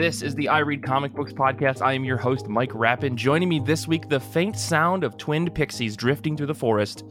This 0.00 0.22
is 0.22 0.34
the 0.34 0.48
I 0.48 0.60
Read 0.60 0.82
Comic 0.82 1.12
Books 1.12 1.34
podcast. 1.34 1.82
I 1.82 1.92
am 1.92 2.04
your 2.04 2.16
host, 2.16 2.48
Mike 2.48 2.70
Rappin. 2.72 3.18
Joining 3.18 3.50
me 3.50 3.60
this 3.60 3.86
week, 3.86 4.08
the 4.08 4.18
faint 4.18 4.56
sound 4.56 5.04
of 5.04 5.18
twinned 5.18 5.54
pixies 5.54 5.94
drifting 5.94 6.38
through 6.38 6.46
the 6.46 6.54
forest, 6.54 7.04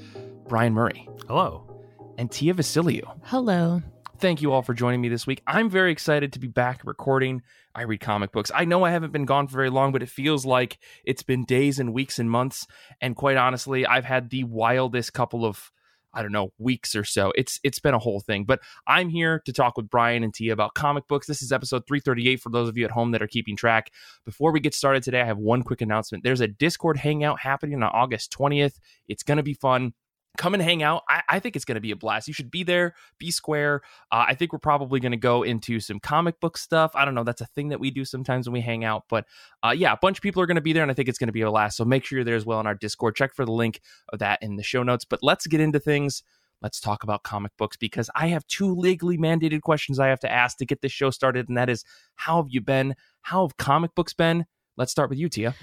Brian 0.47 0.73
Murray. 0.73 1.07
Hello. 1.27 1.69
And 2.17 2.31
Tia 2.31 2.55
Vassiliou. 2.55 3.03
Hello. 3.25 3.83
Thank 4.17 4.41
you 4.41 4.51
all 4.51 4.63
for 4.63 4.73
joining 4.73 5.01
me 5.01 5.07
this 5.07 5.27
week. 5.27 5.43
I'm 5.45 5.69
very 5.69 5.91
excited 5.91 6.33
to 6.33 6.39
be 6.39 6.47
back 6.47 6.81
recording 6.83 7.43
I 7.75 7.83
Read 7.83 7.99
Comic 7.99 8.31
Books. 8.31 8.49
I 8.55 8.65
know 8.65 8.83
I 8.83 8.89
haven't 8.89 9.13
been 9.13 9.25
gone 9.25 9.47
for 9.47 9.57
very 9.57 9.69
long, 9.69 9.91
but 9.91 10.01
it 10.01 10.09
feels 10.09 10.43
like 10.43 10.79
it's 11.03 11.21
been 11.21 11.45
days 11.45 11.77
and 11.77 11.93
weeks 11.93 12.17
and 12.17 12.27
months. 12.27 12.65
And 12.99 13.15
quite 13.15 13.37
honestly, 13.37 13.85
I've 13.85 14.05
had 14.05 14.31
the 14.31 14.45
wildest 14.45 15.13
couple 15.13 15.45
of 15.45 15.71
I 16.13 16.21
don't 16.21 16.31
know, 16.31 16.51
weeks 16.57 16.95
or 16.95 17.03
so. 17.03 17.31
It's 17.35 17.59
it's 17.63 17.79
been 17.79 17.93
a 17.93 17.99
whole 17.99 18.19
thing. 18.19 18.45
But 18.45 18.61
I'm 18.87 19.09
here 19.09 19.41
to 19.45 19.53
talk 19.53 19.77
with 19.77 19.89
Brian 19.89 20.23
and 20.23 20.33
Tia 20.33 20.53
about 20.53 20.73
comic 20.73 21.07
books. 21.07 21.27
This 21.27 21.41
is 21.41 21.51
episode 21.51 21.85
338 21.87 22.41
for 22.41 22.49
those 22.49 22.69
of 22.69 22.77
you 22.77 22.85
at 22.85 22.91
home 22.91 23.11
that 23.11 23.21
are 23.21 23.27
keeping 23.27 23.55
track. 23.55 23.91
Before 24.25 24.51
we 24.51 24.59
get 24.59 24.73
started 24.73 25.03
today, 25.03 25.21
I 25.21 25.25
have 25.25 25.37
one 25.37 25.63
quick 25.63 25.81
announcement. 25.81 26.23
There's 26.23 26.41
a 26.41 26.47
Discord 26.47 26.97
hangout 26.97 27.39
happening 27.39 27.83
on 27.83 27.89
August 27.89 28.35
20th. 28.37 28.79
It's 29.07 29.23
going 29.23 29.37
to 29.37 29.43
be 29.43 29.53
fun 29.53 29.93
come 30.37 30.53
and 30.53 30.63
hang 30.63 30.83
out. 30.83 31.03
I, 31.09 31.21
I 31.29 31.39
think 31.39 31.55
it's 31.55 31.65
going 31.65 31.75
to 31.75 31.81
be 31.81 31.91
a 31.91 31.95
blast. 31.95 32.27
You 32.27 32.33
should 32.33 32.51
be 32.51 32.63
there, 32.63 32.93
be 33.17 33.31
square. 33.31 33.81
Uh, 34.11 34.25
I 34.27 34.35
think 34.35 34.53
we're 34.53 34.59
probably 34.59 34.99
going 34.99 35.11
to 35.11 35.17
go 35.17 35.43
into 35.43 35.79
some 35.79 35.99
comic 35.99 36.39
book 36.39 36.57
stuff. 36.57 36.91
I 36.95 37.05
don't 37.05 37.15
know. 37.15 37.23
That's 37.23 37.41
a 37.41 37.47
thing 37.47 37.69
that 37.69 37.79
we 37.79 37.91
do 37.91 38.05
sometimes 38.05 38.47
when 38.47 38.53
we 38.53 38.61
hang 38.61 38.83
out. 38.83 39.03
But 39.09 39.25
uh, 39.63 39.73
yeah, 39.75 39.91
a 39.93 39.97
bunch 39.97 40.17
of 40.17 40.21
people 40.21 40.41
are 40.41 40.45
going 40.45 40.55
to 40.55 40.61
be 40.61 40.73
there, 40.73 40.83
and 40.83 40.91
I 40.91 40.93
think 40.93 41.09
it's 41.09 41.17
going 41.17 41.27
to 41.27 41.33
be 41.33 41.41
a 41.41 41.49
blast. 41.49 41.77
So 41.77 41.85
make 41.85 42.05
sure 42.05 42.17
you're 42.17 42.25
there 42.25 42.35
as 42.35 42.45
well 42.45 42.59
on 42.59 42.67
our 42.67 42.75
Discord. 42.75 43.15
Check 43.15 43.33
for 43.33 43.45
the 43.45 43.51
link 43.51 43.81
of 44.09 44.19
that 44.19 44.39
in 44.41 44.55
the 44.55 44.63
show 44.63 44.83
notes. 44.83 45.05
But 45.05 45.19
let's 45.21 45.47
get 45.47 45.59
into 45.59 45.79
things. 45.79 46.23
Let's 46.61 46.81
talk 46.81 47.03
about 47.03 47.23
comic 47.23 47.53
books 47.57 47.77
because 47.77 48.09
I 48.15 48.27
have 48.27 48.45
two 48.47 48.75
legally 48.75 49.17
mandated 49.17 49.61
questions 49.61 49.97
I 49.97 50.07
have 50.07 50.19
to 50.21 50.31
ask 50.31 50.57
to 50.57 50.65
get 50.65 50.81
this 50.81 50.91
show 50.91 51.09
started, 51.09 51.47
and 51.47 51.57
that 51.57 51.69
is 51.69 51.83
how 52.15 52.41
have 52.41 52.47
you 52.49 52.61
been? 52.61 52.95
How 53.21 53.45
have 53.47 53.57
comic 53.57 53.95
books 53.95 54.13
been? 54.13 54.45
Let's 54.75 54.91
start 54.91 55.09
with 55.09 55.19
you, 55.19 55.29
Tia. 55.29 55.55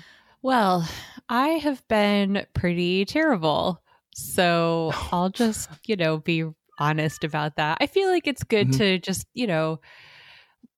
Well, 0.42 0.88
I 1.28 1.48
have 1.48 1.86
been 1.88 2.46
pretty 2.54 3.04
terrible. 3.04 3.82
So 4.16 4.92
I'll 5.12 5.28
just, 5.28 5.68
you 5.86 5.96
know, 5.96 6.18
be 6.18 6.44
honest 6.78 7.22
about 7.22 7.56
that. 7.56 7.78
I 7.80 7.86
feel 7.86 8.08
like 8.08 8.26
it's 8.26 8.42
good 8.42 8.68
mm-hmm. 8.68 8.78
to 8.78 8.98
just, 8.98 9.26
you 9.34 9.46
know, 9.46 9.80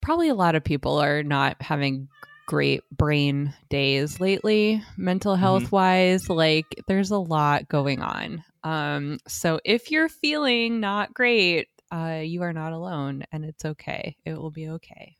probably 0.01 0.29
a 0.29 0.35
lot 0.35 0.55
of 0.55 0.65
people 0.65 0.99
are 0.99 1.23
not 1.23 1.61
having 1.63 2.09
great 2.47 2.83
brain 2.91 3.55
days 3.69 4.21
lately, 4.21 4.83
mental 4.97 5.35
mm-hmm. 5.35 5.41
health 5.41 5.65
mm-hmm. 5.65 5.77
wise. 5.77 6.29
Like 6.29 6.67
there's 6.87 7.11
a 7.11 7.19
lot 7.19 7.69
going 7.69 8.03
on. 8.03 8.43
Um, 8.65 9.19
so 9.29 9.61
if 9.65 9.91
you're 9.91 10.09
feeling 10.09 10.81
not 10.81 11.15
great, 11.15 11.69
uh, 11.93 12.21
you 12.23 12.43
are 12.43 12.53
not 12.53 12.73
alone 12.73 13.25
and 13.33 13.45
it's 13.45 13.65
okay. 13.65 14.17
It 14.25 14.35
will 14.35 14.51
be 14.51 14.69
okay. 14.71 15.17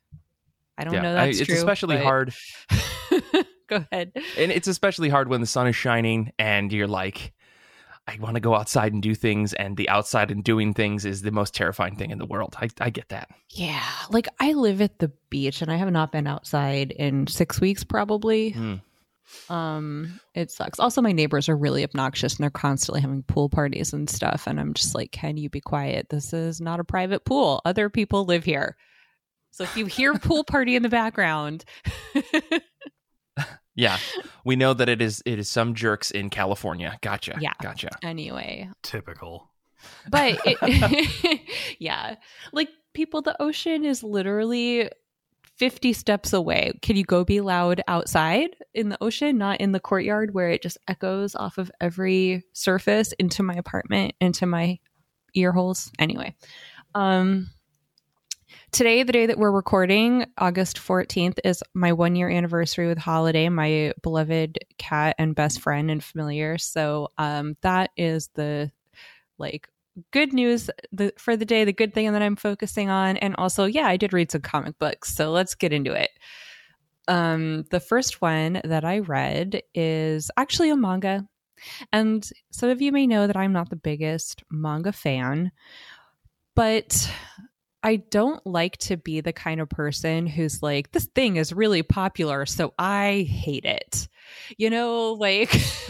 I 0.77 0.83
don't 0.83 0.93
yeah, 0.93 1.01
know 1.01 1.13
that's 1.13 1.37
I, 1.37 1.41
it's 1.41 1.45
true, 1.47 1.55
especially 1.55 1.97
but... 1.97 2.03
hard. 2.03 2.33
Go 3.67 3.85
ahead. 3.91 4.11
And 4.37 4.51
it's 4.51 4.67
especially 4.67 5.09
hard 5.09 5.29
when 5.29 5.41
the 5.41 5.47
sun 5.47 5.67
is 5.67 5.75
shining 5.75 6.31
and 6.39 6.73
you're 6.73 6.87
like, 6.87 7.33
I 8.09 8.17
want 8.19 8.35
to 8.35 8.39
go 8.39 8.55
outside 8.55 8.91
and 8.93 9.03
do 9.03 9.13
things, 9.13 9.53
and 9.53 9.77
the 9.77 9.87
outside 9.87 10.31
and 10.31 10.43
doing 10.43 10.73
things 10.73 11.05
is 11.05 11.21
the 11.21 11.31
most 11.31 11.53
terrifying 11.53 11.95
thing 11.95 12.09
in 12.09 12.17
the 12.17 12.25
world. 12.25 12.55
I, 12.59 12.69
I 12.81 12.89
get 12.89 13.09
that. 13.09 13.29
Yeah. 13.49 13.85
Like 14.09 14.27
I 14.39 14.53
live 14.53 14.81
at 14.81 14.97
the 14.97 15.11
beach 15.29 15.61
and 15.61 15.71
I 15.71 15.75
have 15.75 15.91
not 15.91 16.11
been 16.11 16.25
outside 16.25 16.91
in 16.91 17.27
six 17.27 17.61
weeks 17.61 17.83
probably. 17.83 18.53
Mm. 18.53 18.81
Um, 19.49 20.19
it 20.33 20.49
sucks. 20.49 20.79
Also, 20.79 21.01
my 21.01 21.11
neighbors 21.11 21.49
are 21.49 21.55
really 21.55 21.83
obnoxious 21.83 22.35
and 22.35 22.43
they're 22.43 22.49
constantly 22.49 23.01
having 23.01 23.21
pool 23.23 23.47
parties 23.47 23.93
and 23.93 24.09
stuff. 24.09 24.47
And 24.47 24.59
I'm 24.59 24.73
just 24.73 24.95
like, 24.95 25.11
can 25.11 25.37
you 25.37 25.49
be 25.49 25.61
quiet? 25.61 26.09
This 26.09 26.33
is 26.33 26.59
not 26.59 26.79
a 26.79 26.83
private 26.83 27.25
pool. 27.25 27.61
Other 27.63 27.89
people 27.89 28.25
live 28.25 28.43
here. 28.43 28.75
So 29.51 29.63
if 29.63 29.77
you 29.77 29.85
hear 29.85 30.13
pool 30.15 30.43
party 30.43 30.75
in 30.75 30.83
the 30.83 30.89
background, 30.89 31.63
Yeah, 33.79 33.97
we 34.43 34.57
know 34.57 34.73
that 34.73 34.89
it 34.89 35.01
is 35.01 35.23
it 35.25 35.39
is 35.39 35.47
some 35.47 35.73
jerks 35.73 36.11
in 36.11 36.29
California. 36.29 36.99
Gotcha. 37.01 37.37
Yeah, 37.39 37.53
gotcha. 37.61 37.87
Anyway, 38.03 38.69
typical. 38.83 39.51
But 40.09 40.37
it, 40.45 41.41
yeah, 41.79 42.15
like 42.51 42.67
people, 42.93 43.21
the 43.21 43.41
ocean 43.41 43.85
is 43.85 44.03
literally 44.03 44.89
50 45.55 45.93
steps 45.93 46.33
away. 46.33 46.73
Can 46.81 46.97
you 46.97 47.05
go 47.05 47.23
be 47.23 47.39
loud 47.39 47.81
outside 47.87 48.49
in 48.73 48.89
the 48.89 48.97
ocean, 49.01 49.37
not 49.37 49.61
in 49.61 49.71
the 49.71 49.79
courtyard 49.79 50.33
where 50.33 50.49
it 50.49 50.61
just 50.61 50.77
echoes 50.89 51.33
off 51.33 51.57
of 51.57 51.71
every 51.79 52.43
surface 52.51 53.13
into 53.13 53.43
my 53.43 53.53
apartment, 53.53 54.13
into 54.19 54.45
my 54.45 54.77
ear 55.35 55.53
holes? 55.53 55.89
Anyway, 55.99 56.35
um, 56.95 57.49
Today, 58.71 59.01
the 59.01 59.11
day 59.11 59.25
that 59.25 59.39
we're 59.39 59.51
recording, 59.51 60.27
August 60.37 60.77
14th, 60.77 61.39
is 61.43 61.63
my 61.73 61.91
one 61.91 62.15
year 62.15 62.29
anniversary 62.29 62.87
with 62.87 62.99
Holiday, 62.99 63.49
my 63.49 63.93
beloved 64.03 64.59
cat 64.77 65.15
and 65.17 65.33
best 65.33 65.59
friend 65.59 65.89
and 65.89 66.03
familiar. 66.03 66.59
So 66.59 67.09
um, 67.17 67.57
that 67.61 67.89
is 67.97 68.29
the 68.35 68.71
like 69.39 69.67
good 70.11 70.33
news 70.33 70.69
the, 70.91 71.13
for 71.17 71.35
the 71.35 71.45
day, 71.45 71.65
the 71.65 71.73
good 71.73 71.95
thing 71.95 72.13
that 72.13 72.21
I'm 72.21 72.35
focusing 72.35 72.89
on. 72.89 73.17
And 73.17 73.35
also, 73.37 73.65
yeah, 73.65 73.87
I 73.87 73.97
did 73.97 74.13
read 74.13 74.31
some 74.31 74.41
comic 74.41 74.77
books. 74.77 75.15
So 75.15 75.31
let's 75.31 75.55
get 75.55 75.73
into 75.73 75.93
it. 75.93 76.11
Um, 77.07 77.65
the 77.71 77.79
first 77.79 78.21
one 78.21 78.61
that 78.63 78.85
I 78.85 78.99
read 78.99 79.63
is 79.73 80.29
actually 80.37 80.69
a 80.69 80.75
manga. 80.75 81.27
And 81.91 82.27
some 82.51 82.69
of 82.69 82.81
you 82.83 82.91
may 82.91 83.07
know 83.07 83.25
that 83.25 83.35
I'm 83.35 83.51
not 83.51 83.71
the 83.71 83.75
biggest 83.75 84.43
manga 84.51 84.91
fan, 84.91 85.51
but 86.55 87.11
I 87.81 87.97
don't 87.97 88.45
like 88.45 88.77
to 88.77 88.97
be 88.97 89.21
the 89.21 89.31
kind 89.31 89.61
of 89.61 89.69
person 89.69 90.27
who's 90.27 90.61
like, 90.61 90.91
this 90.91 91.05
thing 91.05 91.37
is 91.37 91.53
really 91.53 91.81
popular, 91.81 92.45
so 92.45 92.73
I 92.77 93.27
hate 93.29 93.65
it. 93.65 94.09
You 94.57 94.69
know, 94.69 95.13
like, 95.13 95.49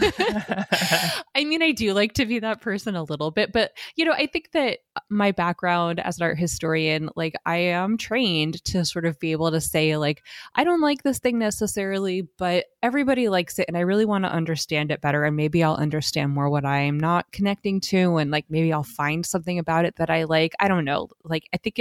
I 1.34 1.44
mean, 1.44 1.62
I 1.62 1.72
do 1.72 1.92
like 1.92 2.14
to 2.14 2.26
be 2.26 2.38
that 2.38 2.60
person 2.60 2.94
a 2.94 3.02
little 3.02 3.30
bit, 3.30 3.52
but, 3.52 3.72
you 3.96 4.04
know, 4.04 4.12
I 4.12 4.26
think 4.26 4.52
that 4.52 4.78
my 5.08 5.32
background 5.32 6.00
as 6.00 6.18
an 6.18 6.24
art 6.24 6.38
historian, 6.38 7.10
like, 7.16 7.34
I 7.44 7.56
am 7.56 7.98
trained 7.98 8.62
to 8.66 8.84
sort 8.84 9.04
of 9.04 9.18
be 9.18 9.32
able 9.32 9.50
to 9.50 9.60
say, 9.60 9.96
like, 9.96 10.22
I 10.54 10.64
don't 10.64 10.80
like 10.80 11.02
this 11.02 11.18
thing 11.18 11.38
necessarily, 11.38 12.22
but 12.38 12.66
everybody 12.82 13.28
likes 13.28 13.58
it, 13.58 13.66
and 13.66 13.76
I 13.76 13.80
really 13.80 14.04
want 14.04 14.24
to 14.24 14.32
understand 14.32 14.90
it 14.92 15.00
better. 15.00 15.24
And 15.24 15.36
maybe 15.36 15.62
I'll 15.62 15.74
understand 15.74 16.32
more 16.32 16.48
what 16.48 16.64
I'm 16.64 16.98
not 16.98 17.30
connecting 17.32 17.80
to, 17.82 18.16
and 18.16 18.30
like, 18.30 18.46
maybe 18.48 18.72
I'll 18.72 18.84
find 18.84 19.26
something 19.26 19.58
about 19.58 19.84
it 19.84 19.96
that 19.96 20.08
I 20.08 20.24
like. 20.24 20.54
I 20.60 20.68
don't 20.68 20.84
know. 20.84 21.08
Like, 21.24 21.48
I 21.52 21.56
think 21.56 21.79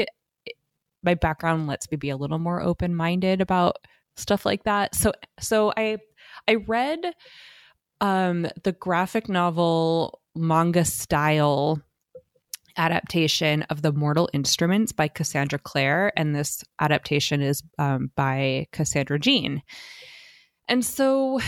my 1.04 1.16
background 1.16 1.68
lets 1.68 1.90
me 1.90 1.98
be 1.98 2.10
a 2.10 2.18
little 2.18 2.40
more 2.40 2.62
open 2.62 2.96
minded 2.96 3.42
about 3.42 3.78
stuff 4.16 4.46
like 4.46 4.64
that. 4.64 4.96
So 4.96 5.14
so 5.40 5.74
I 5.76 5.98
I 6.48 6.56
read 6.56 7.14
um 8.02 8.48
the 8.64 8.72
graphic 8.74 9.30
novel 9.30 10.22
manga 10.36 10.86
style 10.86 11.82
adaptation 12.78 13.64
of 13.64 13.82
the 13.82 13.92
Mortal 13.92 14.30
Instruments 14.34 14.92
by 14.92 15.08
Cassandra 15.08 15.60
Clare, 15.60 16.12
and 16.18 16.34
this 16.34 16.64
adaptation 16.80 17.42
is 17.42 17.62
um, 17.78 18.12
by 18.16 18.68
Cassandra 18.72 19.20
Jean. 19.20 19.62
And 20.68 20.84
so 20.86 21.40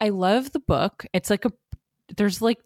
I 0.00 0.10
love 0.10 0.52
the 0.52 0.60
book. 0.60 1.06
It's 1.12 1.30
like 1.30 1.44
a 1.44 1.52
there's 2.16 2.42
like 2.42 2.58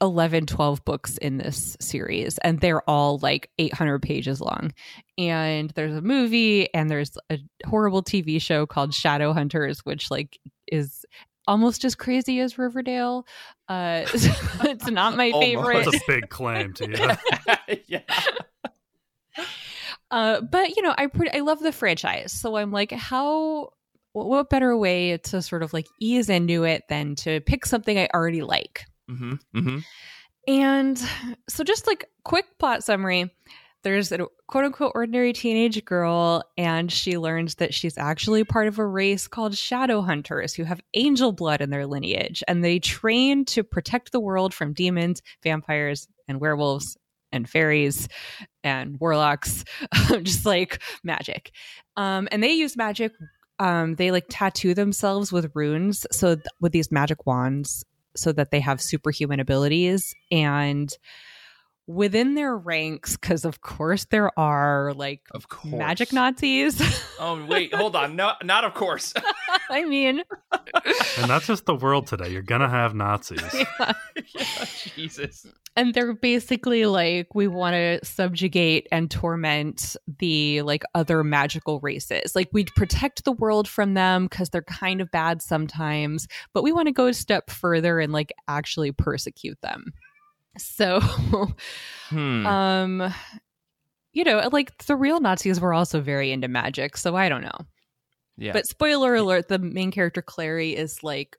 11 0.00 0.46
12 0.46 0.84
books 0.84 1.16
in 1.18 1.38
this 1.38 1.76
series 1.80 2.38
and 2.38 2.60
they're 2.60 2.88
all 2.88 3.18
like 3.18 3.50
800 3.58 4.00
pages 4.02 4.40
long. 4.40 4.72
And 5.18 5.70
there's 5.70 5.94
a 5.94 6.02
movie 6.02 6.72
and 6.74 6.90
there's 6.90 7.16
a 7.30 7.38
horrible 7.66 8.02
tv 8.02 8.40
show 8.40 8.66
called 8.66 8.94
shadow 8.94 9.32
hunters 9.32 9.80
which 9.84 10.10
like 10.10 10.38
is 10.66 11.04
almost 11.46 11.84
as 11.84 11.94
crazy 11.94 12.40
as 12.40 12.58
riverdale. 12.58 13.26
Uh 13.68 14.04
it's 14.14 14.90
not 14.90 15.16
my 15.16 15.32
favorite. 15.32 15.84
That's 15.84 15.96
a 15.96 16.00
big 16.06 16.28
claim 16.28 16.72
to 16.74 16.90
you 16.90 17.76
yeah. 17.86 18.00
Uh 20.10 20.40
but 20.40 20.76
you 20.76 20.82
know 20.82 20.94
i 20.96 21.06
pretty 21.06 21.36
i 21.36 21.40
love 21.40 21.60
the 21.60 21.72
franchise 21.72 22.32
so 22.32 22.56
i'm 22.56 22.70
like 22.70 22.92
how 22.92 23.70
what 24.12 24.48
better 24.48 24.76
way 24.76 25.18
to 25.18 25.42
sort 25.42 25.62
of 25.62 25.72
like 25.72 25.86
ease 26.00 26.30
into 26.30 26.64
it 26.64 26.84
than 26.88 27.14
to 27.16 27.40
pick 27.40 27.66
something 27.66 27.98
i 27.98 28.08
already 28.14 28.42
like 28.42 28.84
Mm-hmm, 29.10 29.34
mm-hmm. 29.56 29.78
And 30.48 30.98
so, 31.48 31.64
just 31.64 31.86
like 31.86 32.08
quick 32.24 32.46
plot 32.58 32.84
summary 32.84 33.30
there's 33.86 34.10
a 34.10 34.26
quote 34.48 34.64
unquote 34.64 34.90
ordinary 34.96 35.32
teenage 35.32 35.84
girl, 35.84 36.42
and 36.58 36.90
she 36.90 37.18
learns 37.18 37.54
that 37.56 37.72
she's 37.72 37.96
actually 37.96 38.42
part 38.42 38.66
of 38.66 38.80
a 38.80 38.84
race 38.84 39.28
called 39.28 39.56
shadow 39.56 40.00
hunters 40.00 40.54
who 40.54 40.64
have 40.64 40.80
angel 40.94 41.30
blood 41.30 41.60
in 41.60 41.70
their 41.70 41.86
lineage. 41.86 42.42
And 42.48 42.64
they 42.64 42.80
train 42.80 43.44
to 43.44 43.62
protect 43.62 44.10
the 44.10 44.18
world 44.18 44.52
from 44.52 44.72
demons, 44.72 45.22
vampires, 45.44 46.08
and 46.26 46.40
werewolves 46.40 46.96
and 47.30 47.48
fairies 47.48 48.08
and 48.64 48.98
warlocks, 48.98 49.64
just 50.24 50.44
like 50.44 50.82
magic. 51.04 51.52
Um, 51.96 52.26
and 52.32 52.42
they 52.42 52.54
use 52.54 52.76
magic. 52.76 53.12
Um, 53.60 53.94
they 53.94 54.10
like 54.10 54.26
tattoo 54.28 54.74
themselves 54.74 55.30
with 55.30 55.52
runes. 55.54 56.04
So, 56.10 56.34
th- 56.34 56.46
with 56.60 56.72
these 56.72 56.90
magic 56.90 57.24
wands, 57.24 57.84
so 58.16 58.32
that 58.32 58.50
they 58.50 58.60
have 58.60 58.80
superhuman 58.80 59.40
abilities. 59.40 60.14
And 60.30 60.92
within 61.86 62.34
their 62.34 62.56
ranks, 62.56 63.16
because 63.16 63.44
of 63.44 63.60
course 63.60 64.06
there 64.06 64.36
are 64.38 64.92
like 64.94 65.20
Of 65.32 65.48
course. 65.48 65.74
magic 65.74 66.12
Nazis. 66.12 66.80
Oh 67.18 67.42
wait, 67.46 67.72
hold 67.74 67.96
on. 67.96 68.14
No, 68.14 68.32
not 68.44 68.64
of 68.64 68.74
course. 68.74 69.14
I 69.70 69.84
mean, 69.84 70.22
And 71.18 71.30
that's 71.30 71.46
just 71.46 71.64
the 71.64 71.74
world 71.74 72.06
today. 72.06 72.28
You're 72.28 72.42
gonna 72.42 72.68
have 72.68 72.94
Nazis. 72.94 73.40
yeah. 73.54 73.92
Yeah, 74.34 74.64
Jesus. 74.94 75.46
and 75.76 75.94
they're 75.94 76.12
basically 76.14 76.84
like 76.84 77.34
we 77.34 77.48
want 77.48 77.72
to 77.72 78.04
subjugate 78.04 78.86
and 78.92 79.10
torment 79.10 79.96
the 80.18 80.60
like 80.62 80.82
other 80.94 81.24
magical 81.24 81.80
races 81.80 82.34
like 82.36 82.48
we 82.52 82.64
protect 82.64 83.24
the 83.24 83.32
world 83.32 83.66
from 83.68 83.94
them 83.94 84.24
because 84.26 84.50
they're 84.50 84.62
kind 84.62 85.00
of 85.00 85.10
bad 85.10 85.40
sometimes 85.42 86.26
but 86.52 86.62
we 86.62 86.72
want 86.72 86.86
to 86.86 86.92
go 86.92 87.06
a 87.06 87.14
step 87.14 87.50
further 87.50 87.98
and 88.00 88.12
like 88.12 88.32
actually 88.48 88.92
persecute 88.92 89.58
them 89.62 89.92
so 90.58 91.00
Hmm. 92.08 92.46
um 92.46 93.14
you 94.12 94.22
know 94.22 94.48
like 94.52 94.76
the 94.86 94.94
real 94.94 95.18
nazis 95.20 95.60
were 95.60 95.74
also 95.74 96.00
very 96.00 96.30
into 96.30 96.46
magic 96.46 96.96
so 96.96 97.16
i 97.16 97.28
don't 97.28 97.42
know 97.42 97.58
yeah. 98.38 98.52
but 98.52 98.66
spoiler 98.66 99.14
alert, 99.14 99.48
the 99.48 99.58
main 99.58 99.90
character 99.90 100.20
Clary 100.20 100.76
is 100.76 101.02
like 101.02 101.36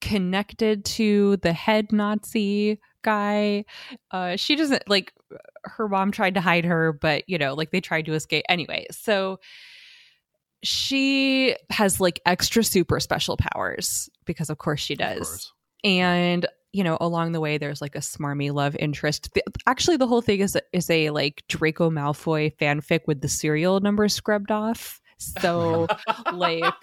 connected 0.00 0.84
to 0.84 1.36
the 1.38 1.52
head 1.52 1.92
Nazi 1.92 2.80
guy. 3.02 3.64
Uh 4.10 4.34
she 4.36 4.56
doesn't 4.56 4.88
like 4.88 5.12
her 5.64 5.88
mom 5.88 6.10
tried 6.10 6.34
to 6.34 6.40
hide 6.40 6.64
her, 6.64 6.92
but 6.92 7.22
you 7.28 7.38
know, 7.38 7.54
like 7.54 7.70
they 7.70 7.80
tried 7.80 8.06
to 8.06 8.14
escape 8.14 8.44
anyway. 8.48 8.86
So 8.90 9.38
she 10.62 11.56
has 11.70 12.00
like 12.00 12.20
extra 12.26 12.64
super 12.64 12.98
special 13.00 13.36
powers 13.36 14.08
because 14.24 14.50
of 14.50 14.58
course 14.58 14.80
she 14.80 14.94
Of 14.94 14.98
does 14.98 15.18
course. 15.28 15.52
and 15.84 16.46
you 16.74 16.84
know 16.84 16.98
along 17.00 17.32
the 17.32 17.40
way 17.40 17.56
there's 17.56 17.80
like 17.80 17.94
a 17.94 18.00
smarmy 18.00 18.52
love 18.52 18.76
interest 18.78 19.30
The- 19.34 19.44
actually 19.66 19.96
the 19.96 20.06
whole 20.06 20.20
thing 20.20 20.40
is 20.40 20.58
is 20.72 20.90
a 20.90 21.10
like 21.10 21.42
draco 21.48 21.88
malfoy 21.88 22.54
fanfic 22.56 23.00
with 23.06 23.20
the 23.22 23.28
serial 23.28 23.80
number 23.80 24.08
scrubbed 24.08 24.50
off 24.50 25.00
so 25.18 25.86
like 26.34 26.74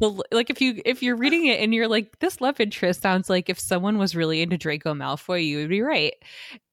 the, 0.00 0.22
like 0.32 0.50
if 0.50 0.60
you 0.60 0.82
if 0.84 1.02
you're 1.02 1.16
reading 1.16 1.46
it 1.46 1.60
and 1.60 1.72
you're 1.72 1.88
like 1.88 2.18
this 2.18 2.40
love 2.40 2.60
interest 2.60 3.00
sounds 3.02 3.30
like 3.30 3.48
if 3.48 3.58
someone 3.58 3.96
was 3.98 4.14
really 4.16 4.42
into 4.42 4.58
draco 4.58 4.92
malfoy 4.92 5.46
you 5.46 5.58
would 5.58 5.68
be 5.68 5.80
right 5.82 6.14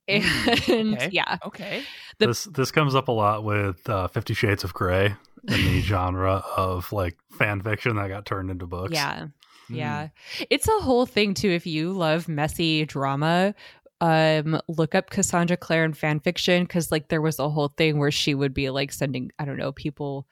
and 0.08 0.24
Hmm, 0.26 0.94
okay. 0.96 1.10
yeah 1.14 1.38
okay. 1.46 1.84
the- 2.20 2.28
this 2.28 2.44
this 2.46 2.72
comes 2.72 2.96
up 2.96 3.08
a 3.08 3.12
lot 3.14 3.44
with 3.46 3.88
uh, 3.90 4.08
Fifty 4.10 4.34
Shades 4.34 4.64
of 4.66 4.74
Grey 4.74 5.16
in 5.48 5.54
the 5.66 5.80
genre 5.92 6.44
of 6.58 6.92
like 6.92 7.16
fan 7.38 7.62
fiction 7.62 7.96
that 7.96 8.10
got 8.10 8.26
turned 8.26 8.50
into 8.52 8.66
books. 8.68 8.92
yeah. 8.92 9.28
Yeah. 9.70 10.10
It's 10.50 10.68
a 10.68 10.80
whole 10.80 11.06
thing 11.06 11.34
too. 11.34 11.50
If 11.50 11.66
you 11.66 11.94
love 11.94 12.28
messy 12.28 12.86
drama, 12.86 13.56
um, 14.02 14.60
look 14.68 14.96
up 14.96 15.10
Cassandra 15.10 15.58
Clare 15.58 15.86
in 15.86 15.94
fan 15.94 16.20
fiction 16.20 16.64
because 16.64 16.92
like 16.92 17.10
there 17.10 17.22
was 17.22 17.40
a 17.40 17.50
whole 17.50 17.70
thing 17.70 18.00
where 18.00 18.12
she 18.12 18.36
would 18.36 18.54
be 18.54 18.70
like 18.70 18.92
sending, 18.92 19.32
I 19.40 19.46
don't 19.46 19.58
know, 19.58 19.72
people 19.72 20.28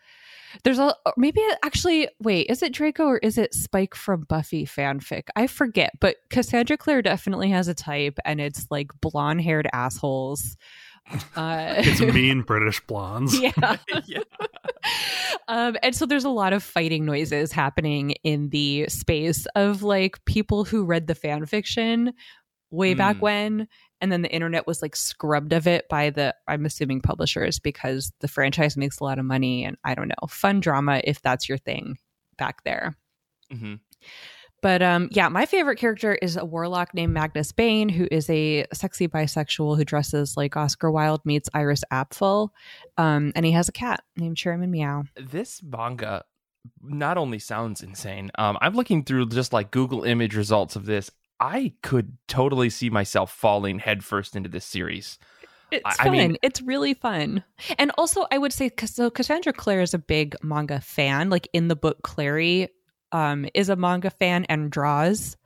there's 0.64 0.80
a 0.80 0.94
maybe 1.18 1.42
actually 1.64 2.10
wait, 2.20 2.48
is 2.50 2.62
it 2.62 2.74
Draco 2.74 3.06
or 3.06 3.18
is 3.20 3.38
it 3.38 3.54
Spike 3.54 3.96
from 3.96 4.26
Buffy 4.28 4.66
fanfic? 4.66 5.24
I 5.36 5.48
forget, 5.48 5.94
but 6.00 6.18
Cassandra 6.30 6.78
Clare 6.78 7.02
definitely 7.02 7.50
has 7.52 7.68
a 7.68 7.74
type 7.74 8.18
and 8.26 8.42
it's 8.42 8.68
like 8.70 8.92
blonde 9.02 9.42
haired 9.42 9.70
assholes. 9.74 10.58
Uh 11.36 11.76
It's 11.78 12.00
mean 12.14 12.42
British 12.42 12.80
blondes. 12.88 13.38
yeah. 13.40 13.52
yeah. 14.06 14.20
um, 15.48 15.78
and 15.84 15.96
so 15.96 16.06
there's 16.06 16.24
a 16.26 16.30
lot 16.30 16.54
of 16.54 16.64
fighting 16.64 17.06
noises 17.06 17.52
happening 17.52 18.12
in 18.24 18.50
the 18.50 18.88
space 18.90 19.46
of 19.56 19.84
like 19.84 20.24
people 20.26 20.64
who 20.64 20.86
read 20.86 21.08
the 21.08 21.16
fan 21.16 21.46
fiction 21.46 22.14
way 22.70 22.94
back 22.94 23.18
Mm. 23.18 23.22
when 23.22 23.68
and 24.00 24.12
then 24.12 24.22
the 24.22 24.32
internet 24.32 24.66
was 24.66 24.82
like 24.82 24.96
scrubbed 24.96 25.52
of 25.52 25.68
it 25.68 25.90
by 25.90 26.10
the 26.10 26.34
i'm 26.48 26.66
assuming 26.66 27.02
publishers 27.02 27.60
because 27.60 28.14
the 28.22 28.30
franchise 28.30 28.78
makes 28.78 29.02
a 29.02 29.04
lot 29.04 29.20
of 29.20 29.26
money 29.26 29.66
and 29.66 29.76
i 29.84 29.94
don't 29.94 30.08
know 30.08 30.28
fun 30.30 30.62
drama 30.62 31.02
if 31.04 31.22
that's 31.22 31.50
your 31.50 31.58
thing 31.58 31.98
back 32.38 32.64
there 32.64 32.96
hmm 33.52 33.74
but 34.62 34.82
um, 34.82 35.10
yeah, 35.12 35.28
my 35.30 35.46
favorite 35.46 35.78
character 35.78 36.14
is 36.22 36.38
a 36.38 36.46
warlock 36.46 36.94
named 36.94 37.14
Magnus 37.14 37.52
Bane, 37.52 37.90
who 37.90 38.08
is 38.12 38.30
a 38.30 38.66
sexy 38.74 39.08
bisexual 39.08 39.78
who 39.78 39.84
dresses 39.86 40.38
like 40.38 40.56
Oscar 40.56 40.92
Wilde 40.92 41.22
meets 41.26 41.50
Iris 41.54 41.84
Apfel. 41.92 42.50
Um, 42.98 43.32
and 43.36 43.46
he 43.46 43.52
has 43.54 43.68
a 43.70 43.72
cat 43.72 44.04
named 44.18 44.38
Chairman 44.38 44.72
Meow. 44.72 45.04
This 45.20 45.62
manga 45.64 46.24
not 46.82 47.18
only 47.18 47.40
sounds 47.40 47.82
insane. 47.82 48.30
Um, 48.38 48.58
I'm 48.62 48.76
looking 48.76 49.04
through 49.04 49.30
just 49.30 49.52
like 49.52 49.72
Google 49.72 50.04
image 50.04 50.36
results 50.36 50.76
of 50.76 50.86
this. 50.86 51.10
I 51.40 51.74
could 51.82 52.18
totally 52.28 52.70
see 52.70 52.92
myself 52.92 53.32
falling 53.32 53.80
headfirst 53.80 54.36
into 54.36 54.48
this 54.50 54.64
series. 54.66 55.18
It's 55.72 55.82
I- 55.86 55.96
I 56.00 56.04
fun. 56.04 56.12
mean- 56.12 56.38
it's 56.44 56.62
really 56.62 56.94
fun. 56.94 57.44
And 57.80 57.92
also, 57.98 58.28
I 58.32 58.38
would 58.38 58.54
say, 58.54 58.70
so 58.86 59.10
Cassandra 59.10 59.54
Clare 59.54 59.82
is 59.82 59.94
a 59.96 59.98
big 59.98 60.36
manga 60.44 60.82
fan. 60.82 61.30
Like 61.32 61.48
in 61.54 61.68
the 61.68 61.76
book, 61.76 62.04
Clary 62.04 62.68
um, 63.12 63.48
is 63.54 63.70
a 63.70 63.76
manga 63.76 64.10
fan 64.10 64.46
and 64.50 64.72
draws. 64.72 65.38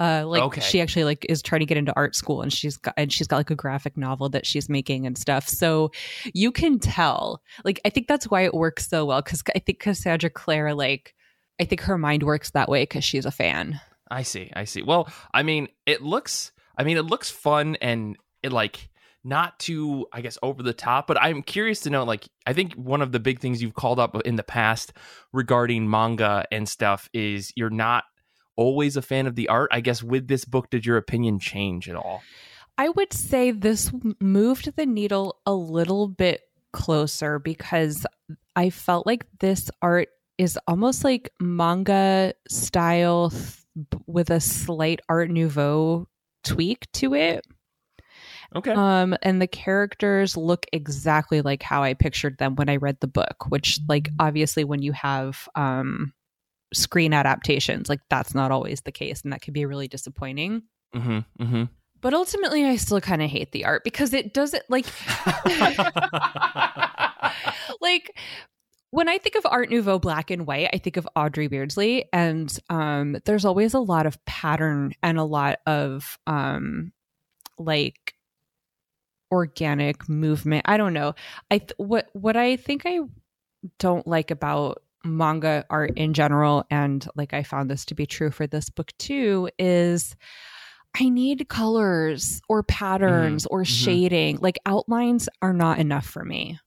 Uh, 0.00 0.24
like 0.26 0.42
Okay. 0.42 0.60
she 0.60 0.80
actually 0.80 1.04
like 1.04 1.24
is 1.28 1.42
trying 1.42 1.60
to 1.60 1.66
get 1.66 1.76
into 1.76 1.92
art 1.94 2.16
school, 2.16 2.42
and 2.42 2.52
she's 2.52 2.76
got 2.76 2.94
and 2.96 3.12
she's 3.12 3.26
got 3.26 3.36
like 3.36 3.50
a 3.50 3.54
graphic 3.54 3.96
novel 3.96 4.28
that 4.30 4.46
she's 4.46 4.68
making 4.68 5.06
and 5.06 5.16
stuff. 5.16 5.46
So 5.46 5.90
you 6.34 6.50
can 6.50 6.78
tell. 6.78 7.42
Like 7.64 7.80
I 7.84 7.90
think 7.90 8.08
that's 8.08 8.28
why 8.28 8.40
it 8.42 8.54
works 8.54 8.88
so 8.88 9.04
well 9.04 9.22
because 9.22 9.42
I 9.54 9.58
think 9.60 9.78
Cassandra 9.80 10.30
Clare 10.30 10.74
like 10.74 11.14
I 11.60 11.64
think 11.64 11.82
her 11.82 11.98
mind 11.98 12.22
works 12.24 12.50
that 12.50 12.68
way 12.68 12.82
because 12.82 13.04
she's 13.04 13.26
a 13.26 13.30
fan. 13.30 13.80
I 14.10 14.22
see. 14.22 14.50
I 14.56 14.64
see. 14.64 14.82
Well, 14.82 15.08
I 15.32 15.42
mean, 15.42 15.68
it 15.86 16.02
looks. 16.02 16.52
I 16.76 16.84
mean, 16.84 16.96
it 16.96 17.02
looks 17.04 17.30
fun 17.30 17.76
and 17.80 18.16
it 18.42 18.50
like 18.50 18.88
not 19.24 19.58
too, 19.58 20.06
I 20.12 20.20
guess, 20.20 20.38
over 20.42 20.62
the 20.62 20.72
top. 20.72 21.06
But 21.06 21.20
I'm 21.20 21.42
curious 21.42 21.80
to 21.80 21.90
know. 21.90 22.04
Like, 22.04 22.28
I 22.46 22.52
think 22.52 22.74
one 22.74 23.02
of 23.02 23.12
the 23.12 23.20
big 23.20 23.40
things 23.40 23.62
you've 23.62 23.74
called 23.74 23.98
up 23.98 24.20
in 24.22 24.36
the 24.36 24.42
past 24.42 24.92
regarding 25.32 25.88
manga 25.88 26.44
and 26.50 26.68
stuff 26.68 27.08
is 27.12 27.52
you're 27.56 27.70
not 27.70 28.04
always 28.56 28.96
a 28.96 29.02
fan 29.02 29.26
of 29.26 29.34
the 29.34 29.48
art. 29.48 29.70
I 29.72 29.80
guess 29.80 30.02
with 30.02 30.28
this 30.28 30.44
book, 30.44 30.70
did 30.70 30.84
your 30.84 30.96
opinion 30.96 31.38
change 31.38 31.88
at 31.88 31.96
all? 31.96 32.22
I 32.78 32.88
would 32.88 33.12
say 33.12 33.50
this 33.50 33.92
moved 34.20 34.74
the 34.76 34.86
needle 34.86 35.40
a 35.46 35.54
little 35.54 36.08
bit 36.08 36.42
closer 36.72 37.38
because 37.38 38.06
I 38.56 38.70
felt 38.70 39.06
like 39.06 39.26
this 39.40 39.70
art 39.82 40.08
is 40.38 40.58
almost 40.66 41.04
like 41.04 41.30
manga 41.38 42.34
style 42.48 43.30
th- 43.30 44.02
with 44.06 44.30
a 44.30 44.40
slight 44.40 45.00
art 45.08 45.30
nouveau 45.30 46.08
tweak 46.42 46.90
to 46.92 47.14
it. 47.14 47.46
Okay. 48.54 48.72
Um 48.72 49.16
and 49.22 49.40
the 49.40 49.46
characters 49.46 50.36
look 50.36 50.66
exactly 50.72 51.42
like 51.42 51.62
how 51.62 51.82
I 51.82 51.94
pictured 51.94 52.38
them 52.38 52.56
when 52.56 52.68
I 52.68 52.76
read 52.76 52.98
the 53.00 53.06
book, 53.06 53.46
which 53.48 53.78
like 53.88 54.10
obviously 54.18 54.64
when 54.64 54.82
you 54.82 54.92
have 54.92 55.48
um 55.54 56.12
screen 56.72 57.12
adaptations, 57.12 57.88
like 57.88 58.00
that's 58.10 58.34
not 58.34 58.50
always 58.50 58.80
the 58.82 58.92
case 58.92 59.22
and 59.22 59.32
that 59.32 59.42
can 59.42 59.52
be 59.52 59.66
really 59.66 59.88
disappointing. 59.88 60.62
mm-hmm. 60.94 61.18
Mm-hmm. 61.42 61.64
But 62.00 62.14
ultimately, 62.14 62.64
I 62.64 62.76
still 62.76 63.00
kind 63.00 63.22
of 63.22 63.30
hate 63.30 63.52
the 63.52 63.64
art 63.64 63.84
because 63.84 64.12
it 64.12 64.34
doesn't 64.34 64.64
like 64.68 64.84
like 67.80 68.18
when 68.90 69.08
I 69.08 69.18
think 69.18 69.36
of 69.36 69.46
Art 69.46 69.70
Nouveau 69.70 69.98
black 69.98 70.30
and 70.30 70.46
white, 70.46 70.68
I 70.72 70.78
think 70.78 70.98
of 70.98 71.08
Aubrey 71.16 71.48
Beardsley, 71.48 72.10
and 72.12 72.54
um, 72.68 73.16
there's 73.24 73.46
always 73.46 73.72
a 73.72 73.80
lot 73.80 74.04
of 74.04 74.22
pattern 74.26 74.92
and 75.02 75.16
a 75.16 75.24
lot 75.24 75.60
of 75.66 76.18
um, 76.26 76.92
like 77.56 78.14
organic 79.32 80.08
movement. 80.08 80.66
I 80.68 80.76
don't 80.76 80.92
know. 80.92 81.14
I 81.50 81.58
th- 81.58 81.72
what 81.78 82.08
what 82.12 82.36
I 82.36 82.56
think 82.56 82.82
I 82.84 83.00
don't 83.78 84.06
like 84.06 84.30
about 84.30 84.82
manga 85.04 85.64
art 85.70 85.96
in 85.96 86.12
general, 86.14 86.64
and 86.70 87.04
like 87.16 87.32
I 87.34 87.42
found 87.42 87.70
this 87.70 87.86
to 87.86 87.94
be 87.94 88.06
true 88.06 88.30
for 88.30 88.46
this 88.46 88.70
book 88.70 88.92
too, 88.98 89.48
is 89.58 90.14
I 90.94 91.08
need 91.08 91.48
colors 91.48 92.42
or 92.48 92.62
patterns 92.62 93.46
or 93.46 93.62
mhm. 93.62 93.66
shading. 93.66 94.38
Like 94.40 94.58
outlines 94.66 95.28
are 95.40 95.54
not 95.54 95.78
enough 95.78 96.06
for 96.06 96.24
me. 96.24 96.60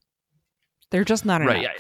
They're 0.90 1.04
just 1.04 1.26
not 1.26 1.42
right 1.42 1.64
enough. 1.64 1.74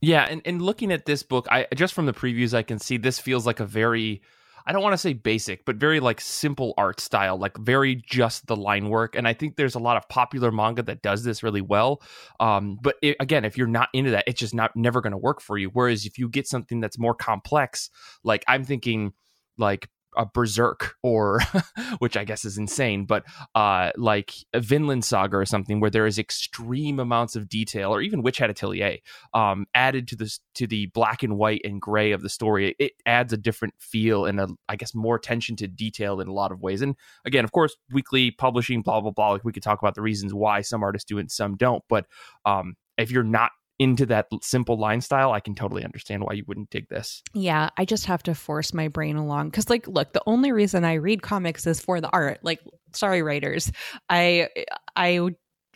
yeah, 0.00 0.22
yeah 0.22 0.26
and, 0.30 0.42
and 0.44 0.62
looking 0.62 0.90
at 0.90 1.04
this 1.04 1.22
book 1.22 1.46
i 1.50 1.66
just 1.74 1.92
from 1.92 2.06
the 2.06 2.14
previews 2.14 2.54
i 2.54 2.62
can 2.62 2.78
see 2.78 2.96
this 2.96 3.18
feels 3.18 3.44
like 3.44 3.60
a 3.60 3.66
very 3.66 4.22
i 4.66 4.72
don't 4.72 4.82
want 4.82 4.92
to 4.92 4.98
say 4.98 5.12
basic 5.12 5.64
but 5.64 5.76
very 5.76 6.00
like 6.00 6.20
simple 6.20 6.74
art 6.76 7.00
style 7.00 7.36
like 7.36 7.56
very 7.58 7.94
just 7.94 8.46
the 8.46 8.56
line 8.56 8.88
work 8.88 9.14
and 9.16 9.26
i 9.26 9.32
think 9.32 9.56
there's 9.56 9.74
a 9.74 9.78
lot 9.78 9.96
of 9.96 10.08
popular 10.08 10.50
manga 10.50 10.82
that 10.82 11.02
does 11.02 11.24
this 11.24 11.42
really 11.42 11.60
well. 11.60 12.02
Um 12.40 12.78
but 12.80 12.96
it, 13.02 13.16
again 13.20 13.44
if 13.44 13.56
you're 13.56 13.66
not 13.66 13.88
into 13.92 14.10
that 14.12 14.24
it's 14.26 14.40
just 14.40 14.54
not 14.54 14.74
never 14.74 15.00
going 15.00 15.12
to 15.12 15.18
work 15.18 15.40
for 15.40 15.58
you. 15.58 15.70
Whereas 15.70 16.06
if 16.06 16.18
you 16.18 16.28
get 16.28 16.46
something 16.46 16.80
that's 16.80 16.98
more 16.98 17.14
complex 17.14 17.90
like 18.22 18.44
i'm 18.48 18.64
thinking 18.64 19.12
like 19.58 19.88
a 20.16 20.26
berserk 20.26 20.94
or 21.02 21.40
which 21.98 22.16
i 22.16 22.24
guess 22.24 22.44
is 22.44 22.58
insane 22.58 23.04
but 23.04 23.24
uh 23.54 23.90
like 23.96 24.34
a 24.52 24.60
vinland 24.60 25.04
saga 25.04 25.36
or 25.36 25.44
something 25.44 25.80
where 25.80 25.90
there 25.90 26.06
is 26.06 26.18
extreme 26.18 26.98
amounts 26.98 27.36
of 27.36 27.48
detail 27.48 27.94
or 27.94 28.00
even 28.00 28.22
witch 28.22 28.38
hat 28.38 28.50
atelier 28.50 28.98
um 29.34 29.66
added 29.74 30.08
to 30.08 30.16
this 30.16 30.40
to 30.54 30.66
the 30.66 30.86
black 30.86 31.22
and 31.22 31.36
white 31.36 31.60
and 31.64 31.80
gray 31.80 32.12
of 32.12 32.22
the 32.22 32.28
story 32.28 32.74
it 32.78 32.92
adds 33.06 33.32
a 33.32 33.36
different 33.36 33.74
feel 33.78 34.24
and 34.24 34.40
a 34.40 34.48
i 34.68 34.76
guess 34.76 34.94
more 34.94 35.16
attention 35.16 35.56
to 35.56 35.68
detail 35.68 36.20
in 36.20 36.28
a 36.28 36.32
lot 36.32 36.52
of 36.52 36.60
ways. 36.60 36.82
And 36.82 36.96
again 37.24 37.44
of 37.44 37.52
course 37.52 37.76
weekly 37.92 38.30
publishing 38.30 38.82
blah 38.82 39.00
blah 39.00 39.10
blah 39.10 39.32
like 39.32 39.44
we 39.44 39.52
could 39.52 39.62
talk 39.62 39.80
about 39.80 39.94
the 39.94 40.02
reasons 40.02 40.32
why 40.32 40.60
some 40.60 40.82
artists 40.82 41.06
do 41.06 41.18
it 41.18 41.22
and 41.22 41.30
some 41.30 41.56
don't 41.56 41.82
but 41.88 42.06
um 42.44 42.74
if 42.96 43.10
you're 43.10 43.24
not 43.24 43.50
into 43.78 44.06
that 44.06 44.26
simple 44.42 44.78
line 44.78 45.00
style, 45.00 45.32
I 45.32 45.40
can 45.40 45.54
totally 45.54 45.84
understand 45.84 46.22
why 46.22 46.34
you 46.34 46.44
wouldn't 46.46 46.70
dig 46.70 46.88
this. 46.88 47.22
Yeah, 47.34 47.70
I 47.76 47.84
just 47.84 48.06
have 48.06 48.22
to 48.24 48.34
force 48.34 48.72
my 48.72 48.88
brain 48.88 49.16
along 49.16 49.50
cuz 49.50 49.68
like 49.68 49.88
look, 49.88 50.12
the 50.12 50.22
only 50.26 50.52
reason 50.52 50.84
I 50.84 50.94
read 50.94 51.22
comics 51.22 51.66
is 51.66 51.80
for 51.80 52.00
the 52.00 52.10
art. 52.10 52.38
Like 52.42 52.60
sorry 52.92 53.22
writers. 53.22 53.72
I 54.08 54.48
I 54.94 55.30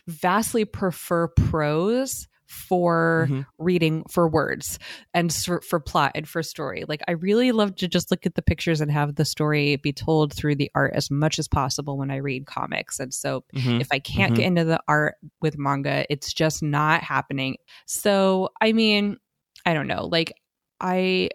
vastly 0.07 0.63
prefer 0.65 1.27
prose 1.27 2.28
for 2.49 3.27
mm-hmm. 3.29 3.41
reading 3.59 4.03
for 4.09 4.27
words 4.27 4.79
and 5.13 5.31
for, 5.31 5.61
for, 5.61 5.79
plot 5.79 6.11
and 6.15 6.27
for 6.27 6.41
story. 6.41 6.83
Like 6.87 7.01
I 7.07 7.11
really 7.11 7.51
love 7.51 7.75
to 7.75 7.87
just 7.87 8.09
look 8.09 8.25
at 8.25 8.35
the 8.35 8.41
pictures 8.41 8.81
and 8.81 8.91
have 8.91 9.15
the 9.15 9.25
story 9.25 9.75
be 9.75 9.93
told 9.93 10.33
through 10.33 10.55
the 10.55 10.71
art 10.73 10.93
as 10.95 11.11
much 11.11 11.37
as 11.37 11.47
possible 11.47 11.97
when 11.97 12.09
I 12.09 12.17
read 12.17 12.47
comics. 12.47 12.99
And 12.99 13.13
so 13.13 13.43
mm-hmm. 13.55 13.81
if 13.81 13.87
I 13.91 13.99
can't 13.99 14.33
mm-hmm. 14.33 14.41
get 14.41 14.45
into 14.47 14.63
the 14.65 14.81
art 14.87 15.15
with 15.41 15.57
manga, 15.57 16.05
it's 16.09 16.33
just 16.33 16.63
not 16.63 17.03
happening. 17.03 17.57
So 17.85 18.49
I 18.59 18.73
mean, 18.73 19.17
I 19.65 19.73
don't 19.73 19.87
know. 19.87 20.05
Like 20.05 20.33
I 20.81 21.29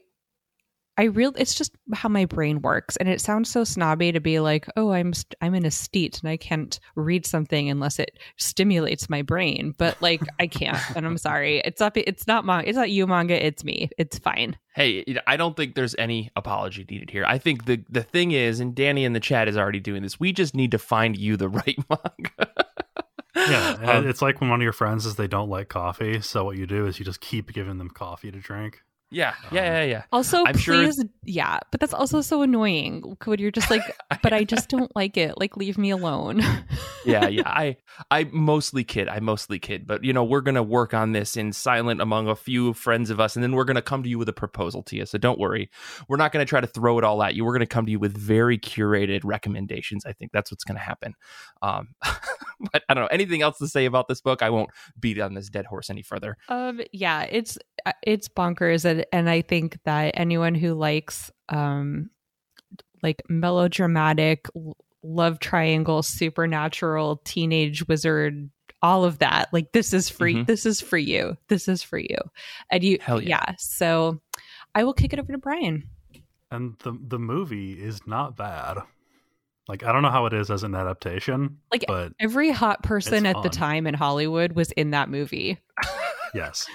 I 0.96 1.04
really 1.04 1.40
it's 1.40 1.54
just 1.54 1.74
how 1.92 2.08
my 2.08 2.24
brain 2.24 2.62
works 2.62 2.96
and 2.96 3.08
it 3.08 3.20
sounds 3.20 3.50
so 3.50 3.64
snobby 3.64 4.12
to 4.12 4.20
be 4.20 4.38
like, 4.38 4.66
"Oh, 4.76 4.92
I'm 4.92 5.12
st- 5.12 5.34
I'm 5.40 5.54
an 5.54 5.64
aesthete 5.64 6.20
and 6.20 6.30
I 6.30 6.36
can't 6.36 6.78
read 6.94 7.26
something 7.26 7.68
unless 7.68 7.98
it 7.98 8.18
stimulates 8.36 9.10
my 9.10 9.22
brain." 9.22 9.74
But 9.76 10.00
like 10.00 10.22
I 10.38 10.46
can't 10.46 10.78
and 10.94 11.04
I'm 11.04 11.18
sorry. 11.18 11.60
It's 11.64 11.80
not 11.80 11.96
it's 11.96 12.26
not 12.26 12.44
manga, 12.44 12.68
it's 12.68 12.76
not 12.76 12.90
you 12.90 13.06
manga, 13.06 13.44
it's 13.44 13.64
me. 13.64 13.90
It's 13.98 14.18
fine. 14.18 14.56
Hey, 14.74 15.04
I 15.26 15.36
don't 15.36 15.56
think 15.56 15.74
there's 15.74 15.96
any 15.98 16.30
apology 16.36 16.86
needed 16.88 17.10
here. 17.10 17.24
I 17.26 17.38
think 17.38 17.64
the 17.64 17.82
the 17.88 18.02
thing 18.02 18.30
is 18.30 18.60
and 18.60 18.74
Danny 18.74 19.04
in 19.04 19.14
the 19.14 19.20
chat 19.20 19.48
is 19.48 19.56
already 19.56 19.80
doing 19.80 20.02
this. 20.02 20.20
We 20.20 20.32
just 20.32 20.54
need 20.54 20.70
to 20.70 20.78
find 20.78 21.16
you 21.16 21.36
the 21.36 21.48
right 21.48 21.78
manga. 21.90 22.52
yeah, 23.36 23.78
um, 23.82 24.06
it's 24.06 24.22
like 24.22 24.40
when 24.40 24.48
one 24.48 24.60
of 24.60 24.64
your 24.64 24.72
friends 24.72 25.02
says 25.02 25.16
they 25.16 25.26
don't 25.26 25.50
like 25.50 25.68
coffee, 25.68 26.20
so 26.20 26.44
what 26.44 26.56
you 26.56 26.66
do 26.68 26.86
is 26.86 27.00
you 27.00 27.04
just 27.04 27.20
keep 27.20 27.52
giving 27.52 27.78
them 27.78 27.90
coffee 27.90 28.30
to 28.30 28.38
drink. 28.38 28.82
Yeah, 29.10 29.34
yeah, 29.52 29.60
um, 29.60 29.66
yeah, 29.66 29.82
yeah. 29.84 30.02
Also, 30.12 30.44
I'm 30.44 30.54
please, 30.54 30.96
sure 30.96 31.04
yeah, 31.24 31.58
but 31.70 31.80
that's 31.80 31.94
also 31.94 32.20
so 32.20 32.42
annoying. 32.42 33.16
When 33.24 33.38
you're 33.38 33.50
just 33.50 33.70
like, 33.70 33.82
but 34.22 34.32
I 34.32 34.44
just 34.44 34.68
don't 34.68 34.94
like 34.96 35.16
it. 35.16 35.38
Like, 35.38 35.56
leave 35.56 35.78
me 35.78 35.90
alone. 35.90 36.42
yeah, 37.04 37.28
yeah. 37.28 37.42
I, 37.46 37.76
I 38.10 38.24
mostly 38.32 38.82
kid. 38.82 39.08
I 39.08 39.20
mostly 39.20 39.58
kid. 39.58 39.86
But 39.86 40.02
you 40.02 40.12
know, 40.12 40.24
we're 40.24 40.40
gonna 40.40 40.62
work 40.62 40.94
on 40.94 41.12
this 41.12 41.36
in 41.36 41.52
silent 41.52 42.00
among 42.00 42.28
a 42.28 42.34
few 42.34 42.72
friends 42.72 43.10
of 43.10 43.20
us, 43.20 43.36
and 43.36 43.42
then 43.42 43.52
we're 43.52 43.64
gonna 43.64 43.82
come 43.82 44.02
to 44.02 44.08
you 44.08 44.18
with 44.18 44.28
a 44.28 44.32
proposal, 44.32 44.82
Tia. 44.82 45.06
So 45.06 45.18
don't 45.18 45.38
worry. 45.38 45.70
We're 46.08 46.16
not 46.16 46.32
gonna 46.32 46.44
try 46.44 46.60
to 46.60 46.66
throw 46.66 46.98
it 46.98 47.04
all 47.04 47.22
at 47.22 47.34
you. 47.34 47.44
We're 47.44 47.54
gonna 47.54 47.66
come 47.66 47.86
to 47.86 47.92
you 47.92 48.00
with 48.00 48.16
very 48.16 48.58
curated 48.58 49.20
recommendations. 49.22 50.04
I 50.04 50.12
think 50.12 50.32
that's 50.32 50.50
what's 50.50 50.64
gonna 50.64 50.80
happen. 50.80 51.14
Um, 51.62 51.94
but 52.72 52.82
I 52.88 52.94
don't 52.94 53.04
know 53.04 53.08
anything 53.08 53.42
else 53.42 53.58
to 53.58 53.68
say 53.68 53.84
about 53.84 54.08
this 54.08 54.20
book. 54.20 54.42
I 54.42 54.50
won't 54.50 54.70
beat 54.98 55.20
on 55.20 55.34
this 55.34 55.48
dead 55.48 55.66
horse 55.66 55.90
any 55.90 56.02
further. 56.02 56.36
Um, 56.48 56.80
yeah, 56.92 57.22
it's 57.30 57.58
uh, 57.86 57.92
it's 58.02 58.28
bonkers, 58.28 58.84
and 58.84 58.93
and 59.12 59.28
I 59.28 59.42
think 59.42 59.78
that 59.84 60.12
anyone 60.16 60.54
who 60.54 60.74
likes 60.74 61.30
um 61.48 62.10
like 63.02 63.22
melodramatic 63.28 64.48
love 65.02 65.38
triangle, 65.38 66.02
supernatural, 66.02 67.20
teenage 67.24 67.86
wizard, 67.86 68.50
all 68.82 69.04
of 69.04 69.18
that, 69.18 69.48
like 69.52 69.72
this 69.72 69.92
is 69.92 70.08
free. 70.08 70.34
Mm-hmm. 70.34 70.44
This 70.44 70.66
is 70.66 70.80
for 70.80 70.98
you. 70.98 71.36
This 71.48 71.68
is 71.68 71.82
for 71.82 71.98
you, 71.98 72.18
and 72.70 72.82
you, 72.82 72.98
yeah. 73.06 73.18
yeah. 73.18 73.54
So 73.58 74.20
I 74.74 74.84
will 74.84 74.94
kick 74.94 75.12
it 75.12 75.18
over 75.18 75.32
to 75.32 75.38
Brian. 75.38 75.88
And 76.50 76.76
the 76.80 76.98
the 77.00 77.18
movie 77.18 77.72
is 77.72 78.06
not 78.06 78.36
bad. 78.36 78.78
Like 79.68 79.82
I 79.82 79.92
don't 79.92 80.02
know 80.02 80.10
how 80.10 80.26
it 80.26 80.32
is 80.32 80.50
as 80.50 80.62
an 80.62 80.74
adaptation. 80.74 81.58
Like 81.72 81.84
but 81.86 82.12
every 82.20 82.50
hot 82.50 82.82
person 82.82 83.26
at 83.26 83.42
the 83.42 83.48
time 83.48 83.86
in 83.86 83.94
Hollywood 83.94 84.52
was 84.52 84.70
in 84.72 84.90
that 84.90 85.08
movie. 85.08 85.58
yes. 86.34 86.66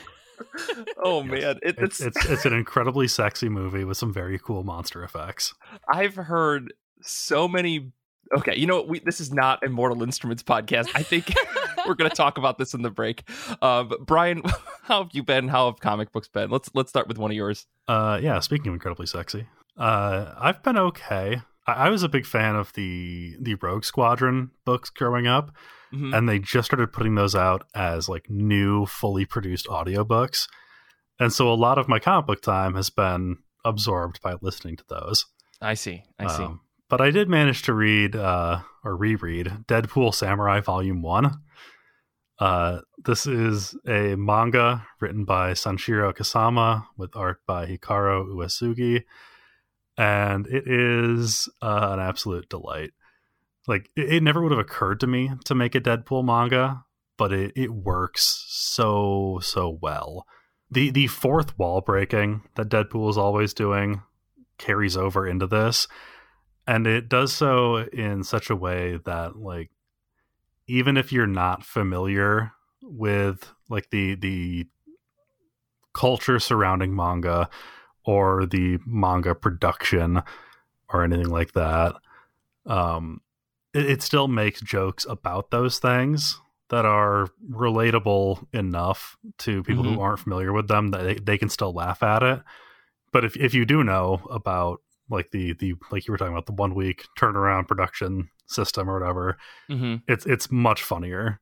Oh 1.03 1.23
man, 1.23 1.59
it, 1.61 1.75
it's, 1.77 2.01
it's 2.01 2.25
it's 2.25 2.45
an 2.45 2.53
incredibly 2.53 3.07
sexy 3.07 3.49
movie 3.49 3.83
with 3.83 3.97
some 3.97 4.13
very 4.13 4.39
cool 4.39 4.63
monster 4.63 5.03
effects. 5.03 5.53
I've 5.91 6.15
heard 6.15 6.73
so 7.01 7.47
many. 7.47 7.91
Okay, 8.37 8.55
you 8.57 8.67
know 8.67 8.83
we 8.83 8.99
this 8.99 9.19
is 9.19 9.33
not 9.33 9.65
a 9.65 9.69
Mortal 9.69 10.03
Instruments 10.03 10.43
podcast. 10.43 10.89
I 10.93 11.03
think 11.03 11.33
we're 11.87 11.95
going 11.95 12.09
to 12.09 12.15
talk 12.15 12.37
about 12.37 12.57
this 12.57 12.73
in 12.73 12.81
the 12.81 12.91
break. 12.91 13.23
Uh, 13.61 13.85
Brian, 14.01 14.43
how 14.83 15.03
have 15.03 15.11
you 15.13 15.23
been? 15.23 15.47
How 15.47 15.69
have 15.69 15.79
comic 15.79 16.11
books 16.11 16.27
been? 16.27 16.49
Let's 16.49 16.69
let's 16.73 16.89
start 16.89 17.07
with 17.07 17.17
one 17.17 17.31
of 17.31 17.37
yours. 17.37 17.65
Uh, 17.87 18.19
yeah. 18.21 18.39
Speaking 18.39 18.67
of 18.67 18.73
incredibly 18.73 19.07
sexy, 19.07 19.47
uh, 19.77 20.33
I've 20.37 20.61
been 20.63 20.77
okay. 20.77 21.41
I, 21.73 21.89
was 21.89 22.03
a 22.03 22.09
big 22.09 22.25
fan 22.25 22.55
of 22.55 22.73
the 22.73 23.35
the 23.39 23.55
Rogue 23.55 23.85
Squadron 23.85 24.51
books 24.65 24.89
growing 24.89 25.27
up. 25.27 25.51
Mm-hmm. 25.91 26.13
and 26.13 26.29
they 26.29 26.37
just 26.37 26.67
started 26.67 26.93
putting 26.93 27.15
those 27.15 27.33
out 27.33 27.65
as 27.73 28.07
like 28.07 28.29
new 28.29 28.85
fully 28.85 29.25
produced 29.25 29.65
audiobooks. 29.65 30.47
And 31.19 31.33
so 31.33 31.51
a 31.51 31.55
lot 31.55 31.79
of 31.79 31.87
my 31.87 31.97
comic 31.97 32.27
book 32.27 32.43
time 32.43 32.75
has 32.75 32.91
been 32.91 33.37
absorbed 33.65 34.21
by 34.21 34.35
listening 34.39 34.77
to 34.77 34.83
those. 34.87 35.25
I 35.59 35.73
see. 35.73 36.03
I 36.19 36.27
see. 36.27 36.43
Um, 36.43 36.61
but 36.89 36.99
i 36.99 37.11
did 37.11 37.29
manage 37.29 37.61
to 37.61 37.73
read 37.73 38.15
uh, 38.15 38.59
or 38.83 38.97
reread 38.97 39.47
deadpool 39.67 40.13
samurai 40.13 40.59
volume 40.59 41.01
1 41.01 41.31
uh, 42.39 42.79
this 43.05 43.27
is 43.27 43.75
a 43.85 44.15
manga 44.15 44.85
written 44.99 45.23
by 45.23 45.51
sanshiro 45.51 46.13
kasama 46.13 46.85
with 46.97 47.15
art 47.15 47.39
by 47.45 47.65
hikaru 47.65 48.27
uesugi 48.35 49.03
and 49.99 50.47
it 50.47 50.63
is 50.65 51.49
uh, 51.61 51.89
an 51.91 51.99
absolute 51.99 52.49
delight 52.49 52.91
like 53.69 53.91
it, 53.95 54.13
it, 54.13 54.23
never 54.23 54.41
would 54.41 54.51
have 54.51 54.59
occurred 54.59 54.99
to 55.01 55.07
me 55.07 55.31
to 55.45 55.53
make 55.53 55.75
a 55.75 55.79
Deadpool 55.79 56.25
manga, 56.25 56.85
but 57.17 57.31
it, 57.31 57.53
it 57.55 57.69
works 57.69 58.45
so 58.47 59.39
so 59.43 59.77
well. 59.81 60.25
The 60.71 60.89
the 60.89 61.07
fourth 61.07 61.57
wall 61.57 61.79
breaking 61.79 62.41
that 62.55 62.69
Deadpool 62.69 63.09
is 63.11 63.17
always 63.17 63.53
doing 63.53 64.01
carries 64.57 64.97
over 64.97 65.27
into 65.27 65.45
this, 65.45 65.87
and 66.65 66.87
it 66.87 67.07
does 67.07 67.31
so 67.31 67.77
in 67.77 68.23
such 68.23 68.49
a 68.49 68.55
way 68.55 68.99
that 69.05 69.35
like 69.35 69.69
even 70.67 70.97
if 70.97 71.11
you're 71.11 71.27
not 71.27 71.63
familiar 71.63 72.53
with 72.81 73.53
like 73.69 73.91
the 73.91 74.15
the 74.15 74.65
culture 75.93 76.39
surrounding 76.39 76.95
manga 76.95 77.49
or 78.09 78.45
the 78.45 78.79
manga 78.85 79.35
production 79.35 80.21
or 80.89 81.03
anything 81.03 81.29
like 81.29 81.51
that 81.53 81.95
um 82.65 83.21
it, 83.73 83.85
it 83.85 84.01
still 84.01 84.27
makes 84.27 84.61
jokes 84.61 85.05
about 85.07 85.51
those 85.51 85.79
things 85.79 86.39
that 86.69 86.85
are 86.85 87.27
relatable 87.51 88.45
enough 88.53 89.17
to 89.39 89.63
people 89.63 89.83
mm-hmm. 89.83 89.95
who 89.95 90.01
aren't 90.01 90.19
familiar 90.19 90.53
with 90.53 90.67
them 90.67 90.89
that 90.89 91.03
they, 91.03 91.15
they 91.15 91.37
can 91.37 91.49
still 91.49 91.73
laugh 91.73 92.03
at 92.03 92.23
it. 92.23 92.41
But 93.11 93.25
if 93.25 93.35
if 93.37 93.53
you 93.53 93.65
do 93.65 93.83
know 93.83 94.21
about 94.29 94.81
like 95.09 95.31
the 95.31 95.53
the 95.53 95.73
like 95.91 96.07
you 96.07 96.11
were 96.11 96.17
talking 96.17 96.33
about 96.33 96.45
the 96.45 96.53
one 96.53 96.75
week 96.75 97.05
turnaround 97.17 97.67
production 97.67 98.29
system 98.45 98.89
or 98.89 98.99
whatever, 98.99 99.37
mm-hmm. 99.69 99.95
it's 100.07 100.25
it's 100.25 100.51
much 100.51 100.83
funnier. 100.83 101.39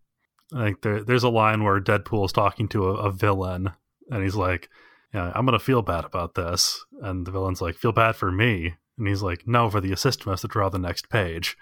Like 0.52 0.82
there, 0.82 1.04
there's 1.04 1.24
a 1.24 1.30
line 1.30 1.64
where 1.64 1.82
Deadpool 1.82 2.26
is 2.26 2.32
talking 2.32 2.70
to 2.70 2.88
a, 2.90 2.94
a 2.94 3.12
villain, 3.12 3.72
and 4.10 4.24
he's 4.24 4.36
like, 4.36 4.70
"Yeah, 5.14 5.32
I'm 5.36 5.46
gonna 5.46 5.60
feel 5.60 5.82
bad 5.82 6.06
about 6.06 6.36
this," 6.36 6.86
and 7.02 7.26
the 7.26 7.32
villain's 7.32 7.62
like, 7.62 7.76
"Feel 7.76 7.92
bad 7.92 8.16
for 8.16 8.32
me," 8.32 8.76
And 8.98 9.08
he's 9.08 9.22
like, 9.22 9.48
no, 9.48 9.70
for 9.70 9.80
the 9.80 9.92
assistant 9.92 10.30
has 10.30 10.42
to 10.42 10.48
draw 10.48 10.70
the 10.70 10.80
next 10.80 11.10
page. 11.10 11.56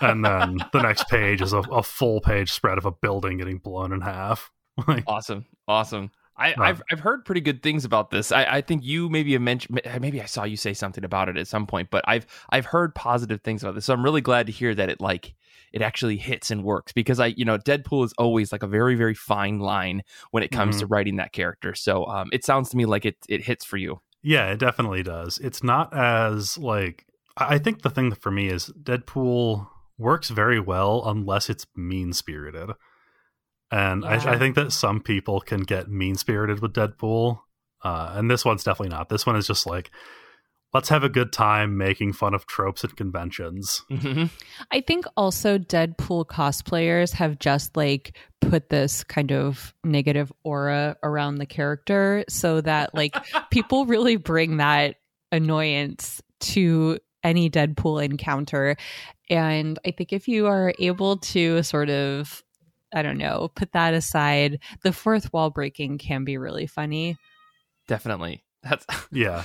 and 0.00 0.24
then 0.24 0.58
the 0.72 0.80
next 0.80 1.08
page 1.08 1.42
is 1.42 1.52
a, 1.52 1.58
a, 1.58 1.82
full 1.82 2.20
page 2.20 2.52
spread 2.52 2.78
of 2.78 2.84
a 2.84 2.92
building 2.92 3.38
getting 3.38 3.58
blown 3.58 3.92
in 3.92 4.00
half. 4.00 4.50
like, 4.88 5.04
awesome. 5.06 5.46
Awesome. 5.66 6.10
I, 6.34 6.54
have 6.58 6.82
I've 6.90 7.00
heard 7.00 7.24
pretty 7.24 7.40
good 7.40 7.62
things 7.62 7.84
about 7.84 8.10
this. 8.10 8.32
I, 8.32 8.44
I 8.44 8.60
think 8.62 8.82
you 8.84 9.08
maybe 9.08 9.32
have 9.34 9.42
mentioned 9.42 9.80
maybe 10.00 10.20
I 10.20 10.24
saw 10.24 10.44
you 10.44 10.56
say 10.56 10.72
something 10.72 11.04
about 11.04 11.28
it 11.28 11.36
at 11.36 11.46
some 11.46 11.66
point, 11.66 11.88
but 11.90 12.04
I've 12.08 12.26
I've 12.50 12.64
heard 12.64 12.94
positive 12.94 13.42
things 13.42 13.62
about 13.62 13.74
this. 13.74 13.84
So 13.84 13.92
I'm 13.92 14.02
really 14.02 14.22
glad 14.22 14.46
to 14.46 14.52
hear 14.52 14.74
that 14.74 14.88
it 14.88 15.00
like 15.00 15.34
it 15.72 15.82
actually 15.82 16.16
hits 16.16 16.50
and 16.50 16.64
works 16.64 16.92
because 16.92 17.20
I 17.20 17.26
you 17.26 17.44
know 17.44 17.58
Deadpool 17.58 18.04
is 18.04 18.12
always 18.18 18.52
like 18.52 18.62
a 18.62 18.66
very 18.66 18.94
very 18.94 19.14
fine 19.14 19.58
line 19.58 20.02
when 20.30 20.42
it 20.42 20.50
comes 20.50 20.76
mm-hmm. 20.76 20.80
to 20.80 20.86
writing 20.86 21.16
that 21.16 21.32
character. 21.32 21.74
So 21.74 22.06
um, 22.06 22.28
it 22.32 22.44
sounds 22.44 22.70
to 22.70 22.76
me 22.76 22.86
like 22.86 23.04
it 23.04 23.16
it 23.28 23.44
hits 23.44 23.64
for 23.64 23.76
you. 23.76 24.00
Yeah, 24.22 24.50
it 24.52 24.58
definitely 24.58 25.02
does. 25.02 25.38
It's 25.38 25.62
not 25.62 25.96
as 25.96 26.56
like 26.58 27.06
I 27.36 27.58
think 27.58 27.82
the 27.82 27.90
thing 27.90 28.12
for 28.12 28.30
me 28.30 28.48
is 28.48 28.70
Deadpool 28.82 29.68
works 29.98 30.28
very 30.28 30.60
well 30.60 31.02
unless 31.06 31.48
it's 31.48 31.66
mean 31.76 32.12
spirited. 32.12 32.70
And 33.70 34.02
yeah. 34.02 34.10
I, 34.10 34.34
I, 34.34 34.38
think 34.38 34.54
that 34.56 34.72
some 34.72 35.00
people 35.00 35.40
can 35.40 35.62
get 35.62 35.88
mean 35.88 36.16
spirited 36.16 36.60
with 36.60 36.74
Deadpool. 36.74 37.40
Uh, 37.82 38.12
and 38.14 38.30
this 38.30 38.44
one's 38.44 38.64
definitely 38.64 38.94
not. 38.94 39.08
This 39.08 39.24
one 39.24 39.34
is 39.34 39.46
just 39.46 39.66
like 39.66 39.90
let's 40.72 40.88
have 40.88 41.04
a 41.04 41.08
good 41.08 41.32
time 41.32 41.76
making 41.76 42.12
fun 42.12 42.34
of 42.34 42.46
tropes 42.46 42.82
and 42.82 42.96
conventions. 42.96 43.82
Mhm. 43.90 44.30
I 44.70 44.80
think 44.80 45.04
also 45.16 45.58
Deadpool 45.58 46.26
cosplayers 46.26 47.12
have 47.12 47.38
just 47.38 47.76
like 47.76 48.16
put 48.40 48.70
this 48.70 49.04
kind 49.04 49.32
of 49.32 49.74
negative 49.84 50.32
aura 50.44 50.96
around 51.02 51.36
the 51.36 51.46
character 51.46 52.24
so 52.28 52.60
that 52.62 52.94
like 52.94 53.14
people 53.50 53.86
really 53.86 54.16
bring 54.16 54.56
that 54.58 54.96
annoyance 55.30 56.22
to 56.40 56.98
any 57.22 57.48
Deadpool 57.48 58.04
encounter. 58.04 58.76
And 59.30 59.78
I 59.86 59.92
think 59.92 60.12
if 60.12 60.26
you 60.26 60.46
are 60.46 60.74
able 60.78 61.18
to 61.18 61.62
sort 61.62 61.88
of, 61.88 62.42
I 62.94 63.02
don't 63.02 63.18
know, 63.18 63.50
put 63.54 63.72
that 63.72 63.94
aside, 63.94 64.58
the 64.82 64.92
fourth 64.92 65.32
wall 65.32 65.50
breaking 65.50 65.98
can 65.98 66.24
be 66.24 66.36
really 66.36 66.66
funny. 66.66 67.16
Definitely. 67.88 68.44
That's 68.62 68.86
Yeah. 69.10 69.44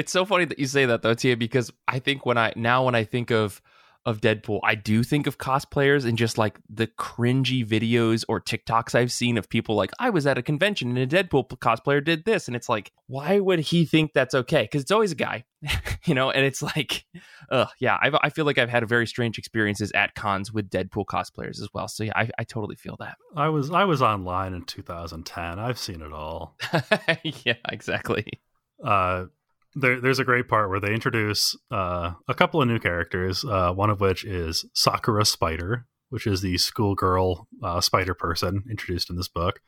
It's 0.00 0.12
so 0.12 0.24
funny 0.24 0.46
that 0.46 0.58
you 0.58 0.66
say 0.66 0.86
that 0.86 1.02
though, 1.02 1.12
Tia, 1.12 1.36
because 1.36 1.70
I 1.86 1.98
think 1.98 2.24
when 2.24 2.38
I 2.38 2.54
now 2.56 2.86
when 2.86 2.94
I 2.94 3.04
think 3.04 3.30
of 3.30 3.60
of 4.06 4.22
Deadpool, 4.22 4.60
I 4.64 4.76
do 4.76 5.02
think 5.02 5.26
of 5.26 5.36
cosplayers 5.36 6.06
and 6.06 6.16
just 6.16 6.38
like 6.38 6.58
the 6.70 6.86
cringy 6.86 7.66
videos 7.66 8.24
or 8.26 8.40
TikToks 8.40 8.94
I've 8.94 9.12
seen 9.12 9.36
of 9.36 9.50
people 9.50 9.74
like 9.74 9.90
I 9.98 10.08
was 10.08 10.26
at 10.26 10.38
a 10.38 10.42
convention 10.42 10.96
and 10.96 10.96
a 10.96 11.06
Deadpool 11.06 11.48
cosplayer 11.58 12.02
did 12.02 12.24
this, 12.24 12.46
and 12.46 12.56
it's 12.56 12.70
like, 12.70 12.92
why 13.08 13.40
would 13.40 13.58
he 13.58 13.84
think 13.84 14.14
that's 14.14 14.34
okay? 14.34 14.62
Because 14.62 14.80
it's 14.80 14.90
always 14.90 15.12
a 15.12 15.16
guy, 15.16 15.44
you 16.06 16.14
know. 16.14 16.30
And 16.30 16.46
it's 16.46 16.62
like, 16.62 17.04
uh, 17.50 17.66
yeah, 17.78 17.98
I've, 18.00 18.16
I 18.22 18.30
feel 18.30 18.46
like 18.46 18.56
I've 18.56 18.70
had 18.70 18.88
very 18.88 19.06
strange 19.06 19.36
experiences 19.36 19.92
at 19.94 20.14
cons 20.14 20.50
with 20.50 20.70
Deadpool 20.70 21.04
cosplayers 21.04 21.60
as 21.60 21.68
well. 21.74 21.88
So 21.88 22.04
yeah, 22.04 22.12
I, 22.16 22.30
I 22.38 22.44
totally 22.44 22.76
feel 22.76 22.96
that. 23.00 23.18
I 23.36 23.50
was 23.50 23.70
I 23.70 23.84
was 23.84 24.00
online 24.00 24.54
in 24.54 24.62
2010. 24.62 25.58
I've 25.58 25.78
seen 25.78 26.00
it 26.00 26.14
all. 26.14 26.56
yeah, 27.44 27.56
exactly. 27.68 28.24
Uh, 28.82 29.26
there, 29.74 30.00
there's 30.00 30.18
a 30.18 30.24
great 30.24 30.48
part 30.48 30.68
where 30.70 30.80
they 30.80 30.92
introduce 30.94 31.56
uh, 31.70 32.12
a 32.28 32.34
couple 32.34 32.60
of 32.60 32.68
new 32.68 32.78
characters. 32.78 33.44
Uh, 33.44 33.72
one 33.72 33.90
of 33.90 34.00
which 34.00 34.24
is 34.24 34.64
Sakura 34.74 35.24
Spider, 35.24 35.86
which 36.08 36.26
is 36.26 36.42
the 36.42 36.58
schoolgirl 36.58 37.46
uh, 37.62 37.80
spider 37.80 38.14
person 38.14 38.64
introduced 38.70 39.10
in 39.10 39.16
this 39.16 39.28
book. 39.28 39.60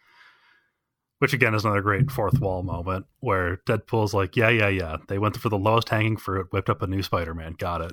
Which 1.18 1.32
again 1.32 1.54
is 1.54 1.64
another 1.64 1.82
great 1.82 2.10
fourth 2.10 2.40
wall 2.40 2.64
moment 2.64 3.06
where 3.20 3.58
Deadpool's 3.68 4.12
like, 4.12 4.36
"Yeah, 4.36 4.48
yeah, 4.48 4.66
yeah." 4.68 4.96
They 5.06 5.18
went 5.18 5.36
for 5.36 5.48
the 5.50 5.58
lowest 5.58 5.88
hanging 5.88 6.16
fruit, 6.16 6.48
whipped 6.50 6.68
up 6.68 6.82
a 6.82 6.88
new 6.88 7.00
Spider-Man. 7.00 7.54
Got 7.58 7.82
it. 7.82 7.92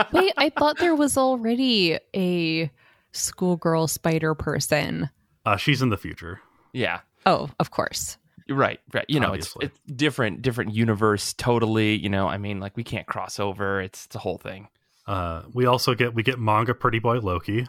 Wait, 0.12 0.32
I 0.38 0.48
thought 0.48 0.78
there 0.78 0.94
was 0.94 1.18
already 1.18 1.98
a 2.16 2.70
schoolgirl 3.12 3.88
spider 3.88 4.34
person. 4.34 5.10
Uh, 5.44 5.56
she's 5.58 5.82
in 5.82 5.90
the 5.90 5.98
future. 5.98 6.40
yeah. 6.72 7.00
Oh, 7.26 7.50
of 7.60 7.70
course. 7.70 8.16
Right, 8.50 8.80
right. 8.94 9.04
You 9.08 9.20
know, 9.20 9.34
it's, 9.34 9.54
Obviously. 9.54 9.66
it's 9.86 9.94
different, 9.96 10.42
different 10.42 10.74
universe. 10.74 11.34
Totally. 11.34 11.96
You 11.96 12.08
know, 12.08 12.26
I 12.28 12.38
mean, 12.38 12.60
like 12.60 12.76
we 12.76 12.84
can't 12.84 13.06
cross 13.06 13.38
over. 13.38 13.80
It's 13.80 14.06
the 14.06 14.18
whole 14.18 14.38
thing. 14.38 14.68
Uh, 15.06 15.42
we 15.52 15.66
also 15.66 15.94
get 15.94 16.14
we 16.14 16.22
get 16.22 16.38
manga 16.38 16.74
Pretty 16.74 16.98
Boy 16.98 17.18
Loki. 17.18 17.66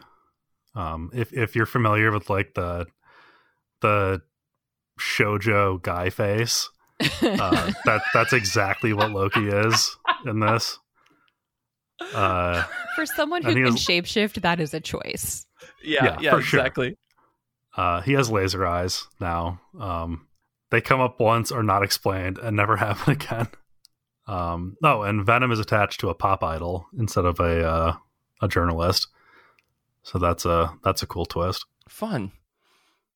Um, 0.74 1.10
if 1.12 1.32
if 1.32 1.54
you're 1.56 1.66
familiar 1.66 2.12
with 2.12 2.30
like 2.30 2.54
the 2.54 2.86
the 3.80 4.22
shojo 4.98 5.80
guy 5.82 6.10
face, 6.10 6.68
uh, 7.00 7.06
that 7.84 8.02
that's 8.14 8.32
exactly 8.32 8.92
what 8.92 9.10
Loki 9.10 9.48
is 9.48 9.96
in 10.26 10.40
this. 10.40 10.78
Uh, 12.14 12.62
For 12.96 13.06
someone 13.06 13.42
who 13.42 13.52
can 13.54 13.64
has- 13.64 13.74
shapeshift, 13.74 14.40
that 14.42 14.60
is 14.60 14.72
a 14.74 14.80
choice. 14.80 15.46
Yeah, 15.82 16.18
Yeah, 16.20 16.30
for 16.36 16.42
sure. 16.42 16.60
exactly. 16.60 16.96
uh, 17.76 18.00
he 18.00 18.12
has 18.14 18.30
laser 18.30 18.66
eyes 18.66 19.06
now. 19.20 19.60
Um, 19.78 20.26
they 20.70 20.80
come 20.80 21.00
up 21.00 21.20
once, 21.20 21.50
are 21.52 21.62
not 21.62 21.82
explained, 21.82 22.38
and 22.38 22.56
never 22.56 22.76
happen 22.78 23.12
again. 23.14 23.48
Um, 24.26 24.76
oh, 24.84 25.02
and 25.02 25.24
Venom 25.26 25.50
is 25.50 25.58
attached 25.58 26.00
to 26.00 26.08
a 26.08 26.14
pop 26.14 26.44
idol 26.44 26.86
instead 26.98 27.24
of 27.24 27.40
a 27.40 27.64
uh, 27.66 27.96
a 28.40 28.48
journalist. 28.48 29.08
So 30.02 30.18
that's 30.18 30.44
a 30.44 30.74
that's 30.84 31.02
a 31.02 31.06
cool 31.06 31.26
twist. 31.26 31.66
Fun. 31.88 32.32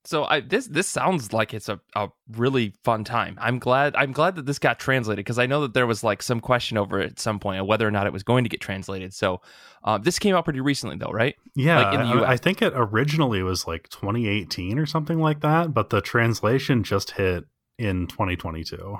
So 0.06 0.24
I 0.24 0.40
this 0.40 0.66
this 0.66 0.86
sounds 0.86 1.32
like 1.32 1.54
it's 1.54 1.68
a, 1.70 1.80
a 1.96 2.08
really 2.32 2.74
fun 2.84 3.04
time. 3.04 3.38
I'm 3.40 3.58
glad 3.58 3.96
I'm 3.96 4.12
glad 4.12 4.36
that 4.36 4.44
this 4.44 4.58
got 4.58 4.78
translated 4.78 5.24
because 5.24 5.38
I 5.38 5.46
know 5.46 5.62
that 5.62 5.72
there 5.72 5.86
was 5.86 6.04
like 6.04 6.22
some 6.22 6.40
question 6.40 6.76
over 6.76 7.00
it 7.00 7.12
at 7.12 7.18
some 7.20 7.38
point 7.38 7.60
of 7.60 7.66
whether 7.66 7.88
or 7.88 7.90
not 7.90 8.06
it 8.06 8.12
was 8.12 8.22
going 8.22 8.44
to 8.44 8.50
get 8.50 8.60
translated. 8.60 9.14
So 9.14 9.40
uh, 9.82 9.96
this 9.96 10.18
came 10.18 10.34
out 10.34 10.44
pretty 10.44 10.60
recently 10.60 10.96
though, 10.98 11.10
right? 11.12 11.36
Yeah, 11.54 11.84
Like 11.84 11.94
in 11.94 12.00
the 12.00 12.06
I- 12.06 12.22
US. 12.22 12.28
I, 12.28 12.36
think 12.36 12.60
it 12.60 12.74
originally 12.76 13.42
was 13.42 13.66
like 13.66 13.88
2018 13.88 14.78
or 14.78 14.84
something 14.84 15.20
like 15.20 15.40
that, 15.40 15.72
but 15.72 15.88
the 15.88 16.02
translation 16.02 16.82
just 16.84 17.12
hit 17.12 17.44
in 17.78 18.06
2022. 18.06 18.98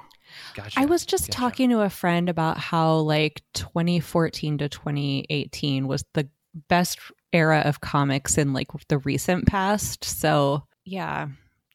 Gotcha. 0.55 0.81
I 0.81 0.87
was 0.87 1.07
just 1.07 1.27
Gotcha. 1.29 1.39
talking 1.39 1.71
to 1.71 1.81
a 1.83 1.91
friend 1.91 2.29
about 2.29 2.59
how 2.59 2.97
like 2.97 3.43
2014 3.55 4.59
to 4.59 4.69
2018 4.69 5.87
was 5.87 6.05
the 6.15 6.29
best 6.69 6.99
era 7.33 7.61
of 7.65 7.81
comics 7.81 8.39
in 8.39 8.53
like 8.53 8.69
the 8.89 8.99
recent 8.99 9.47
past. 9.47 10.05
So 10.05 10.65
yeah, 10.85 11.29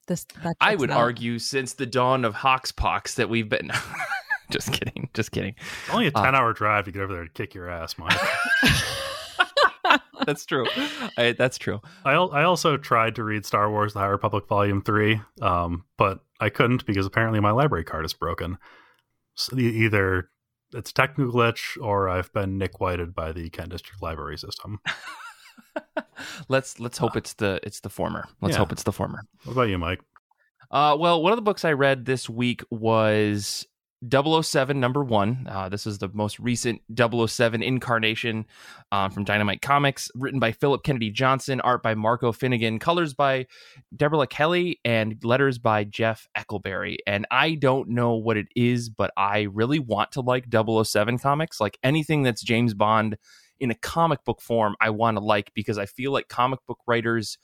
this 0.07 0.25
that 0.43 0.55
I 0.59 0.75
would 0.75 0.91
out. 0.91 0.97
argue 0.97 1.39
since 1.39 1.73
the 1.73 1.85
dawn 1.85 2.25
of 2.25 2.33
Hoxpox 2.35 3.15
that 3.15 3.29
we've 3.29 3.49
been. 3.49 3.71
just 4.51 4.71
kidding. 4.73 5.09
Just 5.13 5.31
kidding. 5.31 5.55
It's 5.85 5.93
only 5.93 6.07
a 6.07 6.11
Uh, 6.15 6.23
10 6.25 6.35
hour 6.35 6.53
drive 6.53 6.85
to 6.85 6.91
get 6.91 7.01
over 7.01 7.13
there 7.13 7.23
to 7.25 7.29
kick 7.31 7.53
your 7.53 7.69
ass, 7.69 7.97
Mike. 7.97 8.17
That's 10.25 10.45
true. 10.45 10.65
I, 11.17 11.31
that's 11.33 11.57
true. 11.57 11.79
I, 12.05 12.13
I 12.13 12.43
also 12.43 12.77
tried 12.77 13.15
to 13.15 13.23
read 13.23 13.45
Star 13.45 13.69
Wars 13.69 13.93
The 13.93 13.99
High 13.99 14.07
Republic 14.07 14.47
Volume 14.47 14.81
3, 14.81 15.21
um, 15.41 15.85
but 15.97 16.19
I 16.39 16.49
couldn't 16.49 16.85
because 16.85 17.05
apparently 17.05 17.39
my 17.39 17.51
library 17.51 17.83
card 17.85 18.05
is 18.05 18.13
broken. 18.13 18.57
So 19.35 19.57
either 19.57 20.29
it's 20.73 20.91
a 20.91 20.93
technical 20.93 21.33
glitch 21.33 21.81
or 21.81 22.09
I've 22.09 22.31
been 22.33 22.57
Nick 22.57 22.79
Whited 22.79 23.15
by 23.15 23.31
the 23.31 23.49
Kent 23.49 23.69
District 23.69 24.01
Library 24.01 24.37
System. 24.37 24.79
let's 26.49 26.79
let's 26.79 26.97
hope 26.97 27.15
it's 27.15 27.33
the 27.33 27.59
it's 27.63 27.79
the 27.79 27.89
former. 27.89 28.27
Let's 28.41 28.53
Yeah. 28.53 28.59
hope 28.59 28.71
it's 28.71 28.83
the 28.83 28.91
former. 28.91 29.21
What 29.45 29.53
about 29.53 29.63
you, 29.69 29.77
Mike? 29.77 30.01
Uh, 30.71 30.95
well, 30.99 31.21
one 31.23 31.31
of 31.31 31.37
the 31.37 31.41
books 31.41 31.65
I 31.65 31.71
read 31.71 32.05
this 32.05 32.29
week 32.29 32.61
was 32.69 33.65
007 34.07 34.79
number 34.79 35.03
one. 35.03 35.45
Uh, 35.49 35.67
this 35.67 35.85
is 35.85 35.97
the 35.97 36.09
most 36.13 36.39
recent 36.39 36.81
007 36.95 37.61
incarnation 37.61 38.45
uh, 38.91 39.09
from 39.09 39.25
Dynamite 39.25 39.61
Comics, 39.61 40.09
written 40.15 40.39
by 40.39 40.51
Philip 40.51 40.83
Kennedy 40.83 41.11
Johnson, 41.11 41.59
art 41.61 41.83
by 41.83 41.95
Marco 41.95 42.31
Finnegan, 42.31 42.79
colors 42.79 43.13
by 43.13 43.45
Deborah 43.95 44.27
Kelly, 44.27 44.79
and 44.85 45.21
letters 45.23 45.57
by 45.57 45.83
Jeff 45.83 46.27
Eckleberry. 46.37 46.97
And 47.05 47.27
I 47.29 47.55
don't 47.55 47.89
know 47.89 48.15
what 48.15 48.37
it 48.37 48.47
is, 48.55 48.89
but 48.89 49.11
I 49.17 49.41
really 49.51 49.79
want 49.79 50.13
to 50.13 50.21
like 50.21 50.45
007 50.49 51.19
comics. 51.19 51.59
Like 51.59 51.77
anything 51.83 52.23
that's 52.23 52.41
James 52.41 52.73
Bond 52.73 53.17
in 53.59 53.71
a 53.71 53.75
comic 53.75 54.23
book 54.23 54.41
form, 54.41 54.75
I 54.79 54.91
want 54.91 55.17
to 55.17 55.23
like 55.23 55.51
because 55.53 55.77
I 55.77 55.85
feel 55.85 56.13
like 56.13 56.29
comic 56.29 56.59
book 56.65 56.79
writers 56.87 57.37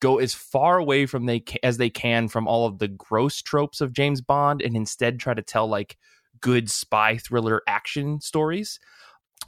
go 0.00 0.18
as 0.18 0.34
far 0.34 0.78
away 0.78 1.06
from 1.06 1.26
they 1.26 1.42
as 1.62 1.76
they 1.76 1.90
can 1.90 2.28
from 2.28 2.46
all 2.46 2.66
of 2.66 2.78
the 2.78 2.88
gross 2.88 3.42
tropes 3.42 3.80
of 3.80 3.92
James 3.92 4.20
Bond 4.20 4.62
and 4.62 4.76
instead 4.76 5.18
try 5.18 5.34
to 5.34 5.42
tell 5.42 5.68
like 5.68 5.96
good 6.40 6.70
spy 6.70 7.16
thriller 7.16 7.62
action 7.66 8.20
stories. 8.20 8.78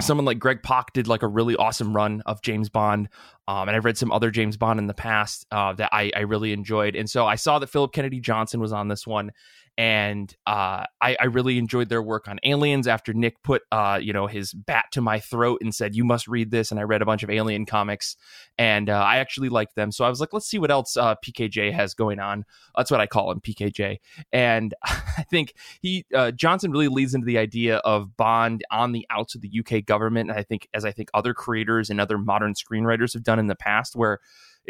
Someone 0.00 0.24
like 0.24 0.38
Greg 0.38 0.62
Pak 0.62 0.92
did 0.92 1.08
like 1.08 1.22
a 1.22 1.28
really 1.28 1.56
awesome 1.56 1.94
run 1.94 2.22
of 2.24 2.40
James 2.42 2.68
Bond, 2.68 3.08
um, 3.48 3.68
and 3.68 3.76
I've 3.76 3.84
read 3.84 3.98
some 3.98 4.12
other 4.12 4.30
James 4.30 4.56
Bond 4.56 4.78
in 4.78 4.86
the 4.86 4.94
past 4.94 5.44
uh, 5.50 5.72
that 5.74 5.90
I, 5.92 6.10
I 6.16 6.20
really 6.20 6.52
enjoyed. 6.52 6.94
And 6.94 7.10
so 7.10 7.26
I 7.26 7.34
saw 7.34 7.58
that 7.58 7.66
Philip 7.66 7.92
Kennedy 7.92 8.20
Johnson 8.20 8.60
was 8.60 8.72
on 8.72 8.88
this 8.88 9.06
one, 9.06 9.32
and 9.80 10.36
uh, 10.46 10.84
I, 11.00 11.16
I 11.18 11.24
really 11.24 11.56
enjoyed 11.56 11.88
their 11.88 12.02
work 12.02 12.28
on 12.28 12.38
Aliens. 12.44 12.86
After 12.86 13.14
Nick 13.14 13.42
put 13.42 13.62
uh, 13.72 13.98
you 14.00 14.12
know 14.12 14.26
his 14.26 14.52
bat 14.52 14.84
to 14.92 15.00
my 15.00 15.20
throat 15.20 15.62
and 15.62 15.74
said, 15.74 15.96
"You 15.96 16.04
must 16.04 16.28
read 16.28 16.50
this," 16.50 16.70
and 16.70 16.78
I 16.78 16.82
read 16.82 17.00
a 17.00 17.06
bunch 17.06 17.22
of 17.22 17.30
Alien 17.30 17.64
comics, 17.64 18.14
and 18.58 18.90
uh, 18.90 18.98
I 18.98 19.16
actually 19.16 19.48
liked 19.48 19.76
them. 19.76 19.90
So 19.90 20.04
I 20.04 20.10
was 20.10 20.20
like, 20.20 20.34
let's 20.34 20.46
see 20.46 20.58
what 20.58 20.70
else 20.70 20.98
uh, 20.98 21.14
PKJ 21.24 21.72
has 21.72 21.94
going 21.94 22.20
on. 22.20 22.44
That's 22.76 22.90
what 22.90 23.00
I 23.00 23.06
call 23.06 23.30
him, 23.30 23.40
PKJ. 23.40 24.00
And 24.34 24.74
I 24.84 25.24
think 25.30 25.54
he 25.80 26.04
uh, 26.14 26.32
Johnson 26.32 26.72
really 26.72 26.88
leads 26.88 27.14
into 27.14 27.24
the 27.24 27.38
idea 27.38 27.78
of 27.78 28.18
Bond 28.18 28.62
on 28.70 28.92
the 28.92 29.06
outs 29.08 29.34
of 29.34 29.40
the 29.40 29.50
UK 29.60 29.86
government. 29.86 30.28
And 30.28 30.38
I 30.38 30.42
think, 30.42 30.68
as 30.74 30.84
I 30.84 30.92
think 30.92 31.08
other 31.14 31.32
creators 31.32 31.88
and 31.88 32.02
other 32.02 32.18
modern 32.18 32.52
screenwriters 32.52 33.14
have 33.14 33.22
done 33.22 33.38
in 33.38 33.46
the 33.46 33.56
past, 33.56 33.96
where 33.96 34.18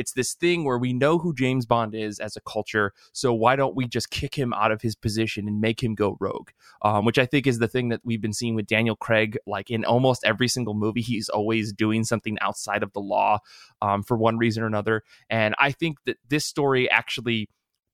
it's 0.01 0.13
this 0.15 0.33
thing 0.33 0.65
where 0.65 0.79
we 0.79 0.95
know 0.95 1.19
who 1.19 1.35
James 1.35 1.67
Bond 1.67 1.95
is 1.95 2.19
as 2.19 2.35
a 2.35 2.41
culture, 2.41 2.95
so 3.13 3.35
why 3.35 3.55
don't 3.55 3.77
we 3.77 3.87
just 3.87 4.11
kick 4.11 4.35
him 4.35 4.55
out 4.55 4.73
of 4.73 4.81
his 4.81 4.95
position 4.95 5.47
and 5.47 5.61
make 5.61 5.83
him 5.83 5.95
go 5.95 6.17
rogue? 6.19 6.49
Um, 6.83 7.05
which 7.05 7.19
I 7.19 7.27
think 7.27 7.47
is 7.47 7.59
the 7.59 7.69
thing 7.69 7.91
that 7.91 8.01
we've 8.03 8.23
been 8.23 8.33
seeing 8.33 8.55
with 8.55 8.67
Daniel 8.67 8.97
Craig. 8.97 9.37
Like 9.47 9.71
in 9.71 9.85
almost 9.85 10.25
every 10.25 10.49
single 10.49 10.73
movie, 10.73 11.03
he's 11.03 11.29
always 11.29 11.75
doing 11.75 12.05
something 12.05 12.39
outside 12.41 12.83
of 12.83 12.95
the 12.95 13.01
law 13.01 13.41
um, 13.83 14.03
for 14.03 14.17
one 14.17 14.39
reason 14.39 14.63
or 14.63 14.67
another. 14.67 15.03
And 15.29 15.55
I 15.59 15.71
think 15.71 15.99
that 16.07 16.17
this 16.27 16.47
story 16.47 16.91
actually 16.91 17.51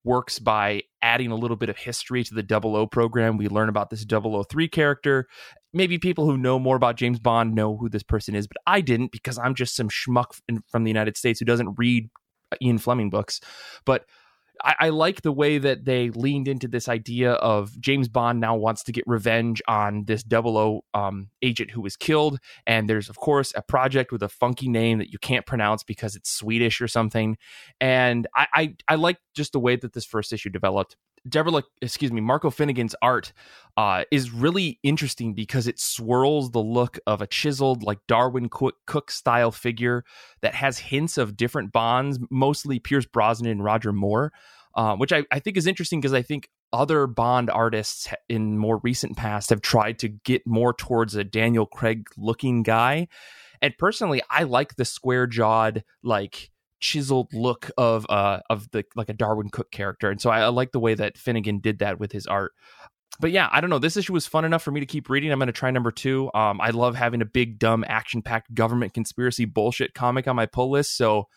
works 0.06 0.38
by 0.38 0.82
adding 1.02 1.30
a 1.30 1.34
little 1.34 1.56
bit 1.56 1.68
of 1.68 1.76
history 1.76 2.24
to 2.24 2.34
the 2.34 2.42
Double 2.42 2.76
O 2.76 2.86
program. 2.86 3.36
We 3.36 3.48
learn 3.48 3.68
about 3.68 3.90
this 3.90 4.06
003 4.08 4.68
character. 4.68 5.26
Maybe 5.74 5.98
people 5.98 6.24
who 6.24 6.38
know 6.38 6.58
more 6.58 6.76
about 6.76 6.96
James 6.96 7.18
Bond 7.18 7.54
know 7.54 7.76
who 7.76 7.88
this 7.88 8.04
person 8.04 8.34
is, 8.34 8.46
but 8.46 8.56
I 8.66 8.80
didn't 8.80 9.12
because 9.12 9.36
I'm 9.36 9.54
just 9.54 9.76
some 9.76 9.88
schmuck 9.88 10.40
from 10.70 10.84
the 10.84 10.90
United 10.90 11.16
States 11.16 11.40
who 11.40 11.44
doesn't 11.44 11.74
read 11.76 12.08
uh, 12.52 12.56
Ian 12.62 12.78
Fleming 12.78 13.10
books. 13.10 13.40
But 13.84 14.06
I, 14.62 14.74
I, 14.80 14.88
like 14.88 15.22
the 15.22 15.32
way 15.32 15.58
that 15.58 15.84
they 15.84 16.10
leaned 16.10 16.48
into 16.48 16.68
this 16.68 16.88
idea 16.88 17.32
of 17.32 17.78
James 17.80 18.08
Bond 18.08 18.40
now 18.40 18.56
wants 18.56 18.82
to 18.84 18.92
get 18.92 19.04
revenge 19.06 19.62
on 19.68 20.04
this 20.04 20.22
double 20.22 20.56
O 20.56 20.84
um, 20.94 21.30
agent 21.42 21.70
who 21.70 21.80
was 21.80 21.96
killed. 21.96 22.38
And 22.66 22.88
there's, 22.88 23.08
of 23.08 23.16
course, 23.16 23.52
a 23.54 23.62
project 23.62 24.12
with 24.12 24.22
a 24.22 24.28
funky 24.28 24.68
name 24.68 24.98
that 24.98 25.10
you 25.10 25.18
can't 25.18 25.46
pronounce 25.46 25.82
because 25.82 26.16
it's 26.16 26.30
Swedish 26.30 26.80
or 26.80 26.88
something. 26.88 27.36
And 27.80 28.26
I, 28.34 28.46
I, 28.54 28.74
I 28.88 28.94
like 28.96 29.18
just 29.34 29.52
the 29.52 29.60
way 29.60 29.76
that 29.76 29.92
this 29.92 30.04
first 30.04 30.32
issue 30.32 30.50
developed. 30.50 30.96
Deborah, 31.28 31.62
excuse 31.82 32.12
me, 32.12 32.20
Marco 32.20 32.50
Finnegan's 32.50 32.94
art 33.02 33.32
uh, 33.76 34.04
is 34.10 34.30
really 34.30 34.78
interesting 34.82 35.34
because 35.34 35.66
it 35.66 35.78
swirls 35.78 36.50
the 36.50 36.62
look 36.62 36.98
of 37.06 37.20
a 37.20 37.26
chiseled, 37.26 37.82
like 37.82 37.98
Darwin 38.06 38.48
Cooke 38.48 39.10
style 39.10 39.50
figure 39.50 40.04
that 40.42 40.54
has 40.54 40.78
hints 40.78 41.18
of 41.18 41.36
different 41.36 41.72
Bonds, 41.72 42.18
mostly 42.30 42.78
Pierce 42.78 43.06
Brosnan 43.06 43.50
and 43.50 43.64
Roger 43.64 43.92
Moore, 43.92 44.32
uh, 44.74 44.96
which 44.96 45.12
I, 45.12 45.24
I 45.30 45.38
think 45.40 45.56
is 45.56 45.66
interesting 45.66 46.00
because 46.00 46.14
I 46.14 46.22
think 46.22 46.48
other 46.72 47.06
Bond 47.06 47.50
artists 47.50 48.08
in 48.28 48.58
more 48.58 48.80
recent 48.82 49.16
past 49.16 49.50
have 49.50 49.62
tried 49.62 49.98
to 50.00 50.08
get 50.08 50.46
more 50.46 50.72
towards 50.72 51.14
a 51.14 51.24
Daniel 51.24 51.66
Craig 51.66 52.06
looking 52.16 52.62
guy. 52.62 53.08
And 53.62 53.76
personally, 53.78 54.22
I 54.30 54.42
like 54.42 54.76
the 54.76 54.84
square 54.84 55.26
jawed, 55.26 55.84
like 56.02 56.50
chiseled 56.78 57.32
look 57.32 57.70
of 57.78 58.06
uh 58.10 58.40
of 58.50 58.70
the 58.70 58.84
like 58.94 59.08
a 59.08 59.14
Darwin 59.14 59.48
Cooke 59.50 59.70
character. 59.70 60.10
And 60.10 60.20
so 60.20 60.30
I, 60.30 60.40
I 60.40 60.48
like 60.48 60.72
the 60.72 60.80
way 60.80 60.94
that 60.94 61.18
Finnegan 61.18 61.60
did 61.60 61.78
that 61.78 61.98
with 61.98 62.12
his 62.12 62.26
art. 62.26 62.52
But 63.18 63.30
yeah, 63.30 63.48
I 63.50 63.60
don't 63.60 63.70
know. 63.70 63.78
This 63.78 63.96
issue 63.96 64.12
was 64.12 64.26
fun 64.26 64.44
enough 64.44 64.62
for 64.62 64.70
me 64.70 64.80
to 64.80 64.86
keep 64.86 65.08
reading. 65.08 65.32
I'm 65.32 65.38
going 65.38 65.46
to 65.46 65.52
try 65.52 65.70
number 65.70 65.90
two. 65.90 66.30
Um, 66.34 66.60
I 66.60 66.70
love 66.70 66.94
having 66.96 67.22
a 67.22 67.26
big, 67.26 67.58
dumb, 67.58 67.82
action 67.88 68.20
packed 68.20 68.52
government 68.52 68.92
conspiracy 68.92 69.46
bullshit 69.46 69.94
comic 69.94 70.28
on 70.28 70.36
my 70.36 70.44
pull 70.44 70.70
list. 70.70 70.96
So 70.98 71.28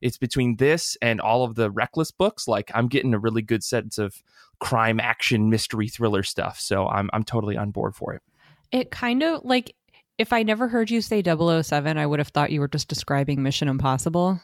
it's 0.00 0.18
between 0.18 0.56
this 0.56 0.96
and 1.00 1.20
all 1.20 1.44
of 1.44 1.54
the 1.54 1.70
reckless 1.70 2.10
books. 2.10 2.48
Like 2.48 2.70
I'm 2.74 2.88
getting 2.88 3.14
a 3.14 3.18
really 3.18 3.42
good 3.42 3.62
sense 3.62 3.98
of 3.98 4.22
crime, 4.60 5.00
action, 5.00 5.50
mystery, 5.50 5.88
thriller 5.88 6.22
stuff. 6.22 6.58
So 6.60 6.88
I'm 6.88 7.08
I'm 7.12 7.24
totally 7.24 7.56
on 7.56 7.70
board 7.70 7.94
for 7.94 8.14
it. 8.14 8.22
It 8.70 8.90
kind 8.90 9.22
of 9.22 9.44
like 9.44 9.74
if 10.18 10.32
I 10.32 10.42
never 10.42 10.66
heard 10.66 10.90
you 10.90 11.00
say 11.00 11.22
007, 11.22 11.96
I 11.96 12.06
would 12.06 12.18
have 12.18 12.28
thought 12.28 12.50
you 12.50 12.60
were 12.60 12.68
just 12.68 12.88
describing 12.88 13.42
Mission 13.42 13.68
Impossible. 13.68 14.40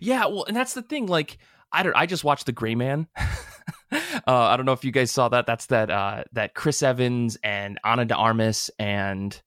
Yeah, 0.00 0.26
well, 0.26 0.44
and 0.44 0.56
that's 0.56 0.74
the 0.74 0.82
thing. 0.82 1.06
Like, 1.06 1.38
I 1.72 1.82
don't. 1.82 1.96
I 1.96 2.06
just 2.06 2.24
watched 2.24 2.46
The 2.46 2.52
Gray 2.52 2.74
Man. 2.74 3.08
uh, 3.16 3.98
I 4.26 4.56
don't 4.56 4.66
know 4.66 4.72
if 4.72 4.84
you 4.84 4.92
guys 4.92 5.10
saw 5.10 5.28
that. 5.28 5.46
That's 5.46 5.66
that 5.66 5.90
uh, 5.90 6.24
that 6.32 6.54
Chris 6.54 6.82
Evans 6.82 7.36
and 7.42 7.78
Ana 7.84 8.04
de 8.04 8.14
Armas 8.14 8.70
and 8.78 9.40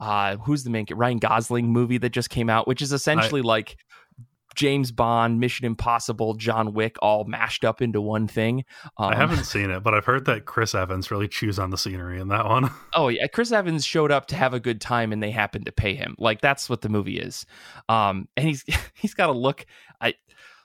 uh, 0.00 0.36
who's 0.36 0.64
the 0.64 0.70
main 0.70 0.86
Ryan 0.90 1.18
Gosling 1.18 1.72
movie 1.72 1.98
that 1.98 2.10
just 2.10 2.30
came 2.30 2.48
out, 2.48 2.68
which 2.68 2.82
is 2.82 2.92
essentially 2.92 3.40
I, 3.40 3.44
like 3.44 3.76
James 4.54 4.90
Bond, 4.90 5.40
Mission 5.40 5.66
Impossible, 5.66 6.34
John 6.34 6.72
Wick 6.72 6.96
all 7.00 7.24
mashed 7.24 7.64
up 7.64 7.80
into 7.80 8.00
one 8.00 8.26
thing. 8.26 8.64
Um, 8.96 9.12
I 9.12 9.16
haven't 9.16 9.44
seen 9.44 9.70
it, 9.70 9.82
but 9.82 9.94
I've 9.94 10.04
heard 10.04 10.24
that 10.26 10.46
Chris 10.46 10.74
Evans 10.74 11.10
really 11.10 11.28
chews 11.28 11.58
on 11.58 11.70
the 11.70 11.78
scenery 11.78 12.20
in 12.20 12.28
that 12.28 12.46
one. 12.46 12.70
oh 12.94 13.08
yeah, 13.08 13.26
Chris 13.26 13.52
Evans 13.52 13.84
showed 13.84 14.10
up 14.10 14.26
to 14.26 14.36
have 14.36 14.54
a 14.54 14.60
good 14.60 14.80
time, 14.80 15.12
and 15.12 15.22
they 15.22 15.30
happened 15.30 15.66
to 15.66 15.72
pay 15.72 15.94
him. 15.94 16.14
Like 16.18 16.40
that's 16.40 16.68
what 16.68 16.80
the 16.80 16.88
movie 16.88 17.18
is. 17.18 17.46
Um, 17.88 18.28
and 18.36 18.46
he's 18.46 18.64
he's 18.94 19.14
got 19.14 19.30
a 19.30 19.32
look. 19.32 19.64
I 20.00 20.14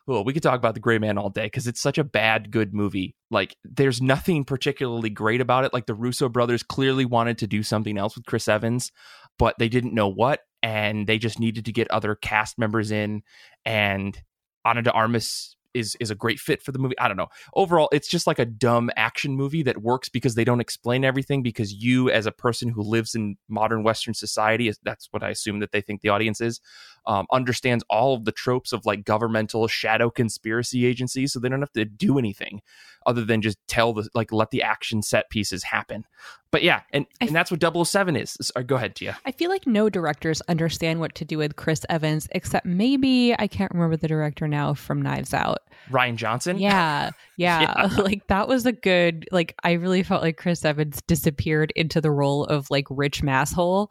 well, 0.05 0.25
we 0.25 0.33
could 0.33 0.43
talk 0.43 0.57
about 0.57 0.73
the 0.73 0.81
Gray 0.81 0.99
Man 0.99 1.17
all 1.17 1.29
day 1.29 1.45
because 1.45 1.67
it's 1.67 1.81
such 1.81 1.97
a 1.97 2.03
bad 2.03 2.51
good 2.51 2.73
movie. 2.73 3.15
Like 3.31 3.55
there's 3.63 4.01
nothing 4.01 4.43
particularly 4.43 5.09
great 5.09 5.39
about 5.39 5.63
it. 5.63 5.73
Like 5.73 5.85
the 5.85 5.95
Russo 5.95 6.27
brothers 6.27 6.63
clearly 6.63 7.05
wanted 7.05 7.37
to 7.39 7.47
do 7.47 7.63
something 7.63 7.97
else 7.97 8.15
with 8.15 8.25
Chris 8.25 8.47
Evans, 8.47 8.91
but 9.39 9.55
they 9.59 9.69
didn't 9.69 9.93
know 9.93 10.09
what 10.09 10.41
and 10.63 11.05
they 11.05 11.19
just 11.19 11.39
needed 11.39 11.65
to 11.65 11.71
get 11.71 11.91
other 11.91 12.15
cast 12.15 12.57
members 12.57 12.89
in 12.89 13.21
and 13.65 14.19
Ana 14.65 14.81
de 14.81 14.91
Armas 14.91 15.55
is 15.73 15.95
is 15.99 16.11
a 16.11 16.15
great 16.15 16.39
fit 16.39 16.61
for 16.61 16.71
the 16.71 16.79
movie. 16.79 16.97
I 16.99 17.07
don't 17.07 17.17
know. 17.17 17.29
Overall, 17.55 17.89
it's 17.91 18.07
just 18.07 18.27
like 18.27 18.39
a 18.39 18.45
dumb 18.45 18.91
action 18.95 19.35
movie 19.35 19.63
that 19.63 19.81
works 19.81 20.07
because 20.07 20.35
they 20.35 20.43
don't 20.43 20.59
explain 20.59 21.03
everything 21.03 21.41
because 21.41 21.73
you 21.73 22.09
as 22.09 22.25
a 22.25 22.31
person 22.31 22.69
who 22.69 22.81
lives 22.81 23.15
in 23.15 23.37
modern 23.49 23.83
western 23.83 24.13
society 24.13 24.71
that's 24.83 25.07
what 25.11 25.23
I 25.23 25.29
assume 25.29 25.59
that 25.59 25.71
they 25.71 25.81
think 25.81 26.01
the 26.01 26.09
audience 26.09 26.41
is 26.41 26.61
um, 27.05 27.25
understands 27.31 27.83
all 27.89 28.13
of 28.13 28.25
the 28.25 28.31
tropes 28.31 28.71
of 28.71 28.85
like 28.85 29.03
governmental 29.03 29.67
shadow 29.67 30.09
conspiracy 30.09 30.85
agencies 30.85 31.33
so 31.33 31.39
they 31.39 31.49
don't 31.49 31.61
have 31.61 31.73
to 31.73 31.85
do 31.85 32.17
anything 32.17 32.61
other 33.05 33.25
than 33.25 33.41
just 33.41 33.57
tell 33.67 33.93
the 33.93 34.07
like 34.13 34.31
let 34.31 34.51
the 34.51 34.63
action 34.63 35.01
set 35.01 35.29
pieces 35.29 35.63
happen. 35.63 36.05
But 36.53 36.61
yeah, 36.61 36.81
and, 36.91 37.07
and 37.19 37.31
that's 37.31 37.49
what 37.49 37.87
007 37.87 38.15
is. 38.15 38.37
Sorry, 38.39 38.63
go 38.63 38.75
ahead, 38.75 38.95
Tia. 38.95 39.17
I 39.25 39.31
feel 39.31 39.49
like 39.49 39.65
no 39.65 39.89
directors 39.89 40.39
understand 40.41 40.99
what 40.99 41.15
to 41.15 41.25
do 41.25 41.39
with 41.39 41.55
Chris 41.55 41.83
Evans, 41.89 42.27
except 42.29 42.63
maybe 42.63 43.33
I 43.39 43.47
can't 43.47 43.71
remember 43.71 43.97
the 43.97 44.07
director 44.07 44.47
now 44.47 44.75
from 44.75 45.01
Knives 45.01 45.33
Out. 45.33 45.63
Rian 45.89 46.15
Johnson? 46.15 46.59
Yeah. 46.59 47.09
Yeah. 47.35 47.61
yeah. 47.61 47.95
like 47.97 48.27
that 48.27 48.47
was 48.47 48.67
a 48.67 48.71
good 48.71 49.27
like 49.31 49.55
I 49.63 49.71
really 49.71 50.03
felt 50.03 50.21
like 50.21 50.37
Chris 50.37 50.63
Evans 50.63 51.01
disappeared 51.07 51.73
into 51.75 51.99
the 51.99 52.11
role 52.11 52.45
of 52.45 52.69
like 52.69 52.85
rich 52.91 53.23
masshole. 53.23 53.87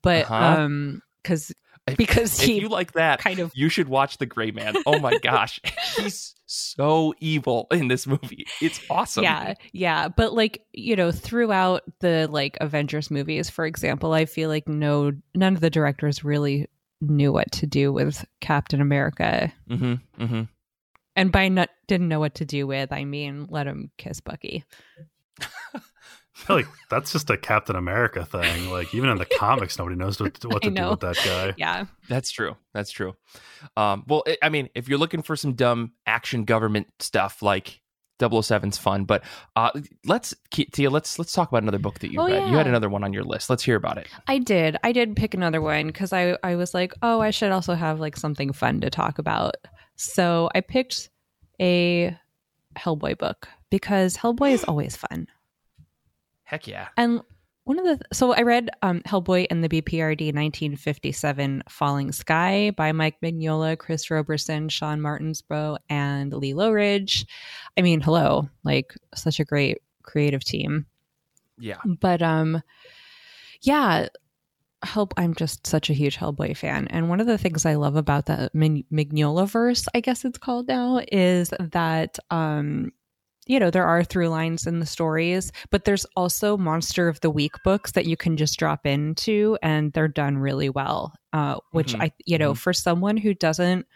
But 0.00 0.24
uh-huh. 0.24 0.62
um 0.62 1.02
because 1.22 1.52
because 1.96 2.42
if 2.42 2.48
you 2.48 2.68
like 2.68 2.92
that 2.92 3.20
kind 3.20 3.38
of 3.38 3.52
you 3.54 3.68
should 3.68 3.88
watch 3.88 4.18
the 4.18 4.26
gray 4.26 4.50
man. 4.50 4.76
Oh 4.86 4.98
my 4.98 5.18
gosh. 5.22 5.60
He's 5.96 6.34
so 6.46 7.14
evil 7.20 7.66
in 7.70 7.88
this 7.88 8.06
movie. 8.06 8.46
It's 8.60 8.80
awesome. 8.90 9.24
Yeah 9.24 9.54
yeah. 9.72 10.08
But 10.08 10.34
like 10.34 10.64
you 10.72 10.96
know 10.96 11.12
throughout 11.12 11.82
the 12.00 12.28
like 12.30 12.56
avengers 12.60 13.10
movies 13.10 13.50
for 13.50 13.66
example 13.66 14.12
i 14.12 14.24
feel 14.24 14.48
like 14.48 14.68
no 14.68 15.12
none 15.34 15.54
of 15.54 15.60
the 15.60 15.70
directors 15.70 16.24
really 16.24 16.66
knew 17.00 17.32
what 17.32 17.50
to 17.52 17.66
do 17.66 17.92
with 17.92 18.24
captain 18.40 18.80
america. 18.80 19.52
Mm-hmm, 19.68 20.22
mm-hmm. 20.22 20.42
and 21.16 21.32
by 21.32 21.48
not 21.48 21.70
didn't 21.86 22.08
know 22.08 22.20
what 22.20 22.34
to 22.36 22.44
do 22.44 22.66
with 22.66 22.92
i 22.92 23.04
mean 23.04 23.46
let 23.50 23.66
him 23.66 23.90
kiss 23.98 24.20
bucky 24.20 24.64
like 26.48 26.66
that's 26.90 27.12
just 27.12 27.30
a 27.30 27.36
Captain 27.36 27.76
America 27.76 28.24
thing. 28.24 28.70
Like 28.70 28.94
even 28.94 29.10
in 29.10 29.18
the 29.18 29.24
comics, 29.38 29.78
nobody 29.78 29.96
knows 29.96 30.20
what, 30.20 30.42
what 30.44 30.62
to 30.62 30.70
do 30.70 30.90
with 30.90 31.00
that 31.00 31.16
guy. 31.24 31.54
Yeah, 31.56 31.86
that's 32.08 32.30
true. 32.30 32.56
That's 32.74 32.90
true. 32.90 33.14
Um, 33.76 34.04
well, 34.06 34.22
it, 34.26 34.38
I 34.42 34.48
mean, 34.48 34.68
if 34.74 34.88
you're 34.88 34.98
looking 34.98 35.22
for 35.22 35.36
some 35.36 35.54
dumb 35.54 35.92
action 36.06 36.44
government 36.44 36.88
stuff, 37.00 37.42
like 37.42 37.80
007's 38.18 38.78
fun. 38.78 39.04
But 39.04 39.24
uh, 39.56 39.70
let's 40.04 40.34
Tia, 40.50 40.90
let's 40.90 41.18
let's 41.18 41.32
talk 41.32 41.48
about 41.48 41.62
another 41.62 41.78
book 41.78 42.00
that 42.00 42.12
you 42.12 42.20
oh, 42.20 42.26
read. 42.26 42.34
Yeah. 42.34 42.50
You 42.50 42.56
had 42.56 42.66
another 42.66 42.88
one 42.88 43.04
on 43.04 43.12
your 43.12 43.24
list. 43.24 43.48
Let's 43.50 43.62
hear 43.62 43.76
about 43.76 43.98
it. 43.98 44.08
I 44.26 44.38
did. 44.38 44.76
I 44.82 44.92
did 44.92 45.16
pick 45.16 45.34
another 45.34 45.60
one 45.60 45.86
because 45.86 46.12
I 46.12 46.36
I 46.42 46.56
was 46.56 46.74
like, 46.74 46.94
oh, 47.02 47.20
I 47.20 47.30
should 47.30 47.52
also 47.52 47.74
have 47.74 48.00
like 48.00 48.16
something 48.16 48.52
fun 48.52 48.80
to 48.80 48.90
talk 48.90 49.18
about. 49.18 49.56
So 49.96 50.50
I 50.54 50.60
picked 50.60 51.10
a 51.60 52.16
Hellboy 52.76 53.18
book 53.18 53.48
because 53.70 54.16
Hellboy 54.16 54.52
is 54.52 54.64
always 54.64 54.96
fun. 54.96 55.28
Heck 56.48 56.66
yeah. 56.66 56.88
And 56.96 57.20
one 57.64 57.78
of 57.78 57.84
the 57.84 58.00
so 58.10 58.32
I 58.32 58.40
read 58.40 58.70
um, 58.80 59.02
Hellboy 59.02 59.48
and 59.50 59.62
the 59.62 59.68
BPRD 59.68 60.32
1957 60.32 61.62
Falling 61.68 62.10
Sky 62.10 62.70
by 62.74 62.92
Mike 62.92 63.16
Mignola, 63.22 63.76
Chris 63.78 64.10
Roberson, 64.10 64.70
Shawn 64.70 64.98
Martinbrough, 64.98 65.76
and 65.90 66.32
Lee 66.32 66.54
Loughridge. 66.54 67.26
I 67.76 67.82
mean, 67.82 68.00
hello, 68.00 68.48
like 68.64 68.94
such 69.14 69.40
a 69.40 69.44
great 69.44 69.82
creative 70.02 70.42
team. 70.42 70.86
Yeah. 71.58 71.76
But 71.84 72.22
um 72.22 72.62
yeah, 73.60 74.08
help 74.84 75.12
i'm 75.16 75.34
just 75.34 75.66
such 75.66 75.90
a 75.90 75.92
huge 75.92 76.16
hellboy 76.16 76.56
fan 76.56 76.86
and 76.90 77.08
one 77.08 77.20
of 77.20 77.26
the 77.26 77.36
things 77.36 77.66
i 77.66 77.74
love 77.74 77.96
about 77.96 78.26
the 78.26 78.48
mignola 78.54 79.48
verse 79.48 79.86
i 79.92 79.98
guess 79.98 80.24
it's 80.24 80.38
called 80.38 80.68
now 80.68 81.00
is 81.10 81.52
that 81.58 82.16
um 82.30 82.92
you 83.48 83.58
know, 83.58 83.70
there 83.70 83.86
are 83.86 84.04
through 84.04 84.28
lines 84.28 84.66
in 84.66 84.78
the 84.78 84.86
stories, 84.86 85.50
but 85.70 85.84
there's 85.84 86.04
also 86.14 86.56
Monster 86.56 87.08
of 87.08 87.18
the 87.20 87.30
Week 87.30 87.54
books 87.64 87.92
that 87.92 88.04
you 88.04 88.16
can 88.16 88.36
just 88.36 88.58
drop 88.58 88.86
into 88.86 89.58
and 89.62 89.92
they're 89.94 90.06
done 90.06 90.36
really 90.36 90.68
well. 90.68 91.14
Uh, 91.32 91.56
which 91.72 91.94
mm-hmm. 91.94 92.02
I, 92.02 92.12
you 92.26 92.38
know, 92.38 92.52
mm-hmm. 92.52 92.58
for 92.58 92.72
someone 92.72 93.16
who 93.16 93.34
doesn't 93.34 93.86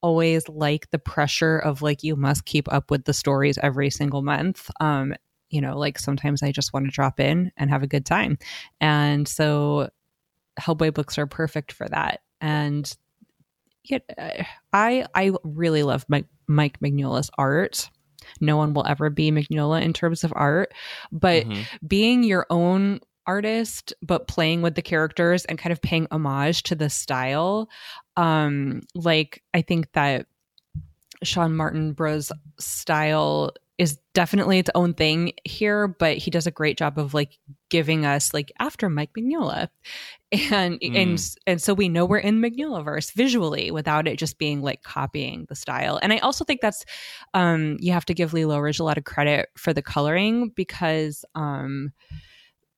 always 0.00 0.48
like 0.48 0.90
the 0.90 0.98
pressure 0.98 1.58
of 1.58 1.82
like, 1.82 2.02
you 2.02 2.16
must 2.16 2.46
keep 2.46 2.72
up 2.72 2.90
with 2.90 3.04
the 3.04 3.12
stories 3.12 3.58
every 3.62 3.90
single 3.90 4.22
month. 4.22 4.70
Um, 4.80 5.14
you 5.50 5.60
know, 5.60 5.78
like 5.78 5.98
sometimes 5.98 6.42
I 6.42 6.50
just 6.50 6.72
want 6.72 6.86
to 6.86 6.90
drop 6.90 7.20
in 7.20 7.52
and 7.56 7.70
have 7.70 7.82
a 7.82 7.86
good 7.86 8.06
time. 8.06 8.38
And 8.80 9.28
so 9.28 9.90
Hellboy 10.58 10.94
books 10.94 11.18
are 11.18 11.26
perfect 11.26 11.70
for 11.70 11.86
that. 11.88 12.20
And 12.40 12.90
yet, 13.84 14.02
uh, 14.16 14.42
I 14.72 15.06
I 15.14 15.32
really 15.44 15.82
love 15.82 16.06
Mike, 16.08 16.26
Mike 16.46 16.80
Mignola's 16.80 17.30
art. 17.36 17.90
No 18.40 18.56
one 18.56 18.74
will 18.74 18.86
ever 18.86 19.10
be 19.10 19.30
Mignola 19.30 19.82
in 19.82 19.92
terms 19.92 20.24
of 20.24 20.32
art, 20.36 20.72
but 21.12 21.44
mm-hmm. 21.44 21.86
being 21.86 22.22
your 22.22 22.46
own 22.50 23.00
artist 23.26 23.92
but 24.02 24.28
playing 24.28 24.62
with 24.62 24.76
the 24.76 24.82
characters 24.82 25.44
and 25.46 25.58
kind 25.58 25.72
of 25.72 25.82
paying 25.82 26.06
homage 26.12 26.62
to 26.62 26.76
the 26.76 26.88
style 26.88 27.68
um 28.16 28.80
like 28.94 29.42
i 29.52 29.60
think 29.60 29.90
that 29.94 30.26
Shawn 31.22 31.52
Martinbrough 31.52 32.30
style 32.58 33.50
is 33.78 33.98
definitely 34.14 34.58
its 34.58 34.70
own 34.74 34.94
thing 34.94 35.32
here, 35.44 35.86
but 35.86 36.16
he 36.16 36.30
does 36.30 36.46
a 36.46 36.50
great 36.50 36.78
job 36.78 36.98
of 36.98 37.12
like 37.12 37.38
giving 37.68 38.06
us 38.06 38.32
like 38.32 38.50
after 38.58 38.88
Mike 38.88 39.10
Mignola. 39.16 39.68
And 40.50 40.80
Mm. 40.80 40.94
and 40.94 41.36
and 41.46 41.62
so 41.62 41.72
we 41.72 41.88
know 41.88 42.04
we're 42.04 42.18
in 42.18 42.40
Mignola 42.40 42.84
verse 42.84 43.10
visually 43.10 43.70
without 43.70 44.08
it 44.08 44.18
just 44.18 44.38
being 44.38 44.60
like 44.60 44.82
copying 44.82 45.46
the 45.48 45.54
style. 45.54 46.00
And 46.02 46.12
I 46.12 46.18
also 46.18 46.44
think 46.44 46.60
that's 46.60 46.84
um 47.34 47.76
you 47.80 47.92
have 47.92 48.04
to 48.06 48.14
give 48.14 48.32
Lee 48.32 48.44
Ridge 48.44 48.80
a 48.80 48.84
lot 48.84 48.98
of 48.98 49.04
credit 49.04 49.50
for 49.56 49.72
the 49.72 49.82
coloring 49.82 50.52
because 50.56 51.24
um 51.34 51.92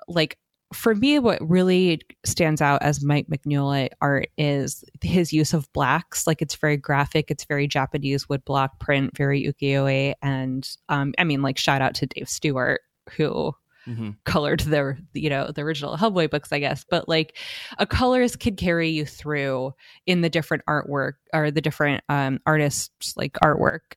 like 0.09 0.39
for 0.73 0.95
me, 0.95 1.19
what 1.19 1.39
really 1.41 2.01
stands 2.25 2.61
out 2.61 2.83
as 2.83 3.03
Mike 3.03 3.27
Mignola 3.29 3.89
art 4.01 4.29
is 4.37 4.85
his 5.03 5.33
use 5.33 5.55
of 5.55 5.73
blacks. 5.73 6.27
Like 6.27 6.43
it's 6.43 6.57
very 6.57 6.77
graphic, 6.77 7.31
it's 7.31 7.45
very 7.45 7.67
Japanese 7.67 8.27
woodblock 8.27 8.79
print, 8.79 9.17
very 9.17 9.43
ukiyo-e, 9.43 10.15
and 10.21 10.69
um, 10.89 11.15
I 11.19 11.25
mean, 11.25 11.41
like 11.43 11.57
shout 11.59 11.81
out 11.83 11.95
to 11.97 12.07
Dave 12.07 12.29
Stewart 12.29 12.81
who 13.17 13.53
Mhm. 13.87 14.17
colored 14.25 14.61
the 14.61 14.99
you 15.15 15.31
know 15.31 15.51
the 15.51 15.63
original 15.63 15.97
Hellboy 15.97 16.29
books, 16.29 16.53
I 16.53 16.59
guess. 16.59 16.85
But 16.91 17.09
like 17.09 17.39
a 17.79 17.87
colorist 17.87 18.39
could 18.39 18.59
carry 18.59 18.91
you 18.91 19.07
through 19.07 19.73
in 20.05 20.21
the 20.21 20.29
different 20.29 20.63
artwork 20.69 21.15
or 21.33 21.51
the 21.51 21.63
different 21.63 22.05
um, 22.11 22.39
artists 22.45 23.15
like 23.17 23.33
artwork 23.43 23.95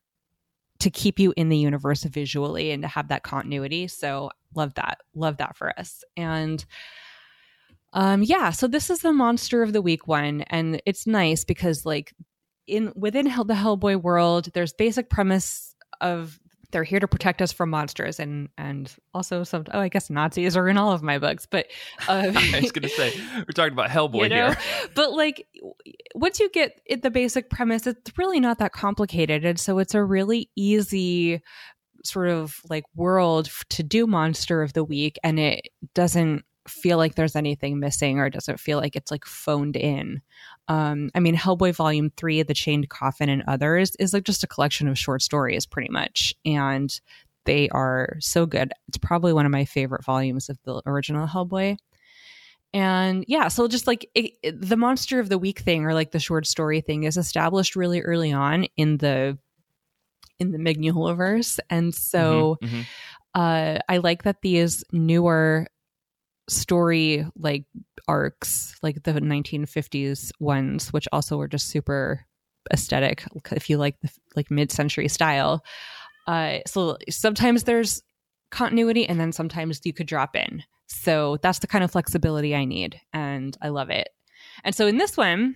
to 0.80 0.90
keep 0.90 1.20
you 1.20 1.34
in 1.36 1.50
the 1.50 1.58
universe 1.58 2.04
visually 2.04 2.72
and 2.72 2.84
to 2.84 2.88
have 2.88 3.10
that 3.10 3.24
continuity. 3.24 3.90
So 3.90 4.32
love 4.56 4.74
that, 4.76 5.00
love 5.16 5.38
that 5.38 5.56
for 5.56 5.78
us. 5.80 6.04
And 6.16 6.64
um, 7.94 8.24
yeah, 8.24 8.52
so 8.52 8.68
this 8.68 8.90
is 8.90 9.00
the 9.00 9.12
monster 9.12 9.64
of 9.64 9.74
the 9.74 9.82
week 9.82 10.08
one, 10.08 10.42
and 10.44 10.82
it's 10.86 11.06
nice 11.06 11.44
because 11.44 11.86
like 11.86 12.14
in 12.68 12.94
within 12.96 13.26
Hell, 13.26 13.44
the 13.44 13.54
Hellboy 13.54 14.02
world, 14.02 14.50
there's 14.54 14.74
basic 14.74 15.10
premise 15.10 15.76
of 16.00 16.40
they're 16.72 16.84
here 16.84 17.00
to 17.02 17.08
protect 17.08 17.42
us 17.42 17.52
from 17.52 17.70
monsters 17.70 18.20
and 18.20 18.48
and 18.58 18.96
also 19.14 19.44
some 19.44 19.66
oh 19.74 19.80
I 19.80 19.90
guess 19.90 20.10
Nazis 20.10 20.56
are 20.56 20.68
in 20.70 20.78
all 20.78 20.94
of 20.94 21.04
my 21.04 21.18
books, 21.18 21.46
but 21.46 21.68
uh, 22.08 22.32
I 22.36 22.60
was 22.62 22.72
gonna 22.72 22.90
say 22.90 23.14
we're 23.36 23.54
talking 23.54 23.74
about 23.74 23.90
Hellboy 23.90 24.24
you 24.24 24.30
know? 24.30 24.52
here. 24.52 24.58
but 24.96 25.12
like 25.12 25.48
once 26.16 26.40
you 26.40 26.50
get 26.50 26.80
it, 26.86 27.02
the 27.02 27.12
basic 27.12 27.50
premise, 27.50 27.88
it's 27.88 28.18
really 28.18 28.40
not 28.40 28.60
that 28.60 28.72
complicated, 28.72 29.44
and 29.46 29.60
so 29.60 29.80
it's 29.80 29.94
a 29.94 30.04
really 30.04 30.50
easy 30.56 31.42
sort 32.06 32.30
of 32.30 32.60
like 32.70 32.84
world 32.96 33.50
to 33.70 33.84
do 33.84 34.08
monster 34.08 34.62
of 34.62 34.74
the 34.74 34.84
week, 34.84 35.18
and 35.24 35.40
it 35.40 35.68
doesn't 35.94 36.44
feel 36.68 36.98
like 36.98 37.16
there's 37.16 37.36
anything 37.36 37.80
missing 37.80 38.20
or 38.20 38.28
it 38.28 38.34
doesn't 38.34 38.60
feel 38.60 38.78
like 38.78 38.96
it's 38.96 39.10
like 39.12 39.26
phoned 39.26 39.76
in. 39.76 40.22
Um, 40.68 41.10
I 41.16 41.20
mean, 41.20 41.36
Hellboy 41.36 41.76
Volume 41.76 42.12
Three, 42.18 42.44
The 42.44 42.54
Chained 42.54 42.90
Coffin, 42.90 43.30
and 43.30 43.44
others 43.48 43.96
is 44.00 44.14
like 44.14 44.24
just 44.24 44.44
a 44.44 44.48
collection 44.48 44.88
of 44.88 44.98
short 44.98 45.22
stories, 45.22 45.66
pretty 45.66 45.90
much, 45.92 46.34
and 46.46 46.94
they 47.46 47.68
are 47.70 48.18
so 48.20 48.46
good. 48.46 48.72
It's 48.88 48.98
probably 49.00 49.34
one 49.34 49.48
of 49.48 49.52
my 49.52 49.66
favorite 49.66 50.06
volumes 50.06 50.50
of 50.50 50.60
the 50.64 50.82
original 50.86 51.28
Hellboy 51.28 51.78
and 52.74 53.26
yeah 53.28 53.48
so 53.50 53.68
just 53.68 53.86
like 53.88 54.10
it, 54.16 54.32
it- 54.44 54.62
the 54.62 54.78
monster 54.78 55.20
of 55.20 55.30
the 55.30 55.38
week 55.38 55.60
thing 55.60 55.84
or 55.86 55.94
like 55.94 56.12
the 56.12 56.20
short 56.20 56.48
story 56.48 56.82
thing 56.82 57.04
is 57.04 57.18
established 57.18 57.76
really 57.76 58.02
early 58.02 58.32
on 58.32 58.66
in 58.78 58.98
the 58.98 59.38
in 60.41 60.51
the 60.51 60.58
Mignolaverse. 60.58 61.60
And 61.69 61.93
so 61.95 62.58
Mhm, 62.62 62.69
mhm. 62.69 62.86
uh 63.34 63.80
i 63.88 63.97
like 63.97 64.23
that 64.23 64.41
these 64.41 64.84
newer 64.91 65.67
story 66.49 67.25
like 67.38 67.63
arcs 68.08 68.75
like 68.84 69.04
the 69.04 69.13
1950s 69.13 70.32
ones 70.39 70.91
which 70.91 71.08
also 71.13 71.38
were 71.38 71.47
just 71.47 71.67
super 71.69 72.25
aesthetic 72.73 73.23
if 73.51 73.69
you 73.69 73.77
like 73.77 73.99
the 74.01 74.10
like 74.36 74.51
mid-century 74.51 75.08
style. 75.08 75.63
Uh 76.27 76.58
so 76.67 76.97
sometimes 77.10 77.63
there's 77.63 78.04
continuity 78.51 79.08
and 79.08 79.19
then 79.19 79.32
sometimes 79.32 79.80
you 79.86 79.93
could 79.93 80.08
drop 80.08 80.36
in. 80.36 80.63
So 80.88 81.38
that's 81.41 81.60
the 81.60 81.67
kind 81.67 81.84
of 81.86 81.91
flexibility 81.91 82.54
i 82.56 82.65
need 82.65 82.99
and 83.13 83.58
i 83.62 83.69
love 83.69 83.89
it. 83.89 84.10
And 84.65 84.75
so 84.75 84.88
in 84.88 84.97
this 84.97 85.15
one 85.15 85.56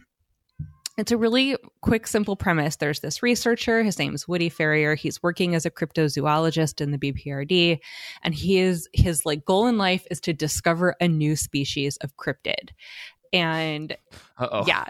it's 0.98 1.12
a 1.12 1.18
really 1.18 1.58
quick 1.82 2.08
simple 2.08 2.36
premise. 2.36 2.78
There's 2.78 3.02
this 3.02 3.22
researcher. 3.22 3.84
His 3.84 4.00
name's 4.00 4.28
woody 4.28 4.50
ferrier. 4.50 4.96
He's 4.96 5.22
working 5.22 5.54
as 5.54 5.66
a 5.66 5.72
cryptozoologist 5.72 6.80
in 6.80 6.92
the 6.92 6.98
bprd 6.98 7.80
and 8.24 8.34
he 8.34 8.58
is 8.60 8.88
his 8.94 9.26
like 9.26 9.44
goal 9.46 9.68
in 9.68 9.78
life 9.78 10.06
is 10.10 10.22
to 10.22 10.34
discover 10.34 10.96
a 11.02 11.08
new 11.08 11.36
species 11.36 11.98
of 11.98 12.16
cryptid. 12.18 12.70
And 13.34 13.96
Uh-oh. 14.38 14.66
yeah. 14.66 14.86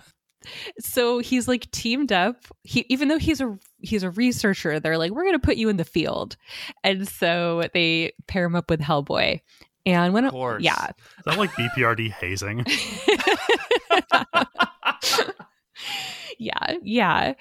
So 0.79 1.17
he's 1.17 1.47
like 1.47 1.71
teamed 1.71 2.11
up. 2.11 2.45
He 2.61 2.85
even 2.89 3.07
though 3.07 3.17
he's 3.17 3.41
a 3.41 3.57
he's 3.79 4.03
a 4.03 4.11
researcher 4.11 4.79
they're 4.79 4.99
like 4.99 5.11
we're 5.11 5.23
going 5.23 5.33
to 5.33 5.39
put 5.39 5.57
you 5.57 5.69
in 5.69 5.77
the 5.77 5.83
field. 5.83 6.37
And 6.83 7.07
so 7.07 7.63
they 7.73 8.13
pair 8.27 8.45
him 8.45 8.55
up 8.55 8.69
with 8.69 8.79
hellboy. 8.79 9.41
And 9.87 10.13
when 10.13 10.25
Of 10.25 10.31
course. 10.33 10.61
yeah. 10.63 10.89
Is 11.17 11.25
that 11.25 11.37
like 11.39 11.49
BPRD 11.51 12.11
hazing? 12.11 12.63
yeah 16.39 16.75
yeah. 16.83 17.33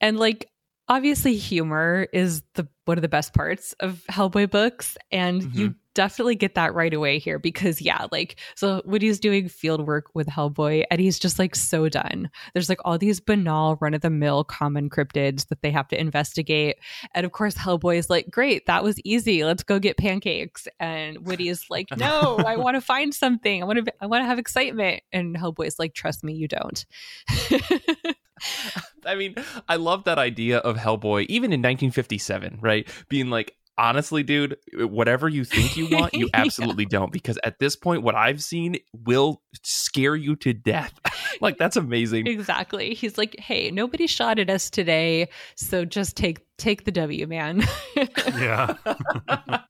And 0.00 0.18
like 0.18 0.48
obviously 0.88 1.36
humor 1.36 2.06
is 2.12 2.42
the 2.54 2.66
one 2.86 2.98
of 2.98 3.02
the 3.02 3.08
best 3.08 3.34
parts 3.34 3.74
of 3.80 4.02
hellboy 4.10 4.50
books 4.50 4.96
and 5.10 5.42
you 5.54 5.70
mm-hmm. 5.70 5.78
Definitely 5.98 6.36
get 6.36 6.54
that 6.54 6.72
right 6.74 6.94
away 6.94 7.18
here 7.18 7.40
because 7.40 7.82
yeah 7.82 8.06
like 8.12 8.38
so 8.54 8.80
woody's 8.84 9.18
doing 9.18 9.48
field 9.48 9.84
work 9.84 10.06
with 10.14 10.28
hellboy 10.28 10.84
and 10.92 11.00
he's 11.00 11.18
just 11.18 11.40
like 11.40 11.56
so 11.56 11.88
done. 11.88 12.30
There's 12.54 12.68
like 12.68 12.78
all 12.84 12.98
these 12.98 13.18
banal 13.18 13.76
run-of-the-mill 13.80 14.44
common 14.44 14.90
cryptids 14.90 15.48
that 15.48 15.60
they 15.60 15.72
have 15.72 15.88
to 15.88 16.00
investigate. 16.00 16.76
And 17.16 17.26
of 17.26 17.32
course 17.32 17.56
hellboy 17.56 17.96
is 17.96 18.08
like 18.08 18.30
great 18.30 18.66
that 18.66 18.84
was 18.84 19.00
easy. 19.00 19.44
Let's 19.44 19.64
go 19.64 19.80
get 19.80 19.96
pancakes. 19.96 20.68
And 20.78 21.26
woody 21.26 21.48
is 21.48 21.64
like 21.68 21.88
no 21.96 22.36
i 22.46 22.54
want 22.64 22.76
to 22.76 22.80
find 22.80 23.12
something. 23.12 23.60
I 23.60 23.66
want 23.66 23.84
to 23.84 23.92
i 24.00 24.06
want 24.06 24.22
to 24.22 24.26
have 24.26 24.38
excitement. 24.38 25.02
And 25.12 25.36
hellboy's 25.36 25.80
like 25.80 25.94
trust 25.94 26.22
me 26.22 26.32
you 26.32 26.46
don't. 26.46 26.86
I 29.04 29.14
mean, 29.14 29.34
I 29.68 29.76
love 29.76 30.04
that 30.04 30.18
idea 30.18 30.58
of 30.58 30.76
Hellboy, 30.76 31.26
even 31.28 31.52
in 31.52 31.60
1957, 31.60 32.58
right? 32.60 32.88
Being 33.08 33.30
like, 33.30 33.56
honestly, 33.78 34.22
dude, 34.22 34.56
whatever 34.74 35.28
you 35.28 35.44
think 35.44 35.76
you 35.76 35.88
want, 35.88 36.12
you 36.14 36.28
Yeah. 36.34 36.40
absolutely 36.42 36.84
don't. 36.84 37.12
Because 37.12 37.38
at 37.44 37.58
this 37.58 37.76
point, 37.76 38.02
what 38.02 38.14
I've 38.14 38.42
seen 38.42 38.76
will 38.92 39.40
scare 39.62 40.16
you 40.16 40.36
to 40.36 40.52
death. 40.52 40.92
like, 41.40 41.56
that's 41.56 41.76
amazing. 41.76 42.26
Exactly. 42.26 42.92
He's 42.94 43.16
like, 43.16 43.38
"Hey, 43.38 43.70
nobody 43.70 44.06
shot 44.06 44.38
at 44.38 44.50
us 44.50 44.68
today, 44.68 45.28
so 45.54 45.84
just 45.84 46.16
take 46.16 46.40
take 46.58 46.84
the 46.84 46.90
W, 46.90 47.26
man." 47.26 47.62
yeah. 48.36 48.74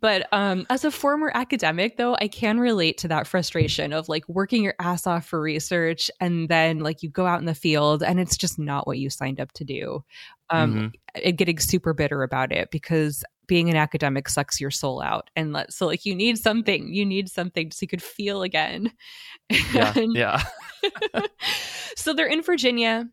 but 0.00 0.26
um 0.32 0.66
as 0.70 0.84
a 0.84 0.90
former 0.90 1.30
academic 1.34 1.96
though, 1.96 2.16
I 2.20 2.28
can 2.28 2.58
relate 2.58 2.98
to 2.98 3.08
that 3.08 3.26
frustration 3.26 3.92
of 3.92 4.08
like 4.08 4.28
working 4.28 4.62
your 4.62 4.74
ass 4.78 5.06
off 5.06 5.26
for 5.26 5.40
research 5.40 6.10
and 6.20 6.48
then 6.48 6.78
like 6.80 7.02
you 7.02 7.10
go 7.10 7.26
out 7.26 7.40
in 7.40 7.46
the 7.46 7.54
field 7.54 8.02
and 8.02 8.18
it's 8.18 8.36
just 8.36 8.58
not 8.58 8.86
what 8.86 8.98
you 8.98 9.10
signed 9.10 9.40
up 9.40 9.52
to 9.52 9.64
do. 9.64 10.04
Um 10.52 10.74
Mhm. 10.74 10.92
and 11.24 11.38
getting 11.38 11.58
super 11.58 11.92
bitter 11.94 12.22
about 12.22 12.52
it 12.52 12.70
because 12.70 13.24
being 13.48 13.68
an 13.68 13.76
academic 13.76 14.28
sucks 14.28 14.60
your 14.60 14.70
soul 14.70 15.02
out 15.02 15.28
and 15.36 15.52
let, 15.52 15.72
so 15.72 15.86
like 15.86 16.06
you 16.06 16.14
need 16.14 16.38
something 16.38 16.94
you 16.94 17.04
need 17.04 17.28
something 17.28 17.70
so 17.70 17.78
you 17.82 17.88
could 17.88 18.02
feel 18.02 18.42
again 18.42 18.90
Yeah. 19.74 19.92
And- 19.96 20.14
Yeah. 20.14 20.42
so 21.96 22.12
they're 22.14 22.26
in 22.26 22.42
Virginia 22.42 23.06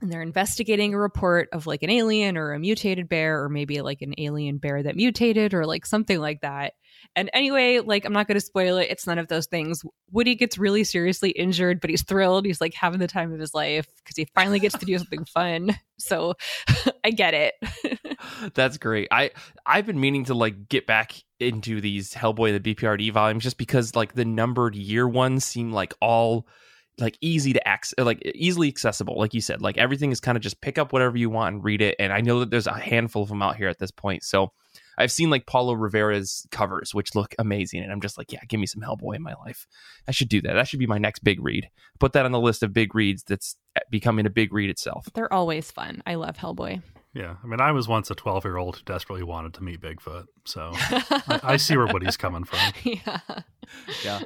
and 0.00 0.12
they're 0.12 0.22
investigating 0.22 0.94
a 0.94 0.98
report 0.98 1.48
of 1.52 1.66
like 1.66 1.82
an 1.82 1.90
alien 1.90 2.36
or 2.36 2.52
a 2.52 2.58
mutated 2.58 3.08
bear 3.08 3.42
or 3.42 3.48
maybe 3.48 3.80
like 3.80 4.00
an 4.02 4.14
alien 4.18 4.58
bear 4.58 4.82
that 4.82 4.96
mutated 4.96 5.54
or 5.54 5.66
like 5.66 5.84
something 5.86 6.18
like 6.20 6.40
that. 6.42 6.74
And 7.16 7.30
anyway, 7.32 7.80
like 7.80 8.04
I'm 8.04 8.12
not 8.12 8.28
going 8.28 8.36
to 8.36 8.44
spoil 8.44 8.76
it. 8.76 8.88
It's 8.90 9.06
none 9.06 9.18
of 9.18 9.28
those 9.28 9.46
things. 9.46 9.82
Woody 10.12 10.34
gets 10.34 10.56
really 10.56 10.84
seriously 10.84 11.30
injured, 11.30 11.80
but 11.80 11.90
he's 11.90 12.04
thrilled. 12.04 12.46
He's 12.46 12.60
like 12.60 12.74
having 12.74 13.00
the 13.00 13.08
time 13.08 13.32
of 13.32 13.40
his 13.40 13.54
life 13.54 13.86
because 13.96 14.16
he 14.16 14.26
finally 14.34 14.60
gets 14.60 14.78
to 14.78 14.86
do 14.86 14.96
something 14.98 15.24
fun. 15.34 15.76
So 15.98 16.34
I 17.04 17.10
get 17.10 17.34
it. 17.34 17.54
That's 18.54 18.78
great. 18.78 19.08
I 19.10 19.32
I've 19.66 19.86
been 19.86 20.00
meaning 20.00 20.24
to 20.24 20.34
like 20.34 20.68
get 20.68 20.86
back 20.86 21.14
into 21.40 21.80
these 21.80 22.14
Hellboy 22.14 22.60
the 22.60 22.74
BPRD 22.74 23.12
volumes 23.12 23.42
just 23.42 23.58
because 23.58 23.96
like 23.96 24.14
the 24.14 24.24
numbered 24.24 24.74
year 24.74 25.08
ones 25.08 25.44
seem 25.44 25.72
like 25.72 25.94
all 26.00 26.46
like 27.00 27.16
easy 27.20 27.52
to 27.52 27.68
access 27.68 28.04
like 28.04 28.20
easily 28.34 28.68
accessible 28.68 29.16
like 29.16 29.32
you 29.32 29.40
said 29.40 29.62
like 29.62 29.78
everything 29.78 30.10
is 30.10 30.18
kind 30.18 30.36
of 30.36 30.42
just 30.42 30.60
pick 30.60 30.78
up 30.78 30.92
whatever 30.92 31.16
you 31.16 31.30
want 31.30 31.54
and 31.54 31.64
read 31.64 31.80
it 31.80 31.94
and 32.00 32.12
I 32.12 32.20
know 32.20 32.40
that 32.40 32.50
there's 32.50 32.66
a 32.66 32.72
handful 32.72 33.22
of 33.22 33.28
them 33.28 33.40
out 33.40 33.56
here 33.56 33.68
at 33.68 33.78
this 33.78 33.92
point 33.92 34.24
so 34.24 34.52
I've 34.98 35.12
seen 35.12 35.30
like 35.30 35.46
Paolo 35.46 35.74
Rivera's 35.74 36.46
covers 36.50 36.94
which 36.94 37.14
look 37.14 37.34
amazing 37.38 37.82
and 37.82 37.90
I'm 37.90 38.00
just 38.00 38.18
like 38.18 38.32
yeah 38.32 38.40
give 38.48 38.60
me 38.60 38.66
some 38.66 38.82
Hellboy 38.82 39.16
in 39.16 39.22
my 39.22 39.34
life 39.44 39.66
I 40.06 40.10
should 40.10 40.28
do 40.28 40.40
that 40.42 40.52
that 40.52 40.68
should 40.68 40.80
be 40.80 40.86
my 40.86 40.98
next 40.98 41.20
big 41.20 41.42
read 41.42 41.70
put 41.98 42.12
that 42.12 42.24
on 42.24 42.32
the 42.32 42.40
list 42.40 42.62
of 42.62 42.72
big 42.72 42.94
reads 42.94 43.22
that's 43.22 43.56
becoming 43.90 44.26
a 44.26 44.30
big 44.30 44.52
read 44.52 44.70
itself 44.70 45.08
They're 45.14 45.32
always 45.32 45.70
fun. 45.70 46.02
I 46.06 46.16
love 46.16 46.36
Hellboy. 46.36 46.82
Yeah. 47.14 47.36
I 47.42 47.46
mean, 47.46 47.60
I 47.60 47.72
was 47.72 47.88
once 47.88 48.10
a 48.10 48.14
12 48.14 48.44
year 48.44 48.56
old 48.56 48.76
who 48.76 48.82
desperately 48.84 49.22
wanted 49.24 49.54
to 49.54 49.62
meet 49.62 49.80
Bigfoot. 49.80 50.26
So 50.44 50.72
I, 50.74 51.40
I 51.42 51.56
see 51.56 51.76
where 51.76 51.86
Woody's 51.86 52.16
coming 52.16 52.44
from. 52.44 52.58
yeah. 52.84 53.20
yeah 54.04 54.20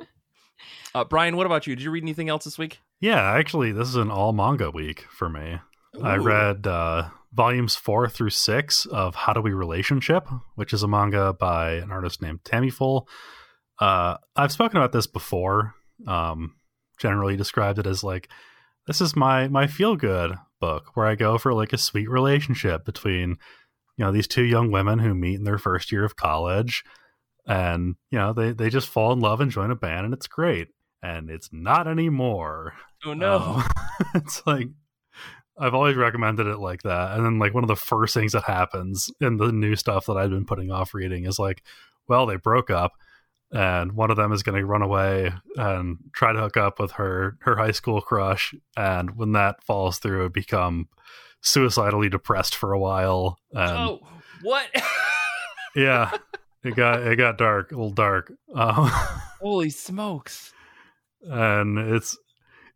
uh, 0.94 1.04
Brian 1.04 1.37
what 1.37 1.46
about 1.46 1.66
you 1.66 1.74
did 1.76 1.85
you 1.85 1.90
read 1.90 2.04
anything 2.04 2.28
else 2.28 2.44
this 2.44 2.58
week 2.58 2.80
Yeah. 3.00 3.20
Actually, 3.20 3.72
this 3.72 3.88
is 3.88 3.96
an 3.96 4.11
all 4.11 4.32
manga 4.32 4.70
week 4.70 5.06
for 5.11 5.28
me. 5.28 5.58
I 6.02 6.16
read 6.16 6.66
uh, 6.66 7.08
volumes 7.33 7.75
four 7.75 8.09
through 8.09 8.31
six 8.31 8.87
of 8.87 9.14
How 9.14 9.33
Do 9.33 9.40
We 9.40 9.53
Relationship, 9.53 10.29
which 10.55 10.73
is 10.73 10.83
a 10.83 10.88
manga 10.88 11.33
by 11.33 11.73
an 11.75 11.90
artist 11.90 12.21
named 12.23 12.45
Tamifull. 12.45 13.07
Uh, 13.81 14.16
I've 14.37 14.53
spoken 14.53 14.77
about 14.77 14.92
this 14.92 15.07
before. 15.07 15.75
Um, 16.07 16.57
generally 16.99 17.37
described 17.37 17.79
it 17.79 17.87
as 17.87 18.05
like 18.05 18.29
this 18.87 19.01
is 19.01 19.16
my 19.16 19.49
my 19.49 19.66
feel 19.66 19.97
good 19.97 20.35
book 20.61 20.90
where 20.95 21.07
I 21.07 21.14
go 21.16 21.38
for 21.38 21.53
like 21.53 21.73
a 21.73 21.79
sweet 21.79 22.09
relationship 22.09 22.85
between 22.85 23.31
you 23.97 24.05
know 24.05 24.12
these 24.12 24.29
two 24.29 24.45
young 24.45 24.71
women 24.71 24.99
who 24.99 25.14
meet 25.14 25.37
in 25.37 25.45
their 25.45 25.59
first 25.59 25.90
year 25.90 26.05
of 26.05 26.16
college 26.16 26.85
and 27.47 27.97
you 28.11 28.18
know 28.18 28.33
they 28.33 28.53
they 28.53 28.71
just 28.71 28.88
fall 28.88 29.12
in 29.12 29.21
love 29.21 29.40
and 29.40 29.51
join 29.51 29.71
a 29.71 29.77
band 29.77 30.05
and 30.05 30.14
it's 30.14 30.29
great 30.29 30.68
and 31.03 31.29
it's 31.31 31.49
not 31.53 31.88
anymore 31.88 32.75
Oh 33.05 33.14
no. 33.14 33.37
um, 33.38 33.64
it's 34.14 34.47
like 34.47 34.68
I've 35.62 35.75
always 35.75 35.96
recommended 35.96 36.46
it 36.46 36.59
like 36.59 36.83
that. 36.83 37.16
And 37.16 37.25
then 37.25 37.38
like 37.38 37.55
one 37.55 37.64
of 37.64 37.68
the 37.68 37.77
first 37.77 38.14
things 38.14 38.33
that 38.33 38.44
happens 38.44 39.11
in 39.20 39.37
the 39.37 39.53
new 39.53 39.77
stuff 39.77 40.07
that 40.07 40.16
I've 40.16 40.31
been 40.31 40.44
putting 40.44 40.70
off 40.70 40.92
reading 40.92 41.25
is 41.25 41.38
like, 41.38 41.62
well, 42.09 42.27
they 42.27 42.37
broke 42.37 42.68
up 42.68 42.92
and 43.53 43.92
one 43.92 44.11
of 44.11 44.16
them 44.16 44.33
is 44.33 44.42
going 44.42 44.59
to 44.59 44.66
run 44.66 44.83
away 44.83 45.33
and 45.57 45.98
try 46.12 46.33
to 46.33 46.40
hook 46.40 46.57
up 46.57 46.81
with 46.81 46.92
her 46.92 47.37
her 47.42 47.57
high 47.57 47.70
school 47.70 48.01
crush 48.01 48.55
and 48.77 49.16
when 49.16 49.33
that 49.33 49.62
falls 49.62 49.98
through 49.98 50.25
it 50.25 50.33
become 50.33 50.88
suicidally 51.42 52.09
depressed 52.09 52.55
for 52.55 52.72
a 52.72 52.79
while 52.79 53.38
and 53.53 53.79
oh, 53.79 54.01
what? 54.42 54.66
yeah 55.77 56.11
it 56.64 56.75
got 56.75 57.03
it 57.03 57.16
got 57.16 57.37
dark 57.37 57.72
a 57.72 57.75
little 57.75 57.90
dark 57.90 58.33
um, 58.55 58.90
Holy 59.40 59.70
smokes. 59.70 60.53
and 61.22 61.79
it's 61.79 62.16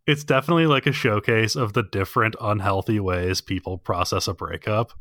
it's 0.07 0.25
definitely 0.25 0.67
like 0.67 0.87
a 0.87 0.93
showcase 0.93 1.57
of 1.57 1.73
the 1.73 1.83
different 1.83 2.37
unhealthy 2.41 3.01
ways 3.01 3.41
people 3.41 3.79
process 3.79 4.29
a 4.29 4.35
breakup. 4.35 4.93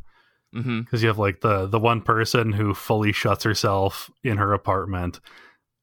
Because 0.53 1.01
you 1.01 1.09
have 1.09 1.19
like 1.19 1.41
the 1.41 1.67
the 1.67 1.79
one 1.79 2.01
person 2.01 2.53
who 2.53 2.73
fully 2.73 3.11
shuts 3.11 3.43
herself 3.43 4.09
in 4.23 4.37
her 4.37 4.53
apartment 4.53 5.19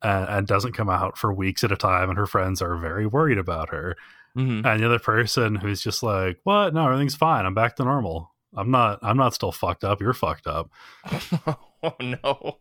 and, 0.02 0.28
and 0.28 0.46
doesn't 0.46 0.72
come 0.72 0.88
out 0.88 1.18
for 1.18 1.30
weeks 1.32 1.62
at 1.62 1.70
a 1.72 1.76
time 1.76 2.08
and 2.08 2.18
her 2.18 2.26
friends 2.26 2.62
are 2.62 2.76
very 2.76 3.06
worried 3.06 3.36
about 3.38 3.68
her. 3.68 3.96
Hmm 4.34 4.62
and 4.64 4.80
the 4.80 4.86
other 4.86 4.98
person 4.98 5.56
who's 5.56 5.82
just 5.82 6.02
like 6.02 6.38
what? 6.44 6.72
No 6.72 6.86
everything's 6.86 7.14
fine. 7.14 7.44
I'm 7.44 7.52
back 7.54 7.76
to 7.76 7.84
normal. 7.84 8.32
I'm 8.56 8.70
not 8.70 8.98
i'm 9.02 9.18
not 9.18 9.34
still 9.34 9.52
fucked 9.52 9.84
up. 9.84 10.00
You're 10.00 10.14
fucked 10.14 10.46
up. 10.46 10.70
Oh 11.84 11.96
no. 12.00 12.58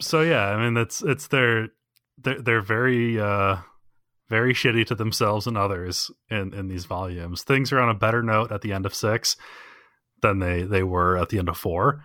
so 0.00 0.20
yeah 0.20 0.44
i 0.48 0.62
mean 0.62 0.74
that's 0.74 1.00
it's 1.00 1.28
their 1.28 1.68
they're, 2.18 2.40
they're 2.42 2.60
very 2.60 3.18
uh 3.18 3.56
very 4.32 4.54
shitty 4.54 4.86
to 4.86 4.94
themselves 4.94 5.46
and 5.46 5.58
others 5.58 6.10
in 6.30 6.54
in 6.54 6.68
these 6.68 6.86
volumes 6.86 7.42
things 7.42 7.70
are 7.70 7.78
on 7.78 7.90
a 7.90 7.94
better 7.94 8.22
note 8.22 8.50
at 8.50 8.62
the 8.62 8.72
end 8.72 8.86
of 8.86 8.94
six 8.94 9.36
than 10.22 10.38
they 10.38 10.62
they 10.62 10.82
were 10.82 11.18
at 11.18 11.28
the 11.28 11.38
end 11.38 11.50
of 11.50 11.56
four 11.58 12.02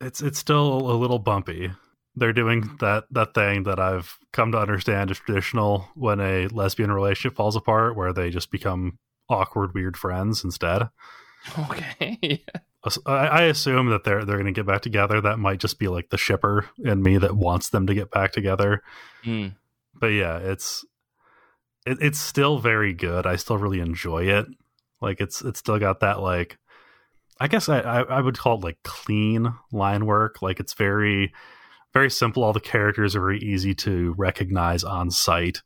it's 0.00 0.22
it's 0.22 0.38
still 0.38 0.88
a 0.88 0.94
little 0.94 1.18
bumpy 1.18 1.72
they're 2.14 2.32
doing 2.32 2.76
that 2.78 3.02
that 3.10 3.34
thing 3.34 3.64
that 3.64 3.80
i've 3.80 4.16
come 4.32 4.52
to 4.52 4.58
understand 4.58 5.10
is 5.10 5.18
traditional 5.18 5.88
when 5.96 6.20
a 6.20 6.46
lesbian 6.46 6.92
relationship 6.92 7.36
falls 7.36 7.56
apart 7.56 7.96
where 7.96 8.12
they 8.12 8.30
just 8.30 8.52
become 8.52 8.96
awkward 9.28 9.74
weird 9.74 9.96
friends 9.96 10.44
instead 10.44 10.88
Okay. 11.58 12.44
I, 13.06 13.26
I 13.26 13.42
assume 13.42 13.88
that 13.90 14.04
they're 14.04 14.24
they're 14.24 14.36
going 14.36 14.46
to 14.46 14.58
get 14.58 14.66
back 14.66 14.82
together. 14.82 15.20
That 15.20 15.38
might 15.38 15.58
just 15.58 15.78
be 15.78 15.88
like 15.88 16.10
the 16.10 16.18
shipper 16.18 16.66
in 16.78 17.02
me 17.02 17.18
that 17.18 17.36
wants 17.36 17.70
them 17.70 17.86
to 17.88 17.94
get 17.94 18.10
back 18.10 18.32
together. 18.32 18.82
Mm. 19.24 19.54
But 19.94 20.08
yeah, 20.08 20.38
it's 20.38 20.84
it, 21.86 21.98
it's 22.00 22.20
still 22.20 22.58
very 22.58 22.92
good. 22.92 23.26
I 23.26 23.36
still 23.36 23.58
really 23.58 23.80
enjoy 23.80 24.24
it. 24.24 24.46
Like 25.00 25.20
it's 25.20 25.42
it's 25.42 25.58
still 25.60 25.78
got 25.78 26.00
that 26.00 26.20
like 26.20 26.58
I 27.38 27.48
guess 27.48 27.68
I, 27.68 27.80
I 27.80 28.00
I 28.02 28.20
would 28.20 28.38
call 28.38 28.58
it 28.58 28.64
like 28.64 28.82
clean 28.82 29.52
line 29.72 30.06
work. 30.06 30.42
Like 30.42 30.60
it's 30.60 30.74
very 30.74 31.32
very 31.92 32.10
simple. 32.10 32.44
All 32.44 32.52
the 32.52 32.60
characters 32.60 33.16
are 33.16 33.20
very 33.20 33.38
easy 33.40 33.74
to 33.76 34.14
recognize 34.18 34.84
on 34.84 35.10
sight. 35.10 35.62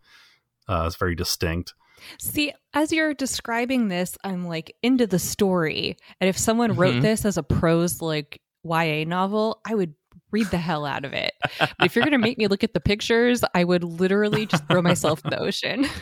Uh, 0.68 0.84
it's 0.86 0.96
very 0.96 1.14
distinct. 1.16 1.74
See, 2.18 2.52
as 2.72 2.92
you're 2.92 3.12
describing 3.14 3.88
this, 3.88 4.16
I'm 4.24 4.46
like 4.46 4.74
into 4.82 5.06
the 5.06 5.18
story. 5.18 5.96
And 6.20 6.28
if 6.28 6.38
someone 6.38 6.74
wrote 6.76 6.94
Mhm. 6.94 7.02
this 7.02 7.24
as 7.24 7.36
a 7.36 7.42
prose 7.42 8.00
like 8.00 8.40
YA 8.64 9.04
novel, 9.04 9.60
I 9.66 9.74
would 9.74 9.94
read 10.30 10.46
the 10.48 10.58
hell 10.58 10.84
out 10.86 11.04
of 11.04 11.12
it. 11.12 11.34
But 11.58 11.70
if 11.80 11.94
you're 11.94 12.04
going 12.04 12.12
to 12.12 12.18
make 12.18 12.38
me 12.38 12.46
look 12.46 12.64
at 12.64 12.74
the 12.74 12.80
pictures, 12.80 13.42
I 13.54 13.64
would 13.64 13.84
literally 13.84 14.46
just 14.46 14.66
throw 14.68 14.82
myself 14.82 15.22
in 15.24 15.30
the 15.30 15.38
ocean. 15.38 15.86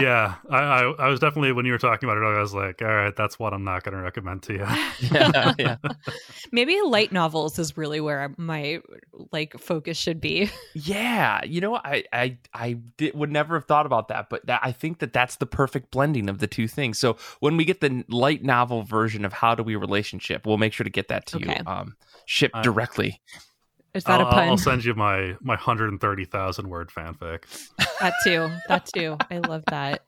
yeah, 0.00 0.36
I, 0.50 0.58
I 0.58 0.82
I 0.92 1.08
was 1.08 1.20
definitely 1.20 1.52
when 1.52 1.66
you 1.66 1.72
were 1.72 1.78
talking 1.78 2.08
about 2.08 2.16
it, 2.18 2.24
I 2.24 2.40
was 2.40 2.54
like, 2.54 2.80
all 2.80 2.88
right, 2.88 3.14
that's 3.14 3.38
what 3.38 3.52
I'm 3.52 3.64
not 3.64 3.82
going 3.82 3.94
to 3.94 4.00
recommend 4.00 4.42
to 4.44 4.54
you. 4.54 4.66
Yeah, 5.12 5.52
yeah. 5.58 5.76
Maybe 6.52 6.80
light 6.80 7.12
novels 7.12 7.58
is 7.58 7.76
really 7.76 8.00
where 8.00 8.32
my 8.38 8.80
like 9.32 9.58
focus 9.58 9.98
should 9.98 10.20
be. 10.20 10.50
Yeah, 10.74 11.44
you 11.44 11.60
know, 11.60 11.76
I 11.76 12.04
I 12.12 12.38
I 12.54 12.72
did, 12.96 13.14
would 13.14 13.30
never 13.30 13.54
have 13.56 13.66
thought 13.66 13.84
about 13.84 14.08
that, 14.08 14.30
but 14.30 14.46
that, 14.46 14.60
I 14.62 14.72
think 14.72 15.00
that 15.00 15.12
that's 15.12 15.36
the 15.36 15.46
perfect 15.46 15.90
blending 15.90 16.28
of 16.28 16.38
the 16.38 16.46
two 16.46 16.68
things. 16.68 16.98
So 16.98 17.16
when 17.40 17.56
we 17.56 17.64
get 17.64 17.80
the 17.80 18.04
light 18.08 18.42
novel 18.42 18.82
version 18.82 19.24
of 19.24 19.32
How 19.34 19.54
Do 19.54 19.62
We 19.62 19.76
Relationship, 19.76 20.46
we'll 20.46 20.58
make 20.58 20.72
sure 20.72 20.84
to 20.84 20.90
get 20.90 21.08
that 21.08 21.26
to 21.26 21.36
Okay. 21.38 21.56
you, 21.58 21.70
um, 21.70 21.96
shipped 22.26 22.56
Uh, 22.56 22.62
directly. 22.62 23.20
Is 23.94 24.04
that 24.04 24.20
I'll, 24.20 24.28
a 24.28 24.30
pun? 24.30 24.48
I'll 24.48 24.56
send 24.56 24.84
you 24.84 24.94
my 24.94 25.36
my 25.40 25.54
130,000 25.54 26.68
word 26.68 26.90
fanfic. 26.90 27.44
that 28.00 28.14
too. 28.24 28.50
That 28.68 28.86
too. 28.86 29.16
I 29.30 29.38
love 29.38 29.64
that. 29.68 30.04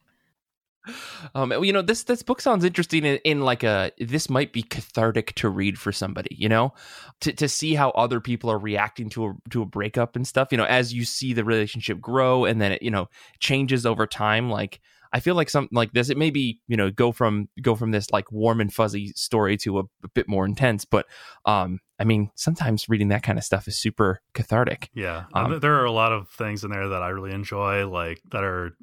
Um, 1.35 1.53
you 1.65 1.73
know, 1.73 1.81
this 1.83 2.05
this 2.05 2.23
book 2.23 2.41
sounds 2.41 2.65
interesting 2.65 3.05
in, 3.05 3.17
in 3.25 3.41
like 3.41 3.63
a 3.63 3.91
this 3.99 4.29
might 4.29 4.53
be 4.53 4.63
cathartic 4.63 5.35
to 5.37 5.49
read 5.49 5.79
for 5.79 5.93
somebody. 5.93 6.35
You 6.39 6.49
know, 6.49 6.75
to 7.23 7.33
to 7.33 7.49
see 7.49 7.75
how 7.75 7.91
other 7.91 8.21
people 8.21 8.51
are 8.51 8.59
reacting 8.59 9.09
to 9.11 9.27
a 9.27 9.35
to 9.51 9.63
a 9.63 9.67
breakup 9.67 10.15
and 10.17 10.27
stuff. 10.27 10.49
You 10.51 10.59
know, 10.59 10.65
as 10.65 10.93
you 10.93 11.05
see 11.05 11.33
the 11.33 11.45
relationship 11.45 12.01
grow 12.01 12.45
and 12.45 12.61
then 12.61 12.73
it 12.73 12.83
you 12.83 12.91
know 12.91 13.09
changes 13.41 13.87
over 13.87 14.07
time. 14.07 14.51
Like 14.51 14.81
I 15.13 15.21
feel 15.21 15.35
like 15.35 15.49
something 15.49 15.75
like 15.75 15.93
this, 15.93 16.11
it 16.11 16.19
may 16.19 16.31
be 16.31 16.61
you 16.69 16.77
know 16.77 16.91
go 16.91 17.13
from 17.13 17.49
go 17.63 17.75
from 17.75 17.91
this 17.91 18.11
like 18.11 18.31
warm 18.31 18.61
and 18.61 18.73
fuzzy 18.73 19.13
story 19.17 19.57
to 19.59 19.79
a, 19.79 19.83
a 20.05 20.09
bit 20.15 20.29
more 20.29 20.45
intense. 20.45 20.85
But 20.85 21.07
um, 21.47 21.81
I 21.99 22.05
mean, 22.05 22.31
sometimes 22.35 22.89
reading 22.89 23.09
that 23.09 23.23
kind 23.23 23.39
of 23.39 23.45
stuff 23.45 23.69
is 23.69 23.79
super 23.79 24.21
cathartic. 24.35 24.91
Yeah, 24.95 25.25
Um, 25.33 25.61
there 25.61 25.81
are 25.81 25.85
a 25.85 25.93
lot 25.93 26.13
of 26.13 26.29
things 26.31 26.65
in 26.65 26.71
there 26.71 26.89
that 26.89 27.03
I 27.03 27.09
really 27.11 27.33
enjoy, 27.33 27.89
like 27.89 28.21
that 28.33 28.45
are 28.45 28.77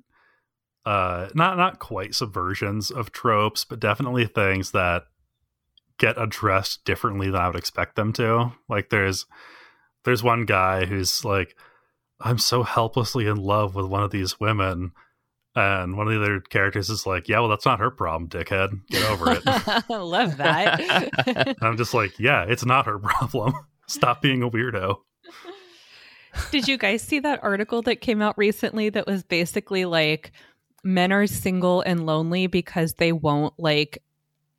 uh 0.86 1.30
not 1.36 1.58
not 1.58 1.80
quite 1.80 2.12
subversions 2.12 2.91
of 2.91 3.12
tropes, 3.12 3.65
but 3.65 3.80
definitely 3.80 4.26
things 4.26 4.71
that 4.71 5.04
get 5.97 6.19
addressed 6.19 6.84
differently 6.86 7.30
than 7.30 7.39
I 7.41 7.47
would 7.47 7.56
expect 7.56 7.95
them 7.95 8.12
to. 8.13 8.54
Like 8.67 8.89
there's 8.89 9.26
there's 10.04 10.24
one 10.24 10.45
guy 10.45 10.86
who's 10.86 11.24
like, 11.24 11.56
I'm 12.19 12.39
so 12.39 12.63
helplessly 12.63 13.28
in 13.28 13.38
love 13.38 13.76
with 13.76 13.86
one 13.86 14.04
of 14.04 14.12
these 14.12 14.39
women. 14.39 14.93
And 15.53 15.97
one 15.97 16.07
of 16.07 16.13
the 16.13 16.21
other 16.21 16.39
characters 16.39 16.89
is 16.89 17.05
like, 17.05 17.27
Yeah, 17.27 17.39
well, 17.39 17.49
that's 17.49 17.65
not 17.65 17.79
her 17.79 17.91
problem, 17.91 18.29
dickhead. 18.29 18.79
Get 18.89 19.09
over 19.09 19.31
it. 19.31 19.43
I 19.45 19.83
love 19.89 20.37
that. 20.37 20.79
and 21.27 21.57
I'm 21.61 21.77
just 21.77 21.93
like, 21.93 22.17
Yeah, 22.19 22.45
it's 22.47 22.65
not 22.65 22.85
her 22.85 22.97
problem. 22.99 23.53
Stop 23.87 24.21
being 24.21 24.43
a 24.43 24.49
weirdo. 24.49 24.97
Did 26.51 26.69
you 26.69 26.77
guys 26.77 27.01
see 27.01 27.19
that 27.19 27.43
article 27.43 27.81
that 27.81 27.99
came 27.99 28.21
out 28.21 28.37
recently 28.37 28.89
that 28.89 29.05
was 29.05 29.23
basically 29.23 29.83
like 29.83 30.31
men 30.83 31.11
are 31.11 31.27
single 31.27 31.81
and 31.81 32.05
lonely 32.05 32.47
because 32.47 32.93
they 32.93 33.11
won't 33.11 33.53
like 33.57 34.01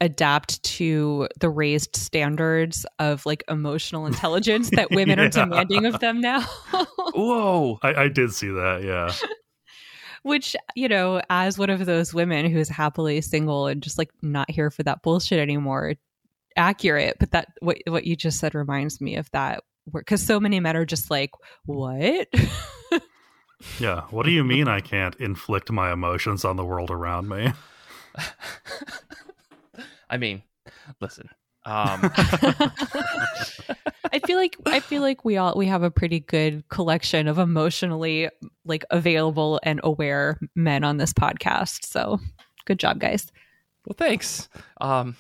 adapt 0.03 0.63
to 0.65 1.29
the 1.41 1.49
raised 1.49 1.97
standards 1.97 2.85
of 2.99 3.25
like 3.25 3.43
emotional 3.49 4.05
intelligence 4.05 4.69
that 4.71 4.91
women 4.91 5.19
are 5.19 5.31
demanding 5.31 5.87
of 5.87 6.01
them 6.01 6.21
now? 6.21 6.43
Whoa! 7.15 7.79
I, 7.83 7.95
I 7.95 8.09
did 8.09 8.35
see 8.35 8.49
that, 8.49 8.83
yeah. 8.85 9.13
Which, 10.23 10.55
you 10.77 10.89
know, 10.89 11.21
as 11.31 11.59
one 11.59 11.71
of 11.71 11.85
those 11.85 12.15
women 12.15 12.51
who's 12.51 12.69
happily 12.69 13.21
single 13.21 13.67
and 13.67 13.83
just 13.83 13.99
like 13.99 14.11
not 14.23 14.51
here 14.51 14.71
for 14.71 14.83
that 14.85 15.03
bullshit 15.03 15.41
anymore, 15.41 15.95
accurate. 16.57 17.17
But 17.19 17.33
that 17.33 17.49
what 17.61 17.79
what 17.87 18.05
you 18.05 18.15
just 18.15 18.39
said 18.39 18.55
reminds 18.55 19.01
me 19.01 19.17
of 19.17 19.31
that 19.33 19.65
because 19.93 20.25
so 20.25 20.39
many 20.39 20.61
men 20.61 20.77
are 20.77 20.87
just 20.87 21.11
like, 21.11 21.31
what? 21.67 22.29
Yeah. 23.79 24.03
What 24.11 24.27
do 24.27 24.33
you 24.33 24.45
mean 24.45 24.69
I 24.69 24.81
can't 24.81 25.15
inflict 25.17 25.71
my 25.71 25.93
emotions 25.93 26.45
on 26.45 26.57
the 26.57 26.65
world 26.65 26.91
around 26.91 27.29
me? 27.29 27.53
I 30.11 30.17
mean, 30.19 30.43
listen. 31.01 31.29
Um, 31.65 32.11
I 34.13 34.19
feel 34.27 34.37
like 34.37 34.57
I 34.67 34.81
feel 34.81 35.01
like 35.03 35.25
we 35.25 35.37
all 35.37 35.55
we 35.57 35.67
have 35.67 35.83
a 35.83 35.91
pretty 35.91 36.21
good 36.21 36.69
collection 36.69 37.29
of 37.29 37.39
emotionally 37.39 38.29
like 38.65 38.85
available 38.91 39.61
and 39.63 39.81
aware 39.83 40.39
men 40.55 40.85
on 40.85 40.97
this 40.97 41.13
podcast. 41.13 41.85
So 41.87 42.19
good 42.65 42.79
job, 42.79 42.99
guys. 42.99 43.31
well, 43.87 43.95
thanks. 43.97 44.49
Um, 44.81 45.17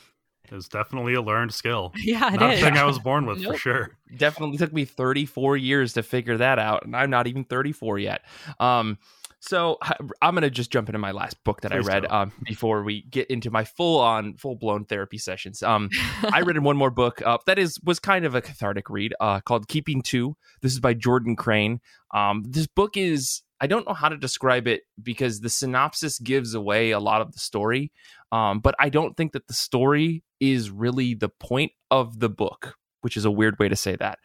It's 0.50 0.68
definitely 0.68 1.14
a 1.14 1.22
learned 1.22 1.54
skill. 1.54 1.92
Yeah, 1.98 2.34
it 2.34 2.40
Not 2.40 2.54
a 2.54 2.56
thing 2.60 2.76
I 2.76 2.84
was 2.84 2.98
born 2.98 3.24
with 3.26 3.42
for 3.42 3.56
sure. 3.56 3.90
definitely 4.16 4.58
took 4.58 4.72
me 4.72 4.84
34 4.84 5.56
years 5.56 5.94
to 5.94 6.02
figure 6.02 6.36
that 6.36 6.58
out 6.58 6.84
and 6.84 6.94
i'm 6.94 7.08
not 7.08 7.26
even 7.26 7.44
34 7.44 7.98
yet 7.98 8.20
um 8.60 8.98
So 9.42 9.76
I'm 10.22 10.34
gonna 10.34 10.50
just 10.50 10.70
jump 10.70 10.88
into 10.88 11.00
my 11.00 11.10
last 11.10 11.42
book 11.42 11.62
that 11.62 11.72
Please 11.72 11.88
I 11.88 11.92
read 11.92 12.06
um, 12.06 12.30
before 12.44 12.84
we 12.84 13.02
get 13.02 13.28
into 13.28 13.50
my 13.50 13.64
full 13.64 13.98
on 13.98 14.36
full 14.36 14.54
blown 14.54 14.84
therapy 14.84 15.18
sessions. 15.18 15.64
Um, 15.64 15.90
I 16.32 16.40
read 16.46 16.56
in 16.56 16.62
one 16.62 16.76
more 16.76 16.92
book 16.92 17.20
uh, 17.26 17.38
that 17.46 17.58
is 17.58 17.76
was 17.82 17.98
kind 17.98 18.24
of 18.24 18.36
a 18.36 18.40
cathartic 18.40 18.88
read 18.88 19.14
uh, 19.18 19.40
called 19.40 19.66
Keeping 19.66 20.00
Two. 20.00 20.36
This 20.60 20.70
is 20.72 20.78
by 20.78 20.94
Jordan 20.94 21.34
Crane. 21.34 21.80
Um, 22.14 22.44
this 22.48 22.68
book 22.68 22.96
is 22.96 23.42
I 23.60 23.66
don't 23.66 23.86
know 23.86 23.94
how 23.94 24.08
to 24.08 24.16
describe 24.16 24.68
it 24.68 24.82
because 25.02 25.40
the 25.40 25.50
synopsis 25.50 26.20
gives 26.20 26.54
away 26.54 26.92
a 26.92 27.00
lot 27.00 27.20
of 27.20 27.32
the 27.32 27.40
story, 27.40 27.90
um, 28.30 28.60
but 28.60 28.76
I 28.78 28.90
don't 28.90 29.16
think 29.16 29.32
that 29.32 29.48
the 29.48 29.54
story 29.54 30.22
is 30.38 30.70
really 30.70 31.14
the 31.14 31.28
point 31.28 31.72
of 31.90 32.20
the 32.20 32.28
book, 32.28 32.76
which 33.00 33.16
is 33.16 33.24
a 33.24 33.30
weird 33.30 33.58
way 33.58 33.68
to 33.68 33.76
say 33.76 33.96
that. 33.96 34.20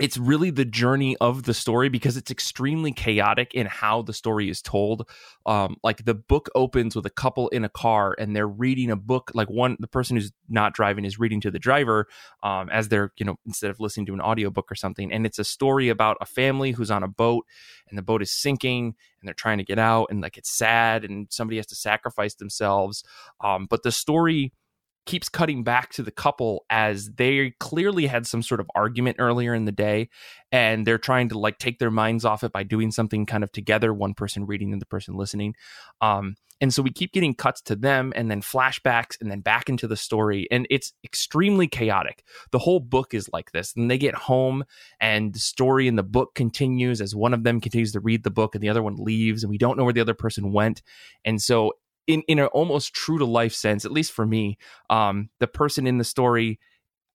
It's 0.00 0.18
really 0.18 0.50
the 0.50 0.64
journey 0.64 1.16
of 1.20 1.44
the 1.44 1.54
story 1.54 1.88
because 1.88 2.16
it's 2.16 2.30
extremely 2.30 2.90
chaotic 2.90 3.54
in 3.54 3.66
how 3.66 4.02
the 4.02 4.12
story 4.12 4.50
is 4.50 4.60
told. 4.60 5.08
Um, 5.46 5.76
like 5.84 6.04
the 6.04 6.14
book 6.14 6.48
opens 6.56 6.96
with 6.96 7.06
a 7.06 7.10
couple 7.10 7.48
in 7.50 7.64
a 7.64 7.68
car 7.68 8.16
and 8.18 8.34
they're 8.34 8.48
reading 8.48 8.90
a 8.90 8.96
book. 8.96 9.30
Like 9.34 9.48
one, 9.48 9.76
the 9.78 9.86
person 9.86 10.16
who's 10.16 10.32
not 10.48 10.74
driving 10.74 11.04
is 11.04 11.20
reading 11.20 11.40
to 11.42 11.50
the 11.50 11.60
driver 11.60 12.08
um, 12.42 12.70
as 12.70 12.88
they're, 12.88 13.12
you 13.18 13.24
know, 13.24 13.36
instead 13.46 13.70
of 13.70 13.78
listening 13.78 14.06
to 14.06 14.14
an 14.14 14.20
audiobook 14.20 14.70
or 14.70 14.74
something. 14.74 15.12
And 15.12 15.24
it's 15.24 15.38
a 15.38 15.44
story 15.44 15.88
about 15.90 16.16
a 16.20 16.26
family 16.26 16.72
who's 16.72 16.90
on 16.90 17.04
a 17.04 17.08
boat 17.08 17.46
and 17.88 17.96
the 17.96 18.02
boat 18.02 18.20
is 18.20 18.32
sinking 18.32 18.96
and 19.20 19.28
they're 19.28 19.34
trying 19.34 19.58
to 19.58 19.64
get 19.64 19.78
out 19.78 20.08
and 20.10 20.20
like 20.20 20.36
it's 20.36 20.50
sad 20.50 21.04
and 21.04 21.28
somebody 21.30 21.58
has 21.58 21.66
to 21.66 21.76
sacrifice 21.76 22.34
themselves. 22.34 23.04
Um, 23.44 23.66
but 23.70 23.84
the 23.84 23.92
story 23.92 24.52
keeps 25.06 25.28
cutting 25.28 25.64
back 25.64 25.92
to 25.92 26.02
the 26.02 26.10
couple 26.10 26.64
as 26.70 27.10
they 27.12 27.52
clearly 27.60 28.06
had 28.06 28.26
some 28.26 28.42
sort 28.42 28.60
of 28.60 28.70
argument 28.74 29.16
earlier 29.18 29.54
in 29.54 29.64
the 29.64 29.72
day 29.72 30.08
and 30.50 30.86
they're 30.86 30.98
trying 30.98 31.28
to 31.28 31.38
like 31.38 31.58
take 31.58 31.78
their 31.78 31.90
minds 31.90 32.24
off 32.24 32.44
it 32.44 32.52
by 32.52 32.62
doing 32.62 32.90
something 32.90 33.26
kind 33.26 33.44
of 33.44 33.52
together 33.52 33.92
one 33.92 34.14
person 34.14 34.46
reading 34.46 34.72
and 34.72 34.80
the 34.80 34.86
person 34.86 35.14
listening. 35.16 35.54
Um 36.00 36.36
and 36.60 36.72
so 36.72 36.82
we 36.82 36.92
keep 36.92 37.12
getting 37.12 37.34
cuts 37.34 37.60
to 37.62 37.76
them 37.76 38.12
and 38.14 38.30
then 38.30 38.40
flashbacks 38.40 39.20
and 39.20 39.30
then 39.30 39.40
back 39.40 39.68
into 39.68 39.88
the 39.88 39.96
story 39.96 40.46
and 40.50 40.66
it's 40.70 40.92
extremely 41.04 41.66
chaotic. 41.66 42.22
The 42.52 42.60
whole 42.60 42.80
book 42.80 43.12
is 43.12 43.28
like 43.32 43.52
this 43.52 43.74
and 43.76 43.90
they 43.90 43.98
get 43.98 44.14
home 44.14 44.64
and 45.00 45.34
the 45.34 45.40
story 45.40 45.88
in 45.88 45.96
the 45.96 46.02
book 46.02 46.34
continues 46.34 47.00
as 47.00 47.14
one 47.14 47.34
of 47.34 47.42
them 47.42 47.60
continues 47.60 47.92
to 47.92 48.00
read 48.00 48.22
the 48.22 48.30
book 48.30 48.54
and 48.54 48.62
the 48.62 48.68
other 48.68 48.82
one 48.82 48.96
leaves 48.96 49.42
and 49.42 49.50
we 49.50 49.58
don't 49.58 49.76
know 49.76 49.84
where 49.84 49.92
the 49.92 50.00
other 50.00 50.14
person 50.14 50.52
went. 50.52 50.80
And 51.24 51.42
so 51.42 51.72
in 52.06 52.22
in 52.28 52.38
an 52.38 52.46
almost 52.46 52.94
true 52.94 53.18
to 53.18 53.24
life 53.24 53.52
sense, 53.52 53.84
at 53.84 53.92
least 53.92 54.12
for 54.12 54.26
me, 54.26 54.58
um, 54.90 55.30
the 55.40 55.46
person 55.46 55.86
in 55.86 55.98
the 55.98 56.04
story 56.04 56.58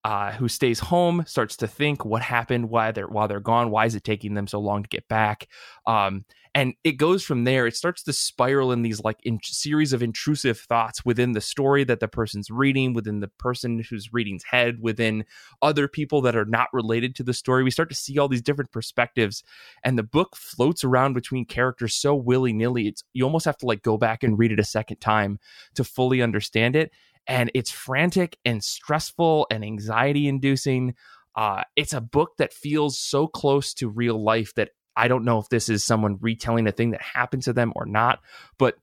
uh, 0.06 0.32
who 0.32 0.48
stays 0.48 0.80
home 0.80 1.24
starts 1.28 1.58
to 1.58 1.68
think 1.68 2.06
what 2.06 2.22
happened 2.22 2.70
why 2.70 2.92
they're 2.92 3.08
while 3.08 3.28
they're 3.28 3.40
gone. 3.40 3.70
Why 3.70 3.86
is 3.86 3.96
it 3.96 4.04
taking 4.04 4.34
them 4.34 4.48
so 4.48 4.60
long 4.60 4.84
to 4.84 4.90
get 4.90 5.08
back? 5.08 5.48
Um, 5.86 6.26
and 6.56 6.74
it 6.84 6.94
goes 6.94 7.24
from 7.24 7.44
there. 7.44 7.68
It 7.68 7.76
starts 7.76 8.02
to 8.04 8.14
spiral 8.14 8.72
in 8.72 8.82
these 8.82 9.04
like 9.04 9.20
in 9.24 9.40
series 9.44 9.94
of 9.94 10.02
intrusive 10.02 10.60
thoughts 10.60 11.06
within 11.06 11.34
the 11.34 11.42
story 11.42 11.84
that 11.84 12.00
the 12.00 12.08
person's 12.08 12.50
reading, 12.50 12.94
within 12.94 13.20
the 13.20 13.28
person 13.28 13.84
who's 13.88 14.12
reading's 14.12 14.44
head, 14.44 14.78
within 14.82 15.26
other 15.62 15.88
people 15.88 16.22
that 16.22 16.36
are 16.36 16.46
not 16.46 16.70
related 16.74 17.16
to 17.16 17.24
the 17.24 17.34
story. 17.34 17.64
We 17.64 17.72
start 17.72 17.90
to 17.90 17.96
see 17.96 18.18
all 18.18 18.28
these 18.28 18.42
different 18.42 18.72
perspectives, 18.72 19.44
and 19.84 19.98
the 19.98 20.04
book 20.04 20.36
floats 20.36 20.84
around 20.84 21.14
between 21.14 21.46
characters 21.46 21.96
so 21.96 22.16
willy 22.16 22.54
nilly. 22.54 22.88
It's 22.88 23.04
you 23.14 23.26
almost 23.26 23.46
have 23.46 23.58
to 23.58 23.66
like 23.66 23.84
go 23.84 23.98
back 23.98 24.24
and 24.24 24.40
read 24.40 24.52
it 24.52 24.60
a 24.60 24.66
second 24.66 24.98
time 24.98 25.40
to 25.76 25.84
fully 25.84 26.22
understand 26.22 26.76
it 26.76 26.92
and 27.30 27.52
it's 27.54 27.72
frantic 27.72 28.38
and 28.44 28.62
stressful 28.62 29.48
and 29.52 29.64
anxiety 29.64 30.28
inducing. 30.28 30.96
Uh, 31.36 31.62
it's 31.76 31.94
a 31.94 32.02
book 32.02 32.32
that 32.40 32.52
feels 32.52 33.00
so 33.00 33.28
close 33.28 33.74
to 33.76 33.88
real 33.88 34.22
life 34.22 34.54
that 34.56 34.72
I 34.98 35.08
don't 35.08 35.24
know 35.24 35.38
if 35.38 35.48
this 35.48 35.70
is 35.70 35.84
someone 35.84 36.18
retelling 36.20 36.68
a 36.68 36.72
thing 36.72 36.90
that 36.92 37.02
happened 37.02 37.44
to 37.44 37.54
them 37.54 37.72
or 37.76 37.86
not, 37.86 38.20
but 38.58 38.76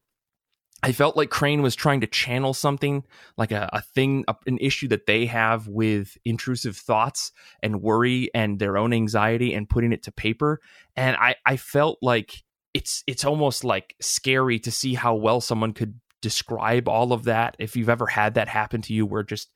I 0.82 0.92
felt 0.92 1.16
like 1.16 1.30
Crane 1.30 1.62
was 1.62 1.74
trying 1.74 2.03
to 2.03 2.07
channel 2.07 2.55
something 2.55 3.03
like 3.36 3.51
a, 3.51 3.68
a 3.72 3.82
thing, 3.82 4.24
a, 4.28 4.36
an 4.47 4.59
issue 4.59 4.88
that 4.88 5.07
they 5.07 5.26
have 5.26 5.66
with 5.66 6.16
intrusive 6.24 6.76
thoughts 6.76 7.32
and 7.62 7.82
worry 7.82 8.30
and 8.32 8.59
their 8.59 8.78
own 8.78 8.92
anxiety 8.92 9.53
and 9.53 9.68
putting 9.68 9.92
it 9.92 10.05
to 10.05 10.12
paper. 10.12 10.61
And 10.94 11.16
I, 11.16 11.34
I 11.44 11.57
felt 11.57 11.99
like 12.01 12.44
it's 12.72 13.03
it's 13.07 13.24
almost 13.24 13.64
like 13.64 13.97
scary 14.01 14.59
to 14.61 14.70
see 14.70 14.94
how 14.94 15.14
well 15.16 15.40
someone 15.40 15.72
could 15.72 15.99
describe 16.27 16.89
all 16.89 17.12
of 17.12 17.24
that 17.24 17.57
if 17.59 17.77
you've 17.77 17.89
ever 17.89 18.07
had 18.07 18.35
that 18.35 18.49
happen 18.49 18.83
to 18.83 18.93
you 18.93 19.07
where 19.07 19.22
just 19.22 19.51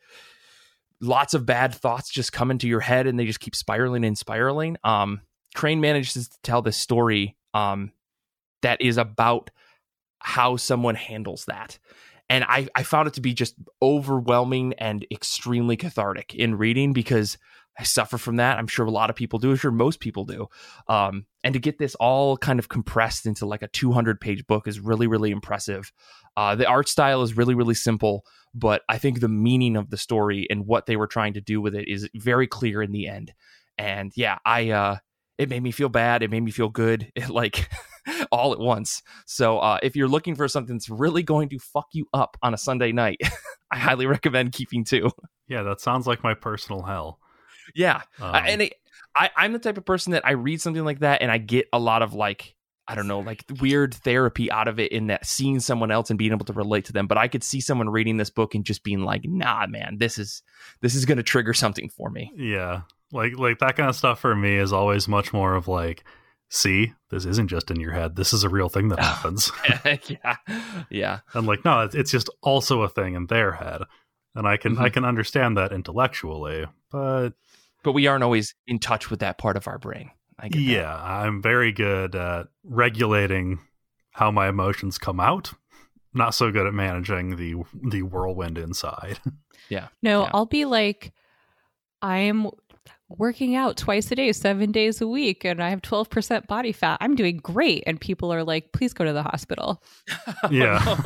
lots 1.01 1.35
of 1.35 1.45
bad 1.45 1.75
thoughts 1.75 2.11
just 2.11 2.33
come 2.33 2.51
into 2.51 2.69
your 2.69 2.81
head 2.81 3.07
and 3.07 3.19
they 3.19 3.27
just 3.27 3.41
keep 3.41 3.57
spiraling 3.57 4.05
and 4.05 4.17
spiraling 4.17 4.77
um 4.85 5.21
crane 5.55 5.81
manages 5.81 6.29
to 6.29 6.39
tell 6.43 6.63
this 6.63 6.77
story 6.77 7.37
um 7.55 7.91
that 8.63 8.81
is 8.81 8.97
about 8.97 9.51
how 10.21 10.57
someone 10.57 10.95
handles 10.95 11.47
that. 11.47 11.79
And 12.29 12.45
I, 12.45 12.69
I 12.75 12.85
found 12.85 13.09
it 13.09 13.15
to 13.15 13.21
be 13.21 13.35
just 13.35 13.57
overwhelming 13.83 14.75
and 14.75 15.05
extremely 15.11 15.77
cathartic 15.77 16.35
in 16.35 16.57
reading 16.57 16.93
because 16.93 17.39
I 17.81 17.83
suffer 17.83 18.19
from 18.19 18.37
that. 18.37 18.59
I'm 18.59 18.67
sure 18.67 18.85
a 18.85 18.91
lot 18.91 19.09
of 19.09 19.17
people 19.17 19.39
do. 19.39 19.51
I'm 19.51 19.57
sure 19.57 19.71
most 19.71 20.01
people 20.01 20.27
do. 20.27 20.49
Um, 20.87 21.25
and 21.43 21.55
to 21.55 21.59
get 21.59 21.79
this 21.79 21.95
all 21.95 22.37
kind 22.37 22.59
of 22.59 22.69
compressed 22.69 23.25
into 23.25 23.47
like 23.47 23.63
a 23.63 23.69
200 23.69 24.21
page 24.21 24.47
book 24.47 24.69
is 24.69 24.79
really, 24.79 25.07
really 25.07 25.31
impressive. 25.31 25.91
Uh, 26.37 26.55
the 26.55 26.67
art 26.67 26.91
style 26.91 27.23
is 27.23 27.39
really, 27.39 27.55
really 27.55 27.75
simple, 27.75 28.27
but 28.55 28.83
I 28.91 28.99
think 28.99 29.21
the 29.21 29.31
meaning 29.31 29.77
of 29.77 29.89
the 29.89 29.97
story 29.97 30.47
and 30.51 30.67
what 30.67 30.85
they 30.85 30.97
were 30.97 31.07
trying 31.07 31.33
to 31.35 31.41
do 31.41 31.63
with 31.63 31.75
it 31.75 31.89
is 31.89 32.07
very 32.15 32.47
clear 32.47 32.83
in 32.83 32.93
the 32.93 33.09
end. 33.09 33.33
And 33.79 34.13
yeah, 34.15 34.37
I, 34.45 34.73
uh, 34.73 34.97
it 35.39 35.49
made 35.49 35.63
me 35.63 35.71
feel 35.71 35.89
bad. 35.89 36.23
It 36.23 36.31
made 36.31 36.43
me 36.43 36.51
feel 36.51 36.69
good. 36.69 37.11
It, 37.15 37.31
like 37.31 37.71
all 38.31 38.53
at 38.53 38.59
once. 38.59 39.01
So 39.25 39.59
uh, 39.59 39.79
if 39.83 39.97
you're 39.97 40.07
looking 40.07 40.35
for 40.35 40.49
something 40.49 40.77
that's 40.77 40.91
really 40.91 41.23
going 41.23 41.49
to 41.49 41.59
fuck 41.59 41.87
you 41.93 42.09
up 42.13 42.37
on 42.43 42.53
a 42.53 42.59
Sunday 42.59 42.93
night, 42.93 43.23
I 43.71 43.79
highly 43.79 44.05
recommend 44.05 44.53
Keeping 44.53 44.85
Two. 44.85 45.11
Yeah, 45.49 45.63
that 45.63 45.81
sounds 45.81 46.07
like 46.07 46.23
my 46.23 46.35
personal 46.35 46.83
hell. 46.83 47.21
Yeah, 47.75 48.03
Um, 48.21 48.35
I- 48.35 48.49
and 48.49 48.63
it, 48.63 48.75
I, 49.17 49.31
I'm 49.37 49.53
the 49.53 49.59
type 49.59 49.77
of 49.79 49.85
person 49.85 50.13
that 50.13 50.25
I 50.27 50.33
read 50.33 50.61
something 50.61 50.85
like 50.85 51.01
that 51.01 51.21
and 51.23 51.31
I 51.33 51.39
get 51.39 51.67
a 51.73 51.79
lot 51.79 52.03
of 52.03 52.15
like 52.15 52.55
I 52.89 52.97
don't 52.97 53.07
know, 53.07 53.21
like 53.21 53.45
weird 53.61 53.95
therapy 53.95 54.51
out 54.51 54.67
of 54.67 54.81
it 54.81 54.91
in 54.91 55.07
that 55.09 55.25
seeing 55.25 55.61
someone 55.61 55.93
else 55.93 56.11
and 56.11 56.19
being 56.19 56.33
able 56.33 56.45
to 56.47 56.53
relate 56.53 56.87
to 56.87 56.93
them. 56.93 57.07
But 57.07 57.19
I 57.19 57.29
could 57.29 57.45
see 57.45 57.61
someone 57.61 57.89
reading 57.89 58.17
this 58.17 58.31
book 58.31 58.57
and 58.57 58.65
just 58.65 58.83
being 58.83 59.03
like, 59.05 59.23
"Nah, 59.25 59.69
man, 59.69 59.99
this 59.99 60.19
is 60.19 60.43
this 60.81 60.97
is 60.97 61.05
going 61.05 61.19
to 61.19 61.23
trigger 61.23 61.55
something 61.55 61.89
for 61.89 62.11
me." 62.11 62.33
Yeah. 62.37 62.83
Like 63.13 63.37
like 63.39 63.61
that 63.61 63.77
kind 63.77 63.89
of 63.89 63.95
stuff 63.95 64.19
for 64.19 64.35
me 64.35 64.57
is 64.57 64.73
always 64.73 65.07
much 65.07 65.33
more 65.33 65.55
of 65.55 65.69
like, 65.69 66.03
see, 66.49 66.93
this 67.11 67.27
isn't 67.27 67.47
just 67.49 67.71
in 67.71 67.79
your 67.79 67.93
head. 67.93 68.17
This 68.17 68.33
is 68.33 68.43
a 68.43 68.49
real 68.49 68.69
thing 68.69 68.89
that 68.89 68.99
happens. 69.05 69.53
yeah, 70.09 70.37
yeah, 70.91 71.21
and 71.35 71.47
like, 71.47 71.65
no, 71.65 71.89
it's, 71.93 72.11
just 72.11 72.29
also 72.43 72.83
a 72.83 72.89
thing 72.89 73.15
in 73.15 73.27
their 73.27 73.53
head. 73.53 73.83
And 74.35 74.49
I 74.49 74.57
can 74.57 74.79
I 74.79 74.89
Mhm. 74.89 74.95
can 74.95 75.05
understand 75.05 75.57
that 75.59 75.73
intellectually, 75.73 76.67
but 76.91 77.31
but 77.83 77.93
we 77.93 78.07
aren't 78.07 78.25
always 78.25 78.55
in 78.67 78.79
touch 78.79 79.11
with 79.11 79.21
that 79.21 79.39
part 79.39 79.57
of 79.57 79.67
our 79.69 79.79
brain. 79.79 80.11
I 80.39 80.49
get 80.49 80.59
that. 80.59 80.63
yeah, 80.65 80.97
I'm 80.97 81.43
very 81.43 81.73
good 81.73 82.15
at 82.15 82.47
regulating 82.65 83.59
how 84.13 84.31
my 84.31 84.49
emotions 84.49 84.99
come 84.99 85.21
out. 85.21 85.53
Not 86.15 86.35
so 86.35 86.51
good 86.51 86.67
at 86.67 86.75
managing 86.75 87.37
the 87.37 87.55
the 87.89 88.03
whirlwind 88.03 88.59
inside. 88.59 89.21
Yeah. 89.69 89.87
No, 90.03 90.23
Yeah. 90.23 90.31
I'll 90.35 90.47
be 90.47 90.65
like, 90.65 91.13
I'm 92.03 92.49
working 93.09 93.55
out 93.55 93.77
twice 93.77 94.11
a 94.11 94.17
day, 94.17 94.33
seven 94.33 94.73
days 94.73 95.01
a 95.01 95.07
week, 95.07 95.45
and 95.45 95.63
I 95.63 95.69
have 95.71 95.81
12% 95.83 96.49
body 96.49 96.73
fat. 96.73 96.99
I'm 97.01 97.15
doing 97.15 97.37
great. 97.37 97.85
And 97.87 98.01
people 98.01 98.33
are 98.33 98.43
like, 98.43 98.73
please 98.73 98.93
go 98.93 99.05
to 99.05 99.13
the 99.13 99.23
hospital. 99.23 99.81
Yeah. 100.51 100.81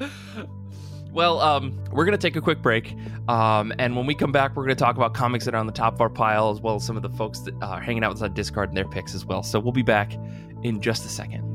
Oh, 0.00 0.46
well, 1.12 1.40
um, 1.40 1.78
we're 1.92 2.04
gonna 2.04 2.16
take 2.16 2.36
a 2.36 2.40
quick 2.40 2.62
break, 2.62 2.96
um, 3.28 3.72
and 3.78 3.94
when 3.96 4.06
we 4.06 4.14
come 4.14 4.32
back, 4.32 4.56
we're 4.56 4.64
gonna 4.64 4.74
talk 4.74 4.96
about 4.96 5.14
comics 5.14 5.44
that 5.44 5.54
are 5.54 5.58
on 5.58 5.66
the 5.66 5.72
top 5.72 5.94
of 5.94 6.00
our 6.00 6.08
pile, 6.08 6.50
as 6.50 6.60
well 6.60 6.76
as 6.76 6.84
some 6.84 6.96
of 6.96 7.02
the 7.02 7.10
folks 7.10 7.40
that 7.40 7.54
are 7.62 7.80
hanging 7.80 8.02
out 8.02 8.12
inside 8.12 8.34
Discord 8.34 8.70
and 8.70 8.76
their 8.76 8.88
picks 8.88 9.14
as 9.14 9.24
well. 9.24 9.42
So 9.42 9.60
we'll 9.60 9.72
be 9.72 9.82
back 9.82 10.14
in 10.62 10.80
just 10.80 11.04
a 11.04 11.08
second. 11.08 11.52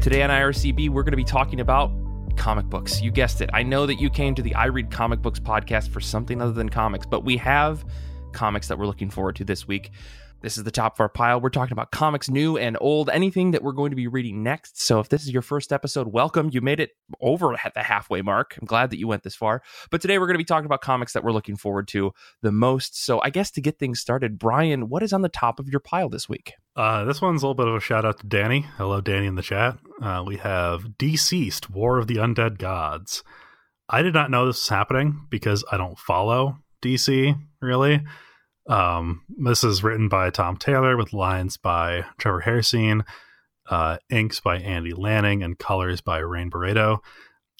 Today 0.00 0.22
on 0.22 0.30
IRCB, 0.30 0.88
we're 0.88 1.02
going 1.02 1.12
to 1.12 1.16
be 1.16 1.24
talking 1.24 1.60
about 1.60 1.92
comic 2.40 2.64
books. 2.70 3.02
You 3.02 3.10
guessed 3.10 3.42
it. 3.42 3.50
I 3.52 3.62
know 3.62 3.84
that 3.84 4.00
you 4.00 4.08
came 4.08 4.34
to 4.34 4.40
the 4.40 4.54
I 4.54 4.64
Read 4.64 4.90
Comic 4.90 5.20
Books 5.20 5.38
podcast 5.38 5.90
for 5.90 6.00
something 6.00 6.40
other 6.40 6.52
than 6.52 6.70
comics, 6.70 7.04
but 7.04 7.22
we 7.22 7.36
have 7.36 7.84
comics 8.32 8.68
that 8.68 8.78
we're 8.78 8.86
looking 8.86 9.10
forward 9.10 9.36
to 9.36 9.44
this 9.44 9.68
week. 9.68 9.90
This 10.42 10.56
is 10.56 10.64
the 10.64 10.70
top 10.70 10.96
of 10.96 11.00
our 11.00 11.08
pile. 11.10 11.38
We're 11.38 11.50
talking 11.50 11.72
about 11.72 11.90
comics 11.90 12.30
new 12.30 12.56
and 12.56 12.78
old, 12.80 13.10
anything 13.10 13.50
that 13.50 13.62
we're 13.62 13.72
going 13.72 13.90
to 13.90 13.96
be 13.96 14.06
reading 14.06 14.42
next. 14.42 14.80
So 14.80 14.98
if 14.98 15.10
this 15.10 15.22
is 15.22 15.30
your 15.30 15.42
first 15.42 15.70
episode, 15.70 16.08
welcome. 16.08 16.48
You 16.50 16.62
made 16.62 16.80
it 16.80 16.92
over 17.20 17.52
at 17.62 17.74
the 17.74 17.82
halfway 17.82 18.22
mark. 18.22 18.56
I'm 18.58 18.66
glad 18.66 18.88
that 18.90 18.98
you 18.98 19.06
went 19.06 19.22
this 19.22 19.34
far. 19.34 19.62
But 19.90 20.00
today 20.00 20.18
we're 20.18 20.26
going 20.26 20.36
to 20.36 20.38
be 20.38 20.44
talking 20.44 20.64
about 20.64 20.80
comics 20.80 21.12
that 21.12 21.22
we're 21.22 21.32
looking 21.32 21.56
forward 21.56 21.88
to 21.88 22.12
the 22.40 22.52
most. 22.52 23.04
So 23.04 23.20
I 23.22 23.28
guess 23.28 23.50
to 23.50 23.60
get 23.60 23.78
things 23.78 24.00
started, 24.00 24.38
Brian, 24.38 24.88
what 24.88 25.02
is 25.02 25.12
on 25.12 25.20
the 25.20 25.28
top 25.28 25.60
of 25.60 25.68
your 25.68 25.80
pile 25.80 26.08
this 26.08 26.26
week? 26.26 26.54
Uh, 26.74 27.04
this 27.04 27.20
one's 27.20 27.42
a 27.42 27.46
little 27.46 27.54
bit 27.54 27.68
of 27.68 27.74
a 27.74 27.80
shout 27.80 28.06
out 28.06 28.20
to 28.20 28.26
Danny. 28.26 28.62
Hello, 28.78 29.02
Danny, 29.02 29.26
in 29.26 29.34
the 29.34 29.42
chat. 29.42 29.76
Uh, 30.00 30.24
we 30.26 30.38
have 30.38 30.84
DCeased 30.98 31.68
War 31.68 31.98
of 31.98 32.06
the 32.06 32.16
Undead 32.16 32.56
Gods. 32.56 33.22
I 33.90 34.00
did 34.00 34.14
not 34.14 34.30
know 34.30 34.46
this 34.46 34.62
was 34.62 34.68
happening 34.68 35.26
because 35.28 35.64
I 35.70 35.76
don't 35.76 35.98
follow 35.98 36.56
DC 36.82 37.38
really. 37.60 38.00
Um, 38.70 39.22
this 39.36 39.64
is 39.64 39.82
written 39.82 40.08
by 40.08 40.30
Tom 40.30 40.56
Taylor 40.56 40.96
with 40.96 41.12
lines 41.12 41.56
by 41.56 42.04
Trevor 42.18 42.42
Hairsine, 42.46 43.04
uh, 43.68 43.98
inks 44.08 44.38
by 44.38 44.58
Andy 44.58 44.92
Lanning, 44.92 45.42
and 45.42 45.58
colors 45.58 46.00
by 46.00 46.18
Rain 46.18 46.50
Beredo. 46.50 46.98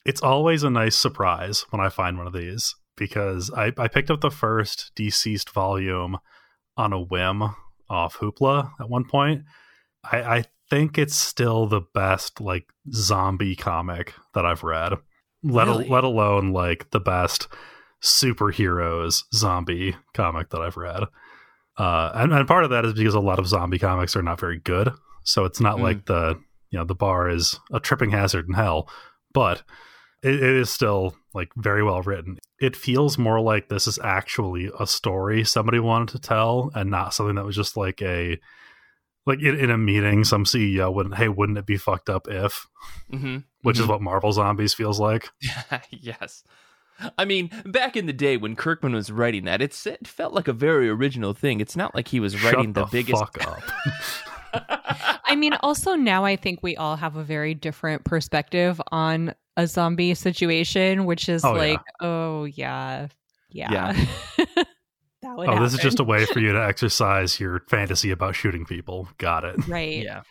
It's 0.07 0.23
always 0.23 0.63
a 0.63 0.71
nice 0.71 0.97
surprise 0.97 1.67
when 1.71 1.81
I 1.81 1.89
find 1.89 2.17
one 2.17 2.29
of 2.29 2.33
these 2.33 2.75
because 2.97 3.51
I, 3.51 3.73
I 3.77 3.89
picked 3.89 4.11
up 4.11 4.21
the 4.21 4.31
first 4.31 4.93
DCeased 4.95 5.51
volume 5.51 6.19
on 6.77 6.93
a 6.93 7.01
whim 7.01 7.43
off 7.89 8.17
Hoopla 8.19 8.71
at 8.81 8.89
one 8.89 9.05
point. 9.05 9.43
I, 10.05 10.23
I 10.23 10.45
think 10.71 10.97
it's 10.97 11.17
still 11.17 11.67
the 11.67 11.83
best 11.93 12.41
like 12.41 12.67
zombie 12.93 13.57
comic 13.57 14.15
that 14.35 14.47
I've 14.47 14.63
read. 14.63 14.95
Let 15.43 15.67
Really? 15.67 15.89
let 15.89 16.05
alone 16.05 16.53
like 16.53 16.91
the 16.91 17.01
best 17.01 17.49
superheroes 18.03 19.25
zombie 19.35 19.97
comic 20.15 20.51
that 20.51 20.61
I've 20.61 20.77
read. 20.77 21.05
Uh, 21.77 22.11
and, 22.15 22.33
and 22.33 22.47
part 22.49 22.65
of 22.65 22.71
that 22.71 22.85
is 22.85 22.95
because 22.95 23.15
a 23.15 23.21
lot 23.21 23.39
of 23.39 23.47
zombie 23.47 23.79
comics 23.79 24.17
are 24.17 24.23
not 24.23 24.41
very 24.41 24.59
good. 24.59 24.91
So 25.25 25.45
it's 25.45 25.61
not 25.61 25.77
Mm. 25.79 25.83
like 25.83 26.07
the 26.07 26.39
you 26.71 26.79
know 26.79 26.85
the 26.85 26.95
bar 26.95 27.29
is 27.29 27.59
a 27.73 27.81
tripping 27.81 28.11
hazard 28.11 28.47
in 28.49 28.55
hell, 28.55 28.89
but 29.35 29.63
it, 30.23 30.35
it 30.35 30.43
is 30.43 30.71
still 30.71 31.15
like 31.35 31.51
very 31.57 31.83
well 31.83 32.01
written. 32.03 32.39
It 32.61 32.77
feels 32.77 33.19
more 33.19 33.41
like 33.41 33.69
this 33.69 33.87
is 33.87 33.99
actually 34.03 34.71
a 34.79 34.87
story 34.87 35.45
somebody 35.45 35.79
wanted 35.79 36.09
to 36.13 36.19
tell, 36.21 36.71
and 36.75 36.91
not 36.91 37.15
something 37.15 37.37
that 37.37 37.45
was 37.45 37.57
just 37.57 37.77
like 37.77 38.01
a 38.03 38.39
like 39.27 39.41
in, 39.41 39.59
in 39.59 39.71
a 39.71 39.79
meeting. 39.79 40.25
Some 40.25 40.45
CEO 40.45 40.93
wouldn't, 40.93 41.17
hey, 41.17 41.29
wouldn't 41.29 41.59
it 41.59 41.67
be 41.67 41.77
fucked 41.77 42.09
up 42.09 42.29
if? 42.29 42.67
Mm-hmm. 43.13 43.39
Which 43.63 43.79
is 43.79 43.87
what 43.87 44.01
Marvel 44.01 44.33
Zombies 44.33 44.73
feels 44.75 44.99
like. 45.01 45.29
yes. 45.91 46.45
I 47.19 47.25
mean, 47.25 47.51
back 47.67 47.97
in 47.97 48.07
the 48.07 48.13
day 48.13 48.37
when 48.37 48.57
Kirkman 48.57 48.93
was 48.95 49.11
writing 49.11 49.45
that, 49.45 49.61
it's, 49.63 49.87
it 49.87 50.07
felt 50.07 50.33
like 50.33 50.49
a 50.49 50.53
very 50.53 50.89
original 50.89 51.33
thing. 51.35 51.61
It's 51.61 51.77
not 51.77 51.95
like 51.95 52.09
he 52.09 52.21
was 52.21 52.43
writing 52.43 52.67
Shut 52.67 52.75
the, 52.75 52.85
the 52.85 52.91
biggest. 52.91 53.19
fuck 53.19 53.47
up. 53.47 53.63
I 55.25 55.37
mean, 55.37 55.55
also 55.61 55.95
now 55.95 56.25
I 56.25 56.37
think 56.37 56.61
we 56.63 56.77
all 56.77 56.97
have 56.97 57.17
a 57.17 57.23
very 57.23 57.55
different 57.55 58.05
perspective 58.05 58.81
on 58.91 59.35
a 59.57 59.67
zombie 59.67 60.15
situation, 60.15 61.05
which 61.05 61.29
is 61.29 61.45
Oh, 61.45 61.55
yeah. 61.55 61.59
like, 61.61 61.81
oh 62.01 62.45
yeah, 62.45 63.09
yeah. 63.51 63.93
that 65.23 65.37
would 65.37 65.49
oh, 65.49 65.63
this 65.63 65.75
is 65.75 65.81
just 65.81 66.01
a 66.01 66.05
way 66.05 66.25
for 66.27 66.41
you 66.41 66.53
to 66.53 66.65
exercise 66.67 67.39
your 67.39 67.61
fantasy 67.69 68.11
about 68.11 68.35
shooting 68.35 68.65
people. 68.65 69.09
Got 69.19 69.45
it. 69.45 69.69
right. 69.69 70.03
Yeah. 70.03 70.23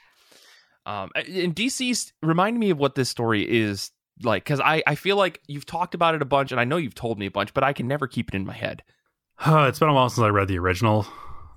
Um, 0.85 1.11
and 1.15 1.55
DC's 1.55 2.11
remind 2.23 2.57
me 2.59 2.71
of 2.71 2.77
what 2.79 2.95
this 2.95 3.09
story 3.09 3.43
is 3.47 3.91
like 4.23 4.43
because 4.43 4.59
I, 4.59 4.83
I 4.85 4.95
feel 4.95 5.15
like 5.15 5.41
you've 5.47 5.65
talked 5.65 5.95
about 5.95 6.15
it 6.15 6.21
a 6.21 6.25
bunch 6.25 6.51
and 6.51 6.59
I 6.59 6.63
know 6.65 6.77
you've 6.77 6.95
told 6.95 7.19
me 7.19 7.25
a 7.25 7.31
bunch, 7.31 7.53
but 7.53 7.63
I 7.63 7.73
can 7.73 7.87
never 7.87 8.07
keep 8.07 8.29
it 8.29 8.35
in 8.35 8.45
my 8.45 8.53
head. 8.53 8.83
it's 9.45 9.79
been 9.79 9.89
a 9.89 9.93
while 9.93 10.09
since 10.09 10.23
I 10.23 10.29
read 10.29 10.47
the 10.47 10.59
original, 10.59 11.05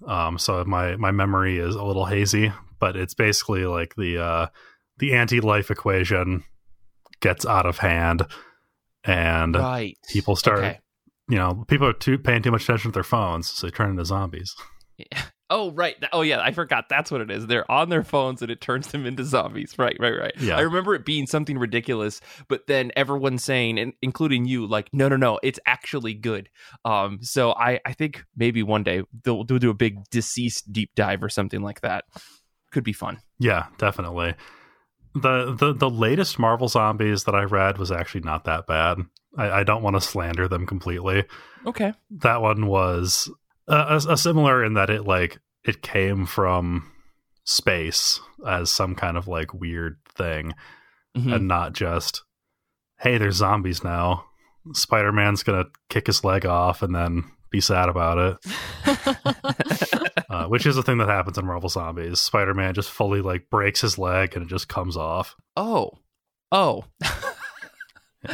um, 0.07 0.39
so 0.39 0.65
my 0.65 0.97
my 0.97 1.11
memory 1.11 1.59
is 1.59 1.75
a 1.75 1.83
little 1.85 2.07
hazy. 2.07 2.53
But 2.79 2.97
it's 2.97 3.15
basically 3.15 3.65
like 3.67 3.95
the 3.97 4.19
uh, 4.19 4.47
the 4.99 5.15
anti 5.15 5.41
life 5.41 5.71
equation 5.71 6.45
gets 7.21 7.47
out 7.47 7.67
of 7.67 7.79
hand, 7.79 8.27
and 9.05 9.57
Right. 9.57 9.97
people 10.09 10.37
start 10.37 10.59
Okay. 10.59 10.79
you 11.29 11.37
know 11.37 11.65
people 11.69 11.87
are 11.87 11.93
too 11.93 12.19
paying 12.19 12.43
too 12.43 12.51
much 12.51 12.65
attention 12.65 12.91
to 12.91 12.95
their 12.95 13.03
phones, 13.05 13.49
so 13.49 13.67
they 13.67 13.71
turn 13.71 13.91
into 13.91 14.05
zombies. 14.05 14.55
Oh 15.55 15.71
right. 15.73 15.95
Oh 16.15 16.23
yeah, 16.23 16.41
I 16.41 16.51
forgot. 16.53 16.89
That's 16.89 17.11
what 17.11 17.21
it 17.21 17.31
is. 17.31 17.47
They're 17.47 17.71
on 17.71 17.91
their 17.91 18.03
phones 18.03 18.41
and 18.41 18.51
it 18.51 18.63
turns 18.63 18.87
them 18.89 19.05
into 19.05 19.23
zombies. 19.23 19.75
Right, 19.79 19.97
right, 20.01 20.19
right. 20.19 20.33
Yeah. 20.41 20.57
I 20.57 20.63
remember 20.63 20.95
it 20.95 21.05
being 21.05 21.27
something 21.27 21.59
ridiculous, 21.59 22.23
but 22.49 22.67
then 22.67 22.91
everyone 22.97 23.37
saying, 23.37 23.79
and 23.79 23.93
including 24.01 24.47
you, 24.47 24.67
like, 24.67 24.89
no, 24.95 25.09
no, 25.09 25.17
no, 25.17 25.39
it's 25.43 25.61
actually 25.67 26.15
good. 26.15 26.49
Um, 26.87 27.19
so 27.21 27.53
I, 27.53 27.81
I 27.85 27.93
think 27.93 28.25
maybe 28.35 28.63
one 28.63 28.83
day 28.83 29.03
they'll, 29.25 29.45
they'll 29.45 29.59
do 29.59 29.69
a 29.71 29.75
big 29.75 30.09
DCeased 30.09 30.73
deep 30.73 30.91
dive 30.95 31.23
or 31.23 31.29
something 31.29 31.61
like 31.61 31.83
that. 31.83 32.05
Could 32.71 32.85
be 32.85 32.95
fun. 32.95 33.19
Yeah, 33.39 33.67
definitely. 33.77 34.35
the 35.15 35.53
the 35.55 35.75
The 35.75 35.91
latest 35.91 36.39
Marvel 36.39 36.69
zombies 36.69 37.25
that 37.25 37.35
I 37.35 37.43
read 37.43 37.77
was 37.77 37.93
actually 37.93 38.23
not 38.23 38.45
that 38.45 38.67
bad. 38.67 38.99
I, 39.37 39.51
I 39.51 39.63
don't 39.65 39.83
want 39.83 39.97
to 39.97 40.01
slander 40.01 40.49
them 40.49 40.67
completely. 40.67 41.25
Okay. 41.67 41.93
that 42.11 42.41
one 42.43 42.67
was 42.67 43.31
uh, 43.69 44.01
a, 44.09 44.13
a 44.13 44.17
similar 44.17 44.65
in 44.65 44.75
that 44.75 44.91
it 44.91 45.07
like 45.07 45.39
it 45.65 45.83
came 45.83 46.27
from 46.27 46.91
space 47.45 48.21
as 48.47 48.71
some 48.71 48.95
kind 48.95 49.17
of 49.17 49.29
like 49.29 49.53
weird 49.55 49.97
thing 50.09 50.53
Mhm. 51.17 51.35
and 51.35 51.49
not 51.49 51.73
just 51.75 52.23
hey 53.01 53.19
there's 53.19 53.37
zombies 53.37 53.85
now 53.85 54.25
spider-man's 54.73 55.43
gonna 55.43 55.67
kick 55.91 56.07
his 56.07 56.25
leg 56.25 56.47
off 56.47 56.83
and 56.83 56.95
then 56.95 57.25
be 57.51 57.61
sad 57.61 57.89
about 57.91 58.17
it 58.19 59.07
uh, 60.31 60.47
which 60.47 60.65
is 60.67 60.77
a 60.79 60.83
thing 60.83 60.99
that 60.99 61.09
happens 61.09 61.37
in 61.37 61.45
marvel 61.45 61.69
zombies 61.69 62.19
spider-man 62.21 62.73
just 62.75 62.91
fully 62.91 63.21
like 63.21 63.51
breaks 63.51 63.81
his 63.83 63.99
leg 63.99 64.35
and 64.35 64.45
it 64.45 64.49
just 64.49 64.69
comes 64.69 64.97
off 64.97 65.37
oh. 65.57 65.91
Oh. 66.51 66.85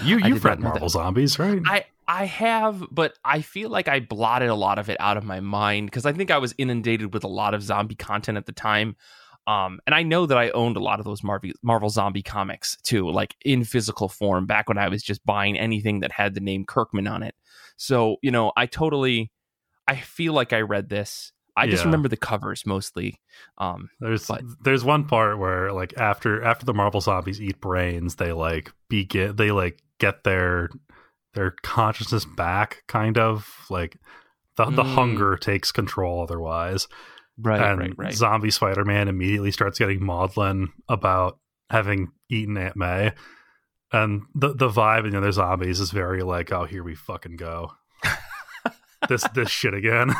you 0.04 0.18
you've 0.24 0.42
did 0.42 0.44
read 0.44 0.60
marvel 0.60 0.82
that. 0.82 0.90
zombies 0.90 1.38
right 1.38 1.60
I 1.66 1.84
I 2.08 2.24
have, 2.24 2.82
but 2.90 3.18
I 3.22 3.42
feel 3.42 3.68
like 3.68 3.86
I 3.86 4.00
blotted 4.00 4.48
a 4.48 4.54
lot 4.54 4.78
of 4.78 4.88
it 4.88 4.96
out 4.98 5.18
of 5.18 5.24
my 5.24 5.40
mind 5.40 5.88
because 5.88 6.06
I 6.06 6.12
think 6.12 6.30
I 6.30 6.38
was 6.38 6.54
inundated 6.56 7.12
with 7.12 7.22
a 7.22 7.28
lot 7.28 7.52
of 7.52 7.62
zombie 7.62 7.94
content 7.94 8.38
at 8.38 8.46
the 8.46 8.52
time. 8.52 8.96
Um, 9.46 9.78
and 9.86 9.94
I 9.94 10.02
know 10.02 10.24
that 10.26 10.36
I 10.38 10.50
owned 10.50 10.76
a 10.78 10.80
lot 10.80 11.00
of 11.00 11.04
those 11.04 11.22
Marvel 11.22 11.50
Marvel 11.62 11.90
zombie 11.90 12.22
comics 12.22 12.76
too, 12.82 13.10
like 13.10 13.36
in 13.44 13.62
physical 13.64 14.08
form, 14.08 14.46
back 14.46 14.68
when 14.68 14.78
I 14.78 14.88
was 14.88 15.02
just 15.02 15.24
buying 15.24 15.58
anything 15.58 16.00
that 16.00 16.12
had 16.12 16.34
the 16.34 16.40
name 16.40 16.64
Kirkman 16.64 17.06
on 17.06 17.22
it. 17.22 17.34
So 17.76 18.16
you 18.22 18.30
know, 18.30 18.52
I 18.56 18.66
totally, 18.66 19.30
I 19.86 19.96
feel 19.96 20.32
like 20.32 20.52
I 20.54 20.60
read 20.62 20.88
this. 20.88 21.32
I 21.56 21.66
just 21.66 21.84
remember 21.84 22.08
the 22.08 22.16
covers 22.16 22.64
mostly. 22.64 23.20
Um, 23.58 23.90
There's 24.00 24.28
But- 24.28 24.44
there's 24.62 24.84
one 24.84 25.04
part 25.04 25.38
where 25.38 25.72
like 25.72 25.92
after 25.98 26.42
after 26.44 26.64
the 26.64 26.74
Marvel 26.74 27.00
zombies 27.00 27.40
eat 27.40 27.60
brains, 27.60 28.14
they 28.14 28.32
like 28.32 28.72
begin 28.88 29.36
they 29.36 29.50
like 29.50 29.82
get 29.98 30.24
their 30.24 30.70
their 31.38 31.54
consciousness 31.62 32.24
back, 32.24 32.82
kind 32.88 33.16
of 33.16 33.48
like 33.70 33.96
the 34.56 34.64
the 34.66 34.82
Mm. 34.82 34.94
hunger 34.94 35.36
takes 35.36 35.70
control 35.70 36.20
otherwise. 36.22 36.88
right, 37.40 37.60
and 37.62 37.78
right, 37.80 37.94
right. 37.96 38.12
zombie 38.12 38.50
Spider 38.50 38.84
Man 38.84 39.06
immediately 39.06 39.52
starts 39.52 39.78
getting 39.78 40.04
maudlin 40.04 40.70
about 40.88 41.38
having 41.70 42.08
eaten 42.28 42.56
Aunt 42.56 42.74
May. 42.76 43.12
And 43.92 44.22
the 44.34 44.52
the 44.54 44.68
vibe 44.68 45.04
in 45.04 45.10
the 45.12 45.18
other 45.18 45.30
zombies 45.32 45.78
is 45.78 45.92
very 45.92 46.22
like, 46.22 46.50
oh 46.52 46.64
here 46.64 46.82
we 46.82 46.96
fucking 46.96 47.36
go. 47.36 47.70
this 49.08 49.22
this 49.34 49.48
shit 49.50 49.74
again. 49.74 50.12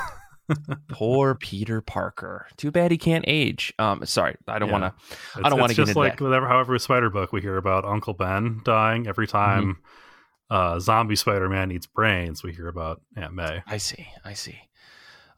Poor 0.88 1.34
Peter 1.34 1.80
Parker. 1.80 2.46
Too 2.56 2.70
bad 2.70 2.90
he 2.92 2.96
can't 2.98 3.24
age. 3.28 3.74
Um, 3.78 4.06
sorry, 4.06 4.36
I 4.46 4.58
don't 4.60 4.68
Yeah. 4.68 4.78
want 4.80 4.84
to. 4.96 5.04
It's, 5.40 5.48
don't 5.50 5.60
it's 5.64 5.74
get 5.74 5.86
just 5.86 5.96
like 5.96 6.18
that. 6.18 6.24
whatever. 6.24 6.46
However, 6.48 6.72
with 6.74 6.82
Spider 6.82 7.10
Book, 7.10 7.32
we 7.32 7.40
hear 7.42 7.56
about 7.58 7.84
Uncle 7.84 8.14
Ben 8.14 8.60
dying 8.64 9.06
every 9.08 9.26
time. 9.26 9.62
Mm-hmm. 9.62 9.80
Uh, 10.50 10.78
zombie 10.80 11.16
Spider 11.16 11.48
Man 11.48 11.70
eats 11.70 11.86
brains. 11.86 12.42
We 12.42 12.52
hear 12.52 12.68
about 12.68 13.00
Aunt 13.16 13.34
May. 13.34 13.62
I 13.66 13.76
see. 13.76 14.06
I 14.24 14.32
see. 14.34 14.58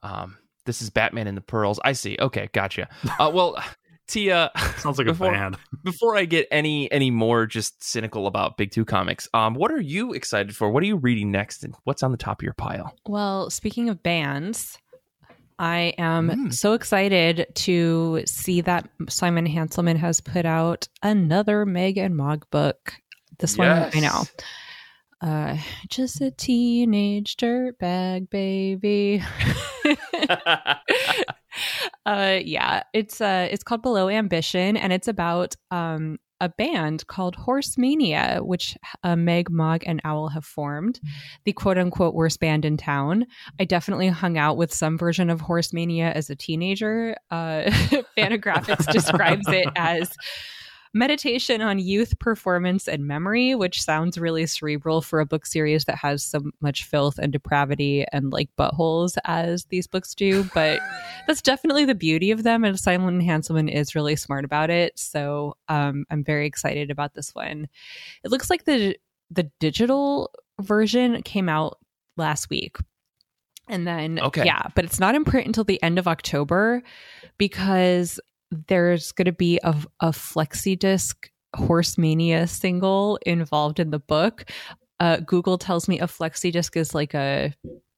Um, 0.02 0.36
this 0.66 0.80
is 0.82 0.90
Batman 0.90 1.26
and 1.26 1.36
the 1.36 1.40
Pearls. 1.42 1.80
I 1.84 1.92
see. 1.92 2.16
Okay, 2.20 2.48
gotcha. 2.52 2.88
Uh, 3.18 3.30
well, 3.32 3.62
Tia, 4.06 4.50
Sounds 4.78 4.98
like 4.98 5.06
a 5.06 5.12
Before- 5.12 5.30
band. 5.32 5.56
before 5.84 6.16
I 6.16 6.24
get 6.24 6.48
any 6.50 6.90
any 6.90 7.10
more 7.12 7.46
just 7.46 7.82
cynical 7.82 8.26
about 8.26 8.56
Big 8.56 8.72
Two 8.72 8.84
comics, 8.84 9.28
um, 9.34 9.54
what 9.54 9.70
are 9.70 9.80
you 9.80 10.12
excited 10.14 10.56
for? 10.56 10.68
What 10.70 10.82
are 10.82 10.86
you 10.86 10.96
reading 10.96 11.30
next, 11.30 11.62
and 11.62 11.74
what's 11.84 12.02
on 12.02 12.10
the 12.10 12.16
top 12.16 12.40
of 12.40 12.44
your 12.44 12.54
pile? 12.54 12.92
Well, 13.06 13.50
speaking 13.50 13.88
of 13.88 14.02
bands, 14.02 14.76
I 15.60 15.94
am 15.96 16.28
Mm. 16.28 16.54
so 16.54 16.72
excited 16.72 17.46
to 17.54 18.22
see 18.26 18.60
that 18.62 18.88
Simon 19.08 19.46
Hanselmann 19.46 19.96
has 19.98 20.20
put 20.20 20.44
out 20.44 20.88
another 21.04 21.64
Megg 21.64 21.96
and 21.96 22.16
Mogg 22.16 22.48
book. 22.50 22.94
This 23.38 23.56
one, 23.56 23.68
I 23.94 24.00
know. 24.00 24.22
Uh, 25.20 25.56
just 25.88 26.20
a 26.20 26.30
teenage 26.30 27.36
dirtbag 27.36 28.30
baby. 28.30 29.22
uh, 32.06 32.38
yeah, 32.42 32.82
it's 32.94 33.20
uh, 33.20 33.46
it's 33.50 33.62
called 33.62 33.82
Below 33.82 34.08
Ambition, 34.08 34.76
and 34.76 34.92
it's 34.92 35.08
about 35.08 35.56
um 35.70 36.18
a 36.40 36.48
band 36.48 37.06
called 37.06 37.36
Horse 37.36 37.76
Mania, 37.76 38.40
which 38.42 38.76
uh, 39.04 39.14
Megg, 39.14 39.50
Mogg, 39.50 39.82
and 39.86 40.00
Owl 40.04 40.28
have 40.28 40.44
formed, 40.44 40.98
the 41.44 41.52
quote 41.52 41.76
unquote 41.76 42.14
worst 42.14 42.40
band 42.40 42.64
in 42.64 42.76
town. 42.76 43.26
I 43.58 43.64
definitely 43.64 44.08
hung 44.08 44.38
out 44.38 44.56
with 44.56 44.72
some 44.72 44.96
version 44.96 45.28
of 45.28 45.42
Horse 45.42 45.72
Mania 45.72 46.12
as 46.12 46.30
a 46.30 46.36
teenager. 46.36 47.14
Uh, 47.30 47.64
Fantagraphics 48.18 48.90
describes 48.90 49.46
it 49.48 49.68
as 49.76 50.10
meditation 50.92 51.60
on 51.62 51.78
youth 51.78 52.18
performance 52.18 52.88
and 52.88 53.06
memory, 53.06 53.54
which 53.54 53.80
sounds 53.80 54.18
really 54.18 54.46
cerebral 54.46 55.00
for 55.02 55.20
a 55.20 55.26
book 55.26 55.46
series 55.46 55.84
that 55.84 55.96
has 55.96 56.22
so 56.24 56.40
much 56.60 56.84
filth 56.84 57.18
and 57.18 57.32
depravity 57.32 58.04
and 58.12 58.32
like 58.32 58.50
buttholes 58.58 59.16
as 59.24 59.66
these 59.66 59.86
books 59.86 60.14
do. 60.14 60.44
But 60.54 60.80
that's 61.26 61.42
definitely 61.42 61.84
the 61.84 61.94
beauty 61.94 62.30
of 62.32 62.42
them. 62.42 62.64
And 62.64 62.78
Simon 62.78 63.20
Hanselmann 63.20 63.72
is 63.72 63.94
really 63.94 64.16
smart 64.16 64.44
about 64.44 64.68
it. 64.70 64.98
So 64.98 65.56
um, 65.68 66.04
I'm 66.10 66.24
very 66.24 66.46
excited 66.46 66.90
about 66.90 67.14
this 67.14 67.34
one. 67.34 67.68
It 68.24 68.30
looks 68.30 68.50
like 68.50 68.64
the 68.64 68.96
the 69.30 69.44
digital 69.60 70.32
version 70.60 71.22
came 71.22 71.48
out 71.48 71.78
last 72.16 72.50
week. 72.50 72.76
And 73.68 73.86
then, 73.86 74.18
Okay. 74.18 74.44
yeah, 74.44 74.62
but 74.74 74.84
it's 74.84 74.98
not 74.98 75.14
in 75.14 75.24
print 75.24 75.46
until 75.46 75.62
the 75.62 75.80
end 75.80 76.00
of 76.00 76.08
October 76.08 76.82
because 77.38 78.18
there's 78.68 79.12
going 79.12 79.26
to 79.26 79.32
be 79.32 79.58
a, 79.62 79.76
a 80.00 80.10
flexi 80.10 80.78
disc 80.78 81.30
horse 81.56 81.98
mania 81.98 82.46
single 82.46 83.18
involved 83.26 83.80
in 83.80 83.90
the 83.90 83.98
book. 83.98 84.44
Uh, 85.00 85.16
google 85.18 85.56
tells 85.58 85.88
me 85.88 85.98
a 86.00 86.06
flexi 86.06 86.52
disc 86.52 86.76
is 86.76 86.94
like 86.94 87.14
a 87.14 87.52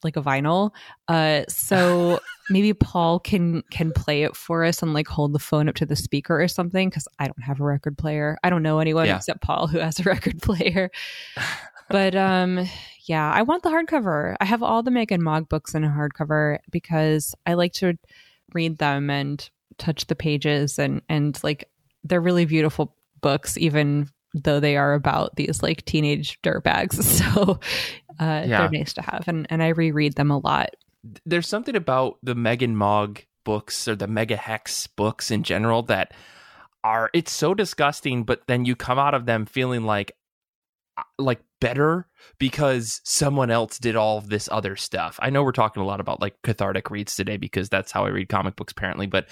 like 0.05 0.17
a 0.17 0.23
vinyl. 0.23 0.71
Uh, 1.09 1.43
so 1.49 2.19
maybe 2.51 2.73
paul 2.73 3.19
can 3.21 3.63
can 3.71 3.93
play 3.93 4.23
it 4.25 4.35
for 4.37 4.65
us 4.65 4.83
and 4.83 4.95
like 4.95 5.07
hold 5.09 5.33
the 5.33 5.39
phone 5.39 5.69
up 5.69 5.75
to 5.77 5.87
the 5.87 5.97
speaker 5.97 6.41
or 6.41 6.49
something 6.49 6.89
because 6.91 7.07
i 7.19 7.27
don't 7.27 7.43
have 7.43 7.61
a 7.61 7.65
record 7.65 7.97
player. 7.99 8.37
I 8.43 8.51
don't 8.51 8.63
know 8.63 8.79
anyone 8.79 9.07
Yeah. 9.07 9.17
except 9.17 9.43
paul 9.43 9.67
who 9.67 9.79
has 9.79 10.01
a 10.01 10.03
record 10.05 10.41
player. 10.43 10.91
But 11.89 12.15
um 12.15 12.67
yeah 13.07 13.31
i 13.33 13.43
want 13.43 13.63
the 13.65 13.69
hardcover. 13.71 14.37
I 14.41 14.45
have 14.45 14.63
all 14.63 14.83
the 14.83 14.91
Megg 14.91 15.13
and 15.13 15.23
Mogg 15.23 15.49
books 15.49 15.75
in 15.75 15.85
a 15.85 15.89
hardcover 15.89 16.59
because 16.71 17.35
i 17.47 17.55
like 17.55 17.73
to 17.75 17.95
read 18.55 18.79
them 18.79 19.11
and 19.11 19.49
touch 19.79 20.07
the 20.07 20.15
pages 20.15 20.79
and 20.79 21.03
and 21.09 21.39
like 21.43 21.69
they're 22.05 22.21
really 22.21 22.45
beautiful 22.45 22.95
books 23.21 23.57
even 23.59 24.09
though 24.35 24.61
they 24.61 24.77
are 24.77 24.95
about 24.95 25.37
these 25.37 25.63
like 25.63 25.85
teenage 25.85 26.41
dirtbags 26.43 27.03
so 27.03 27.61
uh 28.21 28.45
Yeah. 28.47 28.59
they're 28.63 28.71
nice 28.71 28.93
to 28.95 29.03
have 29.03 29.25
and 29.29 29.47
and 29.51 29.63
i 29.63 29.69
reread 29.69 30.15
them 30.15 30.31
a 30.31 30.39
lot 30.39 30.71
there's 31.27 31.49
something 31.49 31.75
about 31.75 32.19
the 32.23 32.37
Megg 32.37 32.63
and 32.63 32.79
Mogg 32.79 33.23
books 33.45 33.89
or 33.89 33.97
the 33.97 34.07
Megahex 34.07 34.89
books 34.95 35.33
in 35.33 35.43
general 35.43 35.83
that 35.83 36.15
are 36.85 37.11
it's 37.13 37.33
so 37.33 37.55
disgusting, 37.55 38.23
but 38.23 38.43
then 38.47 38.65
you 38.65 38.77
come 38.77 39.01
out 39.01 39.13
of 39.13 39.27
them 39.27 39.45
feeling 39.45 39.83
like 39.83 40.13
Uh, 41.19 41.23
like 41.23 41.41
better 41.61 42.09
because 42.39 43.01
someone 43.05 43.51
else 43.51 43.79
did 43.79 43.97
all 43.97 44.19
of 44.19 44.29
this 44.29 44.49
other 44.51 44.77
stuff. 44.77 45.19
I 45.23 45.31
know 45.31 45.43
we're 45.43 45.53
talking 45.53 45.83
a 45.83 45.87
lot 45.87 46.01
about 46.01 46.21
like 46.21 46.35
cathartic 46.43 46.91
reads 46.91 47.15
today 47.15 47.37
because 47.37 47.69
that's 47.69 47.93
how 47.93 48.05
I 48.05 48.09
read 48.09 48.29
comic 48.29 48.57
books 48.57 48.73
apparently, 48.73 49.07
but 49.07 49.29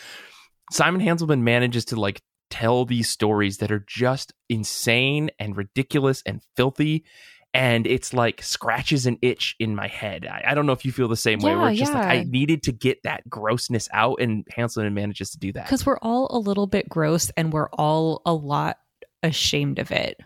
Simon 0.70 1.00
Hanselmann 1.00 1.40
manages 1.40 1.84
to 1.86 2.00
like 2.00 2.22
tell 2.48 2.84
these 2.84 3.08
stories 3.08 3.58
that 3.58 3.72
are 3.72 3.84
just 3.86 4.32
insane 4.48 5.30
and 5.38 5.56
ridiculous 5.56 6.22
and 6.26 6.42
filthy 6.56 7.04
and 7.52 7.86
it's 7.86 8.14
like 8.14 8.42
scratches 8.42 9.06
an 9.06 9.18
itch 9.22 9.56
in 9.58 9.74
my 9.74 9.88
head. 9.88 10.26
I, 10.26 10.44
I 10.48 10.54
don't 10.54 10.66
know 10.66 10.72
if 10.72 10.84
you 10.84 10.92
feel 10.92 11.08
the 11.08 11.16
same 11.16 11.40
way. 11.40 11.50
Yeah, 11.50 11.60
Where 11.60 11.70
it's 11.70 11.80
just 11.80 11.92
like. 11.92 12.04
I 12.04 12.22
needed 12.22 12.62
to 12.64 12.72
get 12.72 13.02
that 13.02 13.28
grossness 13.28 13.88
out, 13.92 14.20
and 14.20 14.46
Hanselmann 14.56 14.92
manages 14.92 15.30
to 15.30 15.38
do 15.38 15.52
that. 15.54 15.64
because 15.64 15.84
we're 15.84 15.98
all 15.98 16.28
a 16.30 16.38
little 16.38 16.68
bit 16.68 16.88
gross 16.88 17.30
and 17.36 17.52
we're 17.52 17.68
all 17.70 18.22
a 18.24 18.32
lot 18.32 18.78
ashamed 19.22 19.78
of 19.78 19.90
it 19.90 20.18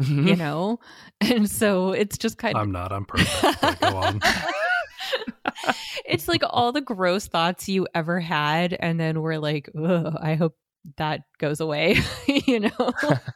Mm-hmm. 0.00 0.26
you 0.28 0.36
know 0.36 0.80
and 1.20 1.48
so 1.50 1.92
it's 1.92 2.16
just 2.18 2.38
kind 2.38 2.56
of 2.56 2.62
I'm 2.62 2.72
not. 2.72 2.92
I'm 2.92 3.04
perfect. 3.04 3.80
Go 3.80 3.96
on. 3.98 4.20
it's 6.06 6.26
like 6.28 6.42
all 6.48 6.72
the 6.72 6.80
gross 6.80 7.26
thoughts 7.28 7.68
you 7.68 7.86
ever 7.94 8.18
had 8.18 8.72
and 8.78 8.98
then 8.98 9.20
we're 9.20 9.38
like 9.38 9.68
Ugh, 9.78 10.16
i 10.20 10.34
hope 10.34 10.56
that 10.96 11.20
goes 11.38 11.60
away 11.60 11.98
you 12.26 12.60
know 12.60 12.70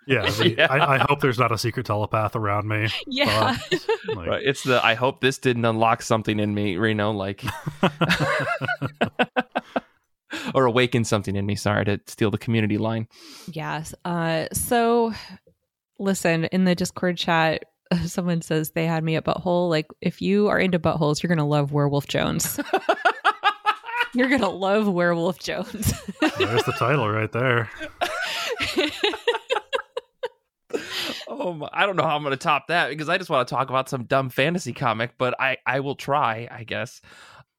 Yeah. 0.06 0.28
the- 0.30 0.54
Yeah. 0.58 0.66
I, 0.70 0.94
I 0.94 0.98
hope 1.08 1.20
there's 1.20 1.38
not 1.38 1.52
a 1.52 1.58
secret 1.58 1.86
telepath 1.86 2.34
around 2.34 2.66
me. 2.66 2.88
yeah 3.06 3.56
Like, 4.08 4.26
Right. 4.28 4.42
It's 4.42 4.62
the 4.64 4.84
I 4.84 4.94
hope 4.94 5.20
this 5.20 5.38
didn't 5.38 5.64
unlock 5.64 6.02
something 6.02 6.40
in 6.40 6.54
me, 6.54 6.76
Reno, 6.76 7.12
like 7.12 7.44
or 10.54 10.64
awaken 10.66 11.04
something 11.04 11.36
in 11.36 11.46
me. 11.46 11.54
Sorry 11.54 11.84
to 11.84 12.00
steal 12.06 12.30
the 12.30 12.38
community 12.38 12.78
line. 12.78 13.08
yes 13.52 13.94
uh 14.04 14.46
so 14.52 15.12
listen 15.98 16.44
in 16.46 16.64
the 16.64 16.74
discord 16.74 17.16
chat 17.16 17.64
someone 18.04 18.42
says 18.42 18.72
they 18.72 18.86
had 18.86 19.04
me 19.04 19.16
at 19.16 19.24
butthole 19.24 19.68
like 19.70 19.86
if 20.00 20.20
you 20.20 20.48
are 20.48 20.58
into 20.58 20.78
buttholes 20.78 21.22
you're 21.22 21.28
gonna 21.28 21.46
love 21.46 21.72
werewolf 21.72 22.06
jones 22.08 22.58
you're 24.14 24.28
gonna 24.28 24.48
love 24.50 24.88
werewolf 24.88 25.38
jones 25.38 25.92
There's 26.38 26.64
the 26.64 26.72
title 26.72 27.08
right 27.08 27.30
there. 27.32 27.70
Oh, 31.28 31.52
my, 31.54 31.68
I 31.72 31.86
don't 31.86 31.96
know 31.96 32.02
how 32.02 32.16
I'm 32.16 32.22
going 32.22 32.32
to 32.32 32.36
top 32.36 32.68
that 32.68 32.88
because 32.88 33.08
I 33.08 33.18
just 33.18 33.30
want 33.30 33.46
to 33.46 33.54
talk 33.54 33.68
about 33.68 33.88
some 33.88 34.04
dumb 34.04 34.30
fantasy 34.30 34.72
comic, 34.72 35.12
but 35.18 35.34
I 35.40 35.58
I 35.66 35.80
will 35.80 35.94
try, 35.94 36.48
I 36.50 36.64
guess. 36.64 37.00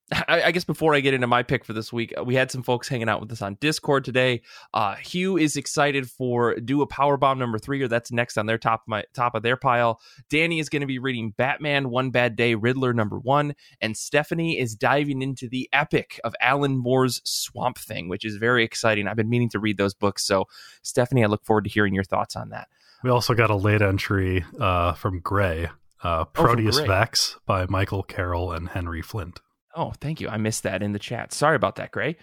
I, 0.28 0.44
I 0.44 0.52
guess 0.52 0.64
before 0.64 0.96
I 0.96 1.02
get 1.02 1.14
into 1.14 1.28
my 1.28 1.44
pick 1.44 1.66
for 1.66 1.74
this 1.74 1.92
week, 1.92 2.14
we 2.24 2.36
had 2.36 2.50
some 2.50 2.64
folks 2.64 2.88
hanging 2.88 3.10
out 3.10 3.20
with 3.20 3.32
us 3.32 3.42
on 3.42 3.58
Discord 3.60 4.06
today. 4.06 4.42
Uh, 4.74 4.96
Hugh 4.96 5.38
is 5.38 5.58
excited 5.58 6.10
for 6.10 6.56
do 6.56 6.82
a 6.82 6.88
Powerbomb 6.88 7.38
number 7.38 7.60
three, 7.60 7.82
or 7.82 7.88
that's 7.88 8.12
next 8.12 8.38
on 8.38 8.46
their 8.46 8.58
top 8.58 8.84
of 8.84 8.88
my 8.88 9.04
top 9.14 9.36
of 9.36 9.44
their 9.44 9.58
pile. 9.58 10.00
Danny 10.30 10.60
is 10.60 10.70
going 10.70 10.82
to 10.82 10.88
be 10.88 11.00
reading 11.00 11.34
Batman 11.38 11.90
One 11.90 12.12
Bad 12.12 12.36
Day 12.36 12.56
Riddler 12.56 12.94
number 12.94 13.20
one, 13.20 13.54
and 13.82 13.98
Stephanie 13.98 14.58
is 14.58 14.76
diving 14.76 15.22
into 15.22 15.50
the 15.50 15.70
epic 15.74 16.20
of 16.24 16.34
Alan 16.40 16.78
Moore's 16.78 17.22
Swamp 17.26 17.78
Thing, 17.78 18.08
which 18.08 18.24
is 18.24 18.38
very 18.38 18.64
exciting. 18.64 19.08
I've 19.08 19.18
been 19.18 19.30
meaning 19.30 19.50
to 19.50 19.60
read 19.60 19.78
those 19.78 19.94
books, 19.94 20.26
so 20.26 20.46
Stephanie, 20.84 21.24
I 21.24 21.28
look 21.28 21.44
forward 21.44 21.66
to 21.66 21.70
hearing 21.70 21.94
your 21.94 22.06
thoughts 22.06 22.36
on 22.36 22.50
that. 22.50 22.70
We 23.04 23.10
also 23.10 23.34
got 23.34 23.50
a 23.50 23.56
late 23.56 23.82
entry 23.82 24.46
uh, 24.60 24.94
from 24.94 25.20
Gray, 25.20 25.68
uh, 26.02 26.26
from 26.34 26.46
Proteus 26.46 26.78
Gray. 26.78 26.88
Vex 26.88 27.38
by 27.46 27.66
Michael 27.68 28.04
Carroll 28.04 28.54
and 28.54 28.70
Henry 28.70 29.02
Flint. 29.02 29.42
Oh, 29.76 29.94
thank 30.02 30.22
you. 30.22 30.30
I 30.30 30.38
missed 30.38 30.64
that 30.64 30.82
in 30.82 30.94
the 30.94 31.00
chat. 31.00 31.34
Sorry 31.34 31.56
about 31.56 31.76
that, 31.76 31.92
Gray. 31.92 32.18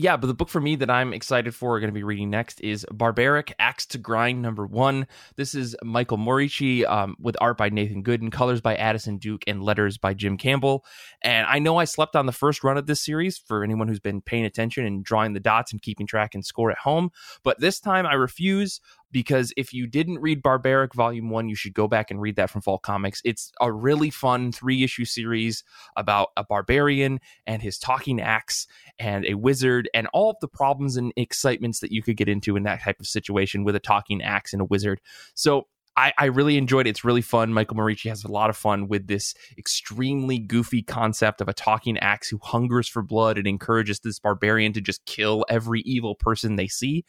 Yeah, 0.00 0.16
but 0.16 0.28
the 0.28 0.34
book 0.34 0.48
for 0.48 0.60
me 0.60 0.76
that 0.76 0.90
I'm 0.90 1.12
excited 1.12 1.56
for, 1.56 1.80
going 1.80 1.88
to 1.88 1.94
be 1.94 2.04
reading 2.04 2.30
next, 2.30 2.60
is 2.60 2.86
Barbaric 2.88 3.52
Axe 3.58 3.84
to 3.86 3.98
Grind 3.98 4.40
number 4.40 4.64
one. 4.64 5.08
This 5.34 5.56
is 5.56 5.74
Michael 5.82 6.18
Moreci 6.18 6.88
um, 6.88 7.16
with 7.18 7.36
art 7.40 7.58
by 7.58 7.68
Nathan 7.68 8.04
Gooden, 8.04 8.30
colors 8.30 8.60
by 8.60 8.76
Addison 8.76 9.18
Duke, 9.18 9.42
and 9.48 9.60
letters 9.60 9.98
by 9.98 10.14
Jim 10.14 10.38
Campbell. 10.38 10.84
And 11.20 11.48
I 11.48 11.58
know 11.58 11.78
I 11.78 11.84
slept 11.84 12.14
on 12.14 12.26
the 12.26 12.32
first 12.32 12.62
run 12.62 12.78
of 12.78 12.86
this 12.86 13.04
series 13.04 13.38
for 13.38 13.64
anyone 13.64 13.88
who's 13.88 13.98
been 13.98 14.20
paying 14.20 14.44
attention 14.44 14.86
and 14.86 15.02
drawing 15.02 15.32
the 15.32 15.40
dots 15.40 15.72
and 15.72 15.82
keeping 15.82 16.06
track 16.06 16.32
and 16.32 16.46
score 16.46 16.70
at 16.70 16.78
home. 16.78 17.10
But 17.42 17.58
this 17.58 17.80
time 17.80 18.06
I 18.06 18.14
refuse 18.14 18.80
because 19.10 19.52
if 19.56 19.72
you 19.72 19.86
didn't 19.86 20.20
read 20.20 20.42
Barbaric 20.42 20.94
Volume 20.94 21.30
1, 21.30 21.48
you 21.48 21.54
should 21.54 21.74
go 21.74 21.88
back 21.88 22.10
and 22.10 22.20
read 22.20 22.36
that 22.36 22.50
from 22.50 22.60
Vault 22.60 22.82
Comics. 22.82 23.20
It's 23.24 23.50
a 23.60 23.72
really 23.72 24.10
fun 24.10 24.52
three 24.52 24.84
issue 24.84 25.04
series 25.04 25.64
about 25.96 26.28
a 26.36 26.44
barbarian 26.44 27.20
and 27.46 27.62
his 27.62 27.78
talking 27.78 28.20
axe 28.20 28.66
and 28.98 29.24
a 29.26 29.34
wizard 29.34 29.88
and 29.94 30.06
all 30.12 30.30
of 30.30 30.36
the 30.40 30.48
problems 30.48 30.96
and 30.96 31.12
excitements 31.16 31.80
that 31.80 31.92
you 31.92 32.02
could 32.02 32.16
get 32.16 32.28
into 32.28 32.56
in 32.56 32.64
that 32.64 32.82
type 32.82 33.00
of 33.00 33.06
situation 33.06 33.64
with 33.64 33.76
a 33.76 33.80
talking 33.80 34.22
axe 34.22 34.52
and 34.52 34.62
a 34.62 34.66
wizard. 34.66 35.00
So 35.34 35.66
I, 35.98 36.12
I 36.16 36.24
really 36.26 36.56
enjoyed 36.56 36.86
it. 36.86 36.90
It's 36.90 37.02
really 37.02 37.22
fun. 37.22 37.52
Michael 37.52 37.76
Moreci 37.76 38.08
has 38.08 38.22
a 38.22 38.30
lot 38.30 38.50
of 38.50 38.56
fun 38.56 38.86
with 38.86 39.08
this 39.08 39.34
extremely 39.58 40.38
goofy 40.38 40.80
concept 40.80 41.40
of 41.40 41.48
a 41.48 41.52
talking 41.52 41.98
axe 41.98 42.28
who 42.28 42.38
hungers 42.40 42.86
for 42.86 43.02
blood 43.02 43.36
and 43.36 43.48
encourages 43.48 43.98
this 43.98 44.20
barbarian 44.20 44.72
to 44.74 44.80
just 44.80 45.04
kill 45.06 45.44
every 45.48 45.80
evil 45.80 46.14
person 46.14 46.54
they 46.54 46.68
see. 46.68 47.04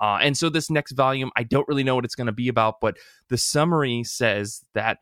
Uh, 0.00 0.18
and 0.20 0.36
so 0.36 0.48
this 0.48 0.70
next 0.70 0.92
volume, 0.92 1.30
I 1.36 1.42
don't 1.42 1.66
really 1.68 1.84
know 1.84 1.94
what 1.94 2.04
it's 2.04 2.14
going 2.14 2.26
to 2.26 2.32
be 2.32 2.48
about, 2.48 2.76
but 2.80 2.96
the 3.28 3.38
summary 3.38 4.04
says 4.04 4.64
that 4.74 4.98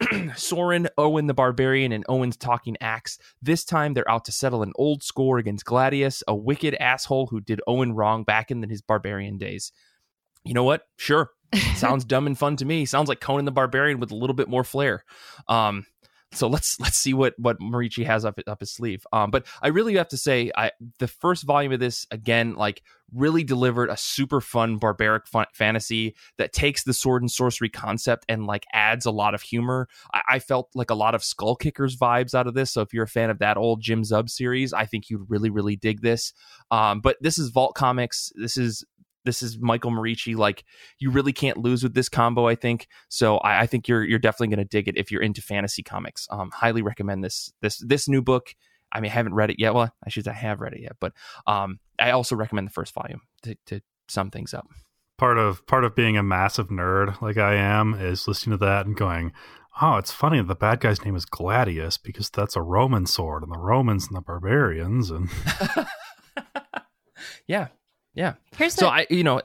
Soren, 0.36 0.88
Owen 0.98 1.26
the 1.26 1.34
Barbarian, 1.34 1.92
and 1.92 2.04
Owen's 2.08 2.36
talking 2.36 2.76
axe. 2.80 3.18
This 3.40 3.64
time 3.64 3.94
they're 3.94 4.10
out 4.10 4.24
to 4.26 4.32
settle 4.32 4.62
an 4.62 4.72
old 4.76 5.02
score 5.02 5.38
against 5.38 5.64
Gladius, 5.64 6.22
a 6.26 6.34
wicked 6.34 6.74
asshole 6.74 7.28
who 7.28 7.40
did 7.40 7.60
Owen 7.66 7.92
wrong 7.92 8.24
back 8.24 8.50
in 8.50 8.68
his 8.68 8.82
barbarian 8.82 9.38
days. 9.38 9.72
You 10.44 10.54
know 10.54 10.64
what? 10.64 10.82
Sure. 10.96 11.30
Sounds 11.76 12.04
dumb 12.04 12.26
and 12.26 12.38
fun 12.38 12.56
to 12.56 12.64
me. 12.64 12.84
Sounds 12.84 13.08
like 13.08 13.20
Conan 13.20 13.44
the 13.44 13.52
Barbarian 13.52 14.00
with 14.00 14.10
a 14.10 14.16
little 14.16 14.34
bit 14.34 14.48
more 14.48 14.64
flair. 14.64 15.04
Um, 15.48 15.86
so 16.34 16.48
let's 16.48 16.78
let's 16.80 16.96
see 16.96 17.14
what 17.14 17.34
what 17.38 17.58
Moreci 17.60 18.04
has 18.04 18.24
up 18.24 18.38
up 18.46 18.60
his 18.60 18.72
sleeve. 18.72 19.06
Um, 19.12 19.30
but 19.30 19.46
I 19.62 19.68
really 19.68 19.94
have 19.94 20.08
to 20.08 20.16
say, 20.16 20.50
I 20.56 20.72
the 20.98 21.08
first 21.08 21.44
volume 21.44 21.72
of 21.72 21.80
this 21.80 22.06
again, 22.10 22.54
like 22.54 22.82
really 23.12 23.44
delivered 23.44 23.90
a 23.90 23.96
super 23.96 24.40
fun 24.40 24.76
barbaric 24.76 25.26
fun, 25.26 25.46
fantasy 25.52 26.16
that 26.38 26.52
takes 26.52 26.82
the 26.82 26.92
sword 26.92 27.22
and 27.22 27.30
sorcery 27.30 27.68
concept 27.68 28.24
and 28.28 28.46
like 28.46 28.64
adds 28.72 29.06
a 29.06 29.10
lot 29.10 29.34
of 29.34 29.42
humor. 29.42 29.88
I, 30.12 30.22
I 30.30 30.38
felt 30.38 30.70
like 30.74 30.90
a 30.90 30.94
lot 30.94 31.14
of 31.14 31.22
Skullkickers 31.22 31.96
vibes 31.96 32.34
out 32.34 32.46
of 32.46 32.54
this. 32.54 32.72
So 32.72 32.80
if 32.80 32.92
you're 32.92 33.04
a 33.04 33.08
fan 33.08 33.30
of 33.30 33.38
that 33.38 33.56
old 33.56 33.80
Jim 33.80 34.02
Zub 34.02 34.28
series, 34.28 34.72
I 34.72 34.86
think 34.86 35.10
you'd 35.10 35.28
really 35.28 35.50
really 35.50 35.76
dig 35.76 36.00
this. 36.02 36.32
Um, 36.70 37.00
but 37.00 37.16
this 37.20 37.38
is 37.38 37.50
Vault 37.50 37.74
Comics. 37.74 38.32
This 38.34 38.56
is 38.56 38.84
this 39.24 39.42
is 39.42 39.58
Michael 39.58 39.90
Moreci. 39.90 40.36
Like 40.36 40.64
you 40.98 41.10
really 41.10 41.32
can't 41.32 41.56
lose 41.58 41.82
with 41.82 41.94
this 41.94 42.08
combo. 42.08 42.46
I 42.46 42.54
think 42.54 42.88
so. 43.08 43.38
I, 43.38 43.62
I 43.62 43.66
think 43.66 43.88
you're 43.88 44.04
you're 44.04 44.18
definitely 44.18 44.48
going 44.48 44.66
to 44.66 44.70
dig 44.70 44.88
it 44.88 44.96
if 44.96 45.10
you're 45.10 45.22
into 45.22 45.42
fantasy 45.42 45.82
comics. 45.82 46.26
Um, 46.30 46.50
highly 46.50 46.82
recommend 46.82 47.24
this 47.24 47.52
this 47.60 47.78
this 47.78 48.08
new 48.08 48.22
book. 48.22 48.54
I 48.92 49.00
mean, 49.00 49.10
I 49.10 49.14
haven't 49.14 49.34
read 49.34 49.50
it 49.50 49.58
yet. 49.58 49.74
Well, 49.74 49.92
I 50.04 50.08
should 50.08 50.24
say 50.24 50.30
I 50.30 50.34
have 50.34 50.60
read 50.60 50.74
it 50.74 50.80
yet, 50.80 50.96
but 51.00 51.12
um, 51.46 51.80
I 51.98 52.12
also 52.12 52.36
recommend 52.36 52.68
the 52.68 52.72
first 52.72 52.94
volume 52.94 53.22
to, 53.42 53.56
to 53.66 53.80
sum 54.08 54.30
things 54.30 54.54
up. 54.54 54.68
Part 55.18 55.38
of 55.38 55.66
part 55.66 55.84
of 55.84 55.94
being 55.94 56.16
a 56.16 56.22
massive 56.22 56.68
nerd 56.68 57.20
like 57.20 57.36
I 57.36 57.54
am 57.54 57.94
is 57.94 58.28
listening 58.28 58.58
to 58.58 58.64
that 58.64 58.86
and 58.86 58.96
going, 58.96 59.32
"Oh, 59.80 59.96
it's 59.96 60.12
funny 60.12 60.42
the 60.42 60.54
bad 60.54 60.80
guy's 60.80 61.04
name 61.04 61.16
is 61.16 61.24
Gladius 61.24 61.98
because 61.98 62.30
that's 62.30 62.56
a 62.56 62.62
Roman 62.62 63.06
sword, 63.06 63.42
and 63.42 63.52
the 63.52 63.58
Romans 63.58 64.06
and 64.08 64.16
the 64.16 64.20
barbarians." 64.20 65.10
And 65.10 65.28
yeah, 67.46 67.68
yeah. 68.14 68.34
Here's 68.56 68.74
So 68.74 68.86
the- 68.86 68.92
I, 68.92 69.06
you 69.10 69.22
know, 69.24 69.42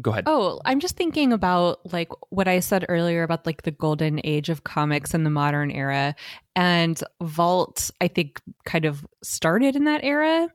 go 0.00 0.10
ahead. 0.12 0.24
Oh, 0.26 0.60
I'm 0.64 0.80
just 0.80 0.96
thinking 0.96 1.32
about 1.32 1.80
like 1.92 2.08
what 2.30 2.48
I 2.48 2.60
said 2.60 2.86
earlier 2.88 3.22
about 3.22 3.44
like 3.46 3.62
the 3.62 3.70
golden 3.70 4.20
age 4.24 4.48
of 4.48 4.64
comics 4.64 5.14
in 5.14 5.24
the 5.24 5.30
modern 5.30 5.70
era. 5.70 6.14
And 6.56 7.02
Vault, 7.22 7.90
I 8.00 8.08
think, 8.08 8.40
kind 8.64 8.84
of 8.84 9.04
started 9.22 9.76
in 9.76 9.84
that 9.84 10.02
era. 10.04 10.48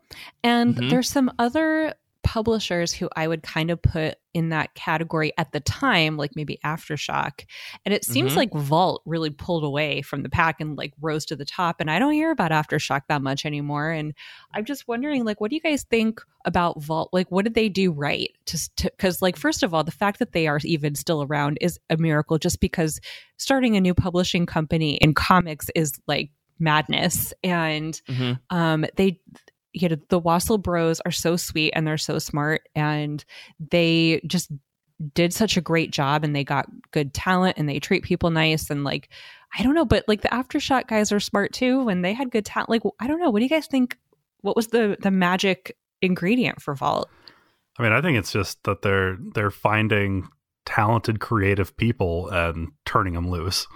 And 0.43 0.75
Mhm. 0.75 0.89
there's 0.89 1.09
some 1.09 1.31
other 1.39 1.93
publishers 2.23 2.91
who 2.93 3.09
I 3.15 3.27
would 3.27 3.41
kind 3.43 3.71
of 3.71 3.81
put 3.81 4.15
in 4.37 4.49
that 4.49 4.75
category 4.75 5.31
at 5.39 5.51
the 5.51 5.59
time, 5.59 6.15
like 6.15 6.35
maybe 6.35 6.59
Aftershock. 6.63 7.43
And 7.85 7.93
it 7.93 8.05
seems 8.05 8.33
Mhm. 8.33 8.35
like 8.35 8.53
Vault 8.53 9.01
really 9.05 9.31
pulled 9.31 9.63
away 9.63 10.03
from 10.03 10.21
the 10.21 10.29
pack 10.29 10.61
and 10.61 10.77
like 10.77 10.93
rose 11.01 11.25
to 11.25 11.35
the 11.35 11.43
top. 11.43 11.81
And 11.81 11.89
I 11.89 11.97
don't 11.97 12.13
hear 12.13 12.29
about 12.29 12.51
Aftershock 12.51 13.01
that 13.09 13.23
much 13.23 13.47
anymore. 13.47 13.89
And 13.89 14.13
I'm 14.53 14.63
just 14.63 14.87
wondering, 14.87 15.25
like, 15.25 15.41
what 15.41 15.49
do 15.49 15.55
you 15.55 15.61
guys 15.61 15.81
think 15.89 16.21
about 16.45 16.79
Vault? 16.83 17.09
Like, 17.11 17.31
what 17.31 17.45
did 17.45 17.55
they 17.55 17.67
do 17.67 17.91
right? 17.91 18.29
Just 18.45 18.75
because, 18.83 19.23
like, 19.23 19.37
first 19.37 19.63
of 19.63 19.73
all, 19.73 19.83
the 19.83 19.91
fact 19.91 20.19
that 20.19 20.33
they 20.33 20.45
are 20.45 20.59
even 20.63 20.93
still 20.93 21.23
around 21.23 21.57
is 21.59 21.79
a 21.89 21.97
miracle. 21.97 22.37
Just 22.37 22.59
because 22.59 23.01
starting 23.37 23.75
a 23.75 23.81
new 23.81 23.95
publishing 23.95 24.45
company 24.45 24.97
in 24.97 25.15
comics 25.15 25.71
is 25.73 25.99
like 26.05 26.29
madness, 26.59 27.33
and 27.43 28.01
Mhm. 28.07 28.39
um, 28.51 28.85
they, 28.97 29.19
you 29.81 29.89
know, 29.89 29.97
the 30.09 30.21
Wassel 30.21 30.61
Bros 30.61 30.99
are 31.01 31.11
so 31.11 31.35
sweet 31.35 31.71
and 31.75 31.85
they're 31.85 31.97
so 31.97 32.19
smart, 32.19 32.61
and 32.75 33.23
they 33.59 34.21
just 34.27 34.51
did 35.13 35.33
such 35.33 35.57
a 35.57 35.61
great 35.61 35.91
job, 35.91 36.23
and 36.23 36.35
they 36.35 36.43
got 36.43 36.67
good 36.91 37.13
talent, 37.13 37.57
and 37.57 37.69
they 37.69 37.79
treat 37.79 38.03
people 38.03 38.29
nice, 38.29 38.69
and 38.69 38.83
like. 38.83 39.09
I 39.57 39.63
don't 39.63 39.75
know, 39.75 39.85
but 39.85 40.03
like 40.09 40.21
the 40.21 40.27
aftershock 40.27 40.87
guys 40.89 41.13
are 41.13 41.21
smart 41.21 41.53
too, 41.53 41.87
and 41.87 42.03
they 42.03 42.11
had 42.11 42.31
good 42.31 42.45
talent. 42.45 42.69
Like, 42.69 42.81
I 42.99 43.07
don't 43.07 43.21
know. 43.21 43.29
What 43.29 43.39
do 43.39 43.45
you 43.45 43.49
guys 43.49 43.65
think? 43.65 43.97
What 44.41 44.57
was 44.57 44.67
the 44.67 44.97
the 44.99 45.09
magic 45.09 45.77
ingredient 46.01 46.61
for 46.61 46.75
Vault? 46.75 47.09
I 47.79 47.83
mean, 47.83 47.93
I 47.93 48.01
think 48.01 48.17
it's 48.17 48.31
just 48.31 48.61
that 48.65 48.81
they're 48.81 49.17
they're 49.33 49.49
finding 49.51 50.27
talented, 50.65 51.21
creative 51.21 51.77
people 51.77 52.27
and 52.27 52.73
turning 52.85 53.13
them 53.13 53.29
loose. 53.29 53.67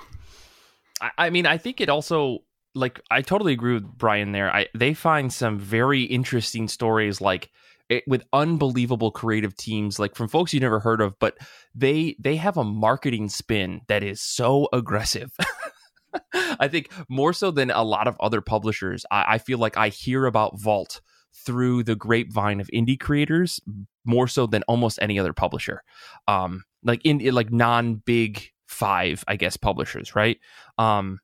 I, 0.99 1.12
I 1.18 1.30
mean, 1.30 1.45
I 1.45 1.58
think 1.58 1.80
it 1.80 1.88
also 1.88 2.39
like 2.74 3.01
I 3.09 3.22
totally 3.22 3.53
agree 3.53 3.74
with 3.74 3.86
Brian 3.86 4.32
there. 4.32 4.53
I 4.53 4.67
they 4.76 4.93
find 4.93 5.32
some 5.32 5.59
very 5.59 6.03
interesting 6.03 6.67
stories 6.67 7.22
like 7.22 7.49
it, 7.89 8.03
with 8.07 8.24
unbelievable 8.32 9.11
creative 9.11 9.55
teams 9.55 9.99
like 9.99 10.15
from 10.15 10.28
folks 10.28 10.53
you 10.53 10.59
never 10.59 10.80
heard 10.80 11.01
of, 11.01 11.17
but 11.19 11.38
they 11.76 12.15
they 12.19 12.38
have 12.38 12.57
a 12.57 12.63
marketing 12.63 13.30
spin 13.30 13.82
that 13.88 14.03
is 14.03 14.22
so 14.22 14.69
aggressive. 14.72 15.32
I 16.34 16.67
think 16.67 16.91
more 17.09 17.34
so 17.34 17.51
than 17.51 17.72
a 17.72 17.84
lot 17.84 18.07
of 18.07 18.17
other 18.19 18.41
publishers. 18.41 19.05
I, 19.11 19.26
I 19.28 19.38
feel 19.38 19.57
like 19.57 19.78
I 19.78 19.89
hear 19.89 20.26
about 20.26 20.59
Vault 20.59 21.01
through 21.34 21.84
the 21.84 21.95
grapevine 21.95 22.59
of 22.59 22.69
indie 22.74 22.99
creators 22.99 23.59
more 24.05 24.28
so 24.28 24.45
than 24.45 24.63
almost 24.63 24.99
any 25.01 25.19
other 25.19 25.34
publisher. 25.34 25.84
Um, 26.28 26.63
like 26.84 27.01
in 27.05 27.19
like 27.34 27.51
non 27.51 27.95
big 27.95 28.49
five, 28.67 29.24
I 29.28 29.36
guess 29.36 29.57
publishers, 29.57 30.15
right? 30.15 30.38
Um, 30.78 31.19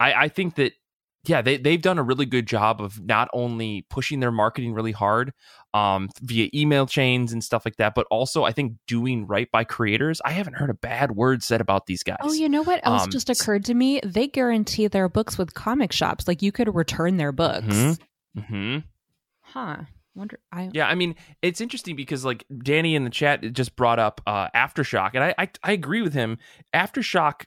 I, 0.00 0.12
I 0.12 0.28
think 0.28 0.56
that 0.56 0.72
yeah, 1.28 1.42
they 1.42 1.56
they've 1.56 1.80
done 1.80 1.98
a 1.98 2.02
really 2.02 2.26
good 2.26 2.46
job 2.46 2.80
of 2.80 3.04
not 3.04 3.28
only 3.32 3.86
pushing 3.90 4.20
their 4.20 4.32
marketing 4.32 4.72
really 4.72 4.92
hard 4.92 5.32
um, 5.74 6.08
via 6.22 6.48
email 6.54 6.86
chains 6.86 7.32
and 7.32 7.44
stuff 7.44 7.64
like 7.64 7.76
that, 7.76 7.94
but 7.94 8.06
also 8.10 8.44
I 8.44 8.52
think 8.52 8.74
doing 8.86 9.26
right 9.26 9.50
by 9.50 9.64
creators. 9.64 10.20
I 10.24 10.30
haven't 10.30 10.54
heard 10.54 10.70
a 10.70 10.74
bad 10.74 11.12
word 11.12 11.42
said 11.42 11.60
about 11.60 11.86
these 11.86 12.02
guys. 12.02 12.18
Oh, 12.22 12.32
you 12.32 12.48
know 12.48 12.62
what 12.62 12.80
else 12.84 13.04
Um, 13.04 13.10
just 13.10 13.30
occurred 13.30 13.64
to 13.66 13.74
me? 13.74 14.00
They 14.04 14.26
guarantee 14.26 14.88
their 14.88 15.08
books 15.08 15.36
with 15.36 15.54
comic 15.54 15.92
shops. 15.92 16.26
Like 16.26 16.42
you 16.42 16.52
could 16.52 16.74
return 16.74 17.16
their 17.16 17.32
books. 17.32 17.98
Hmm 18.48 18.78
Huh. 19.40 19.76
Wonder. 20.14 20.38
I 20.52 20.70
Yeah, 20.72 20.88
I 20.88 20.94
mean, 20.94 21.14
it's 21.42 21.60
interesting 21.60 21.96
because 21.96 22.24
like 22.24 22.44
Danny 22.62 22.94
in 22.94 23.04
the 23.04 23.10
chat 23.10 23.52
just 23.52 23.76
brought 23.76 23.98
up 23.98 24.20
uh, 24.26 24.48
Aftershock, 24.54 25.10
and 25.14 25.24
I, 25.24 25.34
I 25.38 25.48
I 25.62 25.72
agree 25.72 26.02
with 26.02 26.12
him. 26.12 26.38
Aftershock 26.74 27.44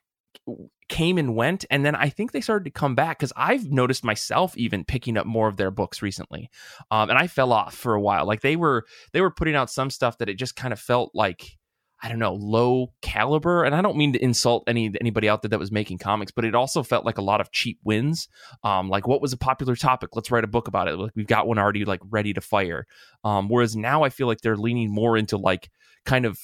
came 0.91 1.17
and 1.17 1.35
went, 1.35 1.63
and 1.71 1.85
then 1.85 1.95
I 1.95 2.09
think 2.09 2.33
they 2.33 2.41
started 2.41 2.65
to 2.65 2.69
come 2.69 2.95
back 2.95 3.17
because 3.17 3.31
I've 3.37 3.71
noticed 3.71 4.03
myself 4.03 4.55
even 4.57 4.83
picking 4.83 5.17
up 5.17 5.25
more 5.25 5.47
of 5.47 5.55
their 5.55 5.71
books 5.71 6.01
recently, 6.01 6.49
um, 6.91 7.09
and 7.09 7.17
I 7.17 7.27
fell 7.27 7.53
off 7.53 7.73
for 7.73 7.95
a 7.95 8.01
while. 8.01 8.27
Like 8.27 8.41
they 8.41 8.57
were 8.57 8.85
they 9.13 9.21
were 9.21 9.31
putting 9.31 9.55
out 9.55 9.71
some 9.71 9.89
stuff 9.89 10.17
that 10.17 10.29
it 10.29 10.35
just 10.35 10.55
kind 10.55 10.71
of 10.71 10.79
felt 10.79 11.11
like. 11.15 11.57
I 12.03 12.09
don't 12.09 12.17
know, 12.17 12.33
low 12.33 12.93
caliber, 13.03 13.63
and 13.63 13.75
I 13.75 13.81
don't 13.83 13.95
mean 13.95 14.13
to 14.13 14.23
insult 14.23 14.63
any 14.65 14.91
anybody 14.99 15.29
out 15.29 15.43
there 15.43 15.49
that 15.49 15.59
was 15.59 15.71
making 15.71 15.99
comics, 15.99 16.31
but 16.31 16.45
it 16.45 16.55
also 16.55 16.81
felt 16.81 17.05
like 17.05 17.19
a 17.19 17.21
lot 17.21 17.41
of 17.41 17.51
cheap 17.51 17.77
wins. 17.83 18.27
Um, 18.63 18.89
like 18.89 19.05
what 19.05 19.21
was 19.21 19.33
a 19.33 19.37
popular 19.37 19.75
topic? 19.75 20.09
Let's 20.15 20.31
write 20.31 20.43
a 20.43 20.47
book 20.47 20.67
about 20.67 20.87
it. 20.87 20.97
Like 20.97 21.11
we've 21.15 21.27
got 21.27 21.45
one 21.45 21.59
already 21.59 21.85
like 21.85 21.99
ready 22.09 22.33
to 22.33 22.41
fire. 22.41 22.87
Um, 23.23 23.49
whereas 23.49 23.75
now 23.75 24.01
I 24.01 24.09
feel 24.09 24.25
like 24.25 24.41
they're 24.41 24.57
leaning 24.57 24.91
more 24.91 25.15
into 25.15 25.37
like 25.37 25.69
kind 26.03 26.25
of 26.25 26.39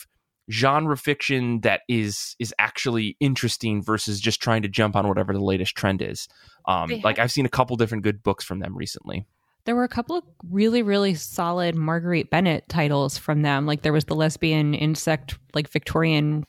genre 0.49 0.97
fiction 0.97 1.61
that 1.61 1.81
is 1.89 2.35
is 2.39 2.53
actually 2.59 3.17
interesting 3.19 3.81
versus 3.81 4.19
just 4.19 4.41
trying 4.41 4.61
to 4.61 4.69
jump 4.69 4.95
on 4.95 5.07
whatever 5.07 5.33
the 5.33 5.43
latest 5.43 5.75
trend 5.75 6.01
is. 6.01 6.27
Um, 6.65 6.91
like 7.03 7.19
I've 7.19 7.31
seen 7.31 7.45
a 7.45 7.49
couple 7.49 7.75
different 7.75 8.03
good 8.03 8.23
books 8.23 8.43
from 8.45 8.59
them 8.59 8.75
recently. 8.75 9.25
there 9.65 9.75
were 9.75 9.83
a 9.83 9.89
couple 9.89 10.15
of 10.15 10.23
really 10.49 10.81
really 10.81 11.13
solid 11.13 11.75
Marguerite 11.75 12.29
Bennett 12.29 12.69
titles 12.69 13.17
from 13.17 13.41
them. 13.41 13.65
Like 13.65 13.81
there 13.81 13.91
was 13.93 14.05
the 14.05 14.15
lesbian 14.15 14.73
insect 14.73 15.37
like 15.53 15.67
Victorian 15.69 16.45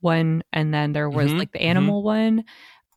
one, 0.00 0.42
and 0.52 0.72
then 0.72 0.92
there 0.92 1.10
was 1.10 1.32
Mhm, 1.32 1.38
like 1.38 1.50
the 1.52 1.62
animal 1.62 2.02
one. 2.04 2.44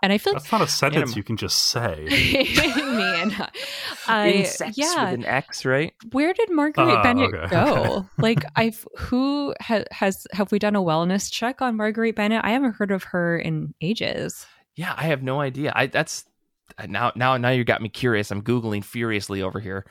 And 0.04 0.14
I 0.14 0.20
feel 0.20 0.34
like 0.34 0.44
That's 0.44 0.52
not 0.52 0.62
a 0.62 0.68
sentence 0.68 1.12
Anim- 1.12 1.18
you 1.18 1.24
can 1.24 1.38
just 1.38 1.58
say. 1.58 2.06
man, 2.76 3.48
I, 4.08 4.30
Insects 4.32 4.78
yeah. 4.78 5.06
with 5.06 5.14
an 5.22 5.26
X, 5.26 5.66
right? 5.66 5.94
where 6.12 6.34
did 6.34 6.52
Marguerite 6.52 7.00
Oh, 7.00 7.04
Bennett 7.04 7.34
okay. 7.34 7.50
go? 7.50 8.08
like, 8.20 8.44
I've 8.56 8.86
who 8.98 9.56
ha, 9.60 9.84
has 9.92 10.28
have 10.34 10.52
we 10.52 10.60
done 10.60 10.76
a 10.76 10.82
wellness 10.82 11.32
check 11.32 11.62
on 11.64 11.76
Marguerite 11.78 12.16
Bennett? 12.16 12.42
I 12.46 12.52
haven't 12.52 12.74
heard 12.74 12.92
of 12.92 13.06
her 13.06 13.38
in 13.40 13.74
ages. 13.82 14.46
Yeah, 14.76 14.94
I 14.96 15.06
have 15.06 15.24
no 15.24 15.42
idea. 15.42 15.74
I 15.76 15.88
that's 15.88 16.26
now 16.88 17.12
now 17.16 17.38
now 17.38 17.50
you 17.50 17.64
got 17.64 17.82
me 17.82 17.90
curious. 17.90 18.30
I'm 18.30 18.44
googling 18.44 18.84
furiously 18.84 19.42
over 19.42 19.60
here. 19.60 19.86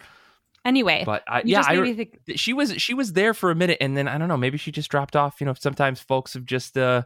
Anyway, 0.64 1.02
But 1.06 1.22
I, 1.28 1.42
yeah, 1.44 1.58
just 1.58 1.70
I 1.70 1.74
made 1.74 1.80
re- 1.80 1.90
me 1.90 1.94
think. 1.96 2.18
she 2.36 2.52
was 2.52 2.72
she 2.80 2.94
was 2.94 3.12
there 3.12 3.34
for 3.34 3.50
a 3.50 3.54
minute 3.54 3.78
and 3.80 3.96
then 3.96 4.06
I 4.08 4.18
don't 4.18 4.28
know, 4.28 4.36
maybe 4.36 4.58
she 4.58 4.70
just 4.72 4.90
dropped 4.90 5.16
off. 5.16 5.40
You 5.40 5.46
know, 5.46 5.54
sometimes 5.54 6.00
folks 6.00 6.34
have 6.34 6.44
just 6.44 6.76
uh 6.78 7.02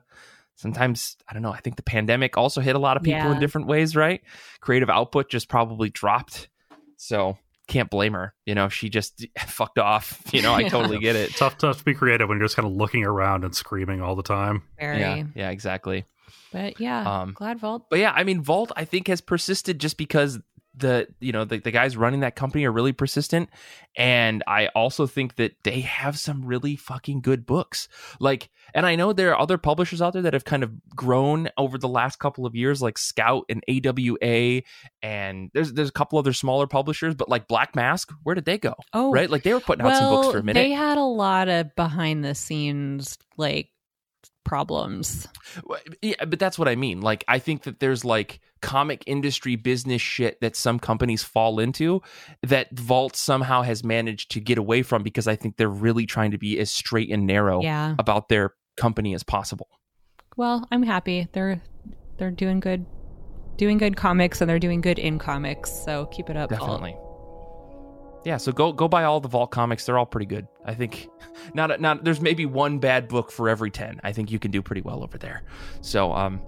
sometimes 0.60 1.16
I 1.28 1.32
don't 1.32 1.42
know, 1.42 1.52
I 1.52 1.60
think 1.60 1.76
the 1.76 1.82
pandemic 1.82 2.36
also 2.36 2.60
hit 2.60 2.76
a 2.76 2.78
lot 2.78 2.96
of 2.96 3.02
people 3.02 3.20
Yeah. 3.20 3.32
in 3.32 3.40
different 3.40 3.66
ways, 3.66 3.96
right? 3.96 4.20
Creative 4.60 4.90
output 4.90 5.30
just 5.30 5.48
probably 5.48 5.88
dropped. 5.90 6.48
So 6.96 7.38
can't 7.66 7.88
blame 7.88 8.12
her. 8.12 8.34
You 8.44 8.54
know, 8.54 8.68
she 8.68 8.88
just 8.90 9.24
fucked 9.38 9.78
off. 9.78 10.20
You 10.32 10.42
know, 10.42 10.52
I 10.54 10.64
totally 10.68 10.98
get 10.98 11.16
it. 11.16 11.34
tough, 11.36 11.56
tough 11.58 11.78
to 11.78 11.84
be 11.84 11.94
creative 11.94 12.28
when 12.28 12.38
you're 12.38 12.44
just 12.46 12.56
kind 12.56 12.66
of 12.68 12.74
looking 12.74 13.04
around 13.04 13.44
and 13.44 13.54
screaming 13.54 14.00
all 14.02 14.14
the 14.16 14.22
time. 14.22 14.62
Very, 14.78 15.00
Yeah, 15.00 15.24
yeah, 15.34 15.50
exactly. 15.50 16.04
but 16.52 16.78
yeah, 16.80 17.20
Um, 17.22 17.32
glad 17.32 17.58
Vault. 17.58 17.86
But 17.90 17.98
yeah, 18.00 18.12
I 18.14 18.22
mean, 18.24 18.42
Vault 18.42 18.70
I 18.76 18.84
think 18.84 19.08
has 19.08 19.20
persisted 19.20 19.80
just 19.80 19.96
because 19.96 20.38
the 20.74 21.08
you 21.20 21.32
know 21.32 21.44
the, 21.44 21.58
the 21.58 21.70
guys 21.70 21.96
running 21.96 22.20
that 22.20 22.36
company 22.36 22.64
are 22.64 22.72
really 22.72 22.92
persistent, 22.92 23.48
and 23.96 24.42
I 24.46 24.68
also 24.68 25.06
think 25.06 25.36
that 25.36 25.52
they 25.64 25.80
have 25.80 26.18
some 26.18 26.44
really 26.44 26.76
fucking 26.76 27.20
good 27.22 27.44
books. 27.44 27.88
Like, 28.20 28.50
and 28.74 28.86
I 28.86 28.96
know 28.96 29.12
there 29.12 29.30
are 29.30 29.40
other 29.40 29.58
publishers 29.58 30.00
out 30.00 30.12
there 30.12 30.22
that 30.22 30.32
have 30.32 30.44
kind 30.44 30.62
of 30.62 30.72
grown 30.94 31.48
over 31.58 31.76
the 31.76 31.88
last 31.88 32.18
couple 32.18 32.46
of 32.46 32.54
years, 32.54 32.80
like 32.80 32.98
Scout 32.98 33.44
and 33.48 33.64
AWA, 33.68 34.62
and 35.02 35.50
there's 35.52 35.72
there's 35.72 35.88
a 35.88 35.92
couple 35.92 36.18
other 36.18 36.32
smaller 36.32 36.66
publishers, 36.66 37.14
but 37.14 37.28
like 37.28 37.48
Black 37.48 37.74
Mask, 37.74 38.12
where 38.22 38.34
did 38.34 38.44
they 38.44 38.58
go? 38.58 38.74
Oh, 38.92 39.10
Right, 39.12 39.28
like 39.30 39.42
they 39.42 39.52
were 39.52 39.60
putting 39.60 39.84
out 39.84 39.96
some 39.96 40.10
books 40.14 40.32
for 40.32 40.38
a 40.38 40.42
minute. 40.42 40.60
They 40.60 40.70
had 40.70 40.98
a 40.98 41.02
lot 41.04 41.48
of 41.48 41.74
behind 41.74 42.24
the 42.24 42.34
scenes 42.34 43.18
like 43.36 43.70
problems. 44.50 45.28
Yeah, 46.02 46.24
but 46.26 46.40
that's 46.40 46.58
what 46.58 46.66
I 46.66 46.74
mean. 46.74 47.00
Like, 47.02 47.22
I 47.28 47.38
think 47.38 47.62
that 47.62 47.78
there's 47.78 48.04
like 48.04 48.40
comic 48.60 49.04
industry 49.06 49.54
business 49.54 50.02
shit 50.02 50.40
that 50.40 50.56
some 50.56 50.80
companies 50.80 51.22
fall 51.22 51.60
into 51.60 52.02
that 52.42 52.76
Vault 52.76 53.14
somehow 53.14 53.62
has 53.62 53.84
managed 53.84 54.32
to 54.32 54.40
get 54.40 54.58
away 54.58 54.82
from 54.82 55.04
because 55.04 55.28
I 55.28 55.36
think 55.36 55.56
they're 55.56 55.68
really 55.68 56.04
trying 56.04 56.32
to 56.32 56.38
be 56.38 56.58
as 56.58 56.68
straight 56.68 57.10
and 57.12 57.28
narrow 57.28 57.62
Yeah. 57.62 57.94
about 58.00 58.28
their 58.28 58.54
company 58.76 59.14
as 59.14 59.22
possible. 59.22 59.68
Well, 60.36 60.66
I'm 60.72 60.82
happy. 60.82 61.28
They're 61.30 61.62
they're 62.18 62.32
doing 62.32 62.58
good 62.58 62.84
doing 63.56 63.78
good 63.78 63.96
comics 63.96 64.40
and 64.40 64.50
they're 64.50 64.58
doing 64.58 64.80
good 64.80 64.98
in 64.98 65.20
comics. 65.20 65.70
So 65.84 66.06
keep 66.06 66.28
it 66.28 66.36
up. 66.36 66.50
Vault. 66.50 66.82
Yeah, 68.24 68.36
so 68.36 68.52
go 68.52 68.72
go 68.72 68.86
buy 68.86 69.04
all 69.04 69.20
the 69.20 69.28
Vault 69.28 69.50
comics. 69.50 69.86
They're 69.86 69.98
all 69.98 70.06
pretty 70.06 70.26
good. 70.26 70.46
I 70.64 70.74
think 70.74 71.08
not 71.54 71.80
not 71.80 72.04
there's 72.04 72.20
maybe 72.20 72.46
one 72.46 72.78
bad 72.78 73.08
book 73.08 73.30
for 73.30 73.48
every 73.48 73.70
10. 73.70 74.00
I 74.04 74.12
think 74.12 74.30
you 74.30 74.38
can 74.38 74.50
do 74.50 74.62
pretty 74.62 74.82
well 74.82 75.02
over 75.02 75.18
there. 75.18 75.42
So 75.80 76.12
um 76.12 76.40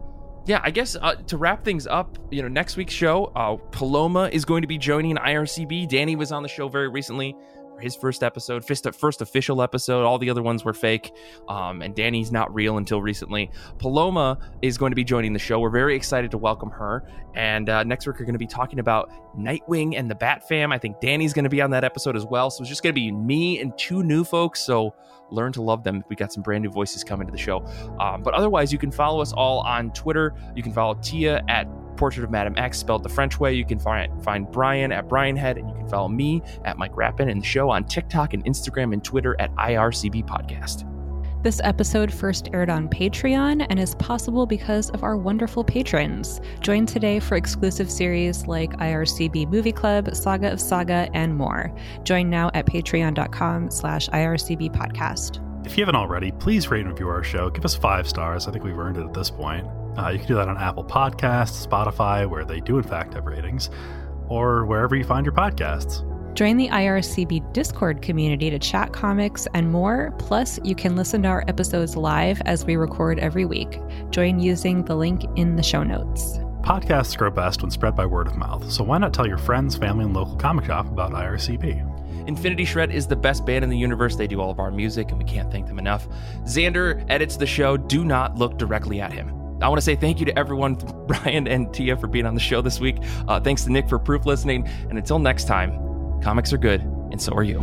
yeah, 0.44 0.60
I 0.64 0.72
guess 0.72 0.96
uh, 1.00 1.14
to 1.14 1.36
wrap 1.36 1.64
things 1.64 1.86
up, 1.86 2.18
you 2.32 2.42
know, 2.42 2.48
next 2.48 2.76
week's 2.76 2.92
show, 2.92 3.26
uh, 3.36 3.54
Paloma 3.70 4.28
is 4.32 4.44
going 4.44 4.62
to 4.62 4.66
be 4.66 4.76
joining 4.76 5.14
IRCB. 5.14 5.88
Danny 5.88 6.16
was 6.16 6.32
on 6.32 6.42
the 6.42 6.48
show 6.48 6.68
very 6.68 6.88
recently 6.88 7.36
his 7.82 7.96
first 7.96 8.22
episode, 8.22 8.64
first, 8.64 8.86
first 8.94 9.20
official 9.20 9.62
episode. 9.62 10.04
All 10.04 10.18
the 10.18 10.30
other 10.30 10.42
ones 10.42 10.64
were 10.64 10.72
fake. 10.72 11.12
Um, 11.48 11.82
and 11.82 11.94
Danny's 11.94 12.32
not 12.32 12.52
real 12.54 12.78
until 12.78 13.02
recently. 13.02 13.50
Paloma 13.78 14.38
is 14.62 14.78
going 14.78 14.90
to 14.92 14.96
be 14.96 15.04
joining 15.04 15.32
the 15.32 15.38
show. 15.38 15.60
We're 15.60 15.70
very 15.70 15.94
excited 15.94 16.30
to 16.30 16.38
welcome 16.38 16.70
her. 16.70 17.04
And 17.34 17.68
uh, 17.68 17.82
next 17.84 18.06
week, 18.06 18.18
we're 18.18 18.26
going 18.26 18.34
to 18.34 18.38
be 18.38 18.46
talking 18.46 18.78
about 18.78 19.10
Nightwing 19.36 19.98
and 19.98 20.10
the 20.10 20.14
Bat 20.14 20.48
Fam. 20.48 20.72
I 20.72 20.78
think 20.78 21.00
Danny's 21.00 21.32
going 21.32 21.44
to 21.44 21.50
be 21.50 21.60
on 21.60 21.70
that 21.70 21.84
episode 21.84 22.16
as 22.16 22.24
well. 22.24 22.50
So 22.50 22.62
it's 22.62 22.68
just 22.68 22.82
going 22.82 22.94
to 22.94 23.00
be 23.00 23.10
me 23.10 23.60
and 23.60 23.76
two 23.78 24.02
new 24.02 24.24
folks. 24.24 24.60
So 24.60 24.94
learn 25.32 25.52
to 25.52 25.62
love 25.62 25.84
them. 25.84 26.04
We 26.08 26.16
got 26.16 26.32
some 26.32 26.42
brand 26.42 26.62
new 26.62 26.70
voices 26.70 27.02
coming 27.04 27.26
to 27.26 27.32
the 27.32 27.38
show. 27.38 27.64
Um, 28.00 28.22
but 28.22 28.34
otherwise, 28.34 28.72
you 28.72 28.78
can 28.78 28.90
follow 28.90 29.20
us 29.20 29.32
all 29.32 29.60
on 29.60 29.92
Twitter. 29.92 30.34
You 30.54 30.62
can 30.62 30.72
follow 30.72 30.94
Tia 30.94 31.42
at 31.48 31.66
Portrait 31.96 32.24
of 32.24 32.30
Madame 32.30 32.54
X, 32.56 32.78
spelled 32.78 33.02
the 33.02 33.08
French 33.08 33.38
way. 33.38 33.52
You 33.54 33.64
can 33.64 33.78
find, 33.78 34.22
find 34.24 34.50
Brian 34.50 34.92
at 34.92 35.08
Brian 35.08 35.36
Head, 35.36 35.58
and 35.58 35.68
you 35.68 35.74
can 35.74 35.88
follow 35.88 36.08
me 36.08 36.42
at 36.64 36.78
Mike 36.78 36.96
Rappin 36.96 37.28
and 37.28 37.42
the 37.42 37.46
show 37.46 37.70
on 37.70 37.84
TikTok 37.84 38.34
and 38.34 38.44
Instagram 38.44 38.92
and 38.92 39.04
Twitter 39.04 39.36
at 39.40 39.54
IRCB 39.54 40.26
Podcast. 40.26 40.91
This 41.42 41.60
episode 41.64 42.12
first 42.12 42.50
aired 42.52 42.70
on 42.70 42.88
Patreon 42.88 43.66
and 43.68 43.80
is 43.80 43.96
possible 43.96 44.46
because 44.46 44.90
of 44.90 45.02
our 45.02 45.16
wonderful 45.16 45.64
patrons. 45.64 46.40
Join 46.60 46.86
today 46.86 47.18
for 47.18 47.34
exclusive 47.34 47.90
series 47.90 48.46
like 48.46 48.70
IRCB 48.74 49.48
Movie 49.48 49.72
Club, 49.72 50.14
Saga 50.14 50.52
of 50.52 50.60
Saga, 50.60 51.08
and 51.14 51.36
more. 51.36 51.74
Join 52.04 52.30
now 52.30 52.52
at 52.54 52.66
patreon.com 52.66 53.72
slash 53.72 54.08
IRCB 54.10 54.72
podcast. 54.72 55.40
If 55.66 55.76
you 55.76 55.82
haven't 55.82 55.96
already, 55.96 56.30
please 56.30 56.68
rate 56.68 56.82
and 56.82 56.90
review 56.90 57.08
our 57.08 57.24
show. 57.24 57.50
Give 57.50 57.64
us 57.64 57.74
five 57.74 58.08
stars. 58.08 58.46
I 58.46 58.52
think 58.52 58.62
we've 58.62 58.78
earned 58.78 58.98
it 58.98 59.04
at 59.04 59.12
this 59.12 59.28
point. 59.30 59.66
Uh, 59.98 60.10
you 60.10 60.20
can 60.20 60.28
do 60.28 60.36
that 60.36 60.46
on 60.48 60.56
Apple 60.58 60.84
Podcasts, 60.84 61.66
Spotify, 61.66 62.24
where 62.30 62.44
they 62.44 62.60
do 62.60 62.78
in 62.78 62.84
fact 62.84 63.14
have 63.14 63.26
ratings, 63.26 63.68
or 64.28 64.64
wherever 64.64 64.94
you 64.94 65.02
find 65.02 65.26
your 65.26 65.34
podcasts. 65.34 66.08
Join 66.34 66.56
the 66.56 66.68
IRCB 66.68 67.52
Discord 67.52 68.00
community 68.00 68.48
to 68.48 68.58
chat 68.58 68.92
comics 68.94 69.46
and 69.52 69.70
more. 69.70 70.14
Plus, 70.18 70.58
you 70.64 70.74
can 70.74 70.96
listen 70.96 71.22
to 71.22 71.28
our 71.28 71.44
episodes 71.46 71.94
live 71.94 72.40
as 72.46 72.64
we 72.64 72.76
record 72.76 73.18
every 73.18 73.44
week. 73.44 73.78
Join 74.10 74.40
using 74.40 74.82
the 74.84 74.96
link 74.96 75.24
in 75.36 75.56
the 75.56 75.62
show 75.62 75.82
notes. 75.82 76.38
Podcasts 76.62 77.18
grow 77.18 77.30
best 77.30 77.60
when 77.60 77.70
spread 77.70 77.94
by 77.94 78.06
word 78.06 78.28
of 78.28 78.36
mouth, 78.36 78.70
so 78.70 78.82
why 78.82 78.96
not 78.96 79.12
tell 79.12 79.26
your 79.26 79.36
friends, 79.36 79.76
family, 79.76 80.04
and 80.04 80.14
local 80.14 80.36
comic 80.36 80.64
shop 80.64 80.86
about 80.86 81.10
IRCB? 81.10 82.26
Infinity 82.28 82.64
Shred 82.64 82.92
is 82.92 83.06
the 83.06 83.16
best 83.16 83.44
band 83.44 83.64
in 83.64 83.68
the 83.68 83.76
universe. 83.76 84.16
They 84.16 84.28
do 84.28 84.40
all 84.40 84.50
of 84.50 84.60
our 84.60 84.70
music, 84.70 85.10
and 85.10 85.18
we 85.18 85.24
can't 85.24 85.50
thank 85.50 85.66
them 85.66 85.78
enough. 85.78 86.08
Xander 86.44 87.04
edits 87.10 87.36
the 87.36 87.46
show. 87.46 87.76
Do 87.76 88.04
not 88.04 88.38
look 88.38 88.56
directly 88.56 89.00
at 89.00 89.12
him. 89.12 89.28
I 89.60 89.68
want 89.68 89.78
to 89.78 89.84
say 89.84 89.96
thank 89.96 90.18
you 90.18 90.26
to 90.26 90.38
everyone, 90.38 90.74
Brian 91.06 91.46
and 91.46 91.74
Tia, 91.74 91.96
for 91.96 92.06
being 92.06 92.26
on 92.26 92.34
the 92.34 92.40
show 92.40 92.62
this 92.62 92.80
week. 92.80 92.96
Uh, 93.28 93.38
thanks 93.38 93.64
to 93.64 93.70
Nick 93.70 93.88
for 93.88 93.98
proof 93.98 94.24
listening. 94.24 94.66
And 94.88 94.96
until 94.96 95.18
next 95.18 95.44
time, 95.44 95.91
comics 96.22 96.52
are 96.52 96.58
good, 96.58 96.80
and 97.10 97.20
so 97.20 97.32
are 97.32 97.42
you. 97.42 97.60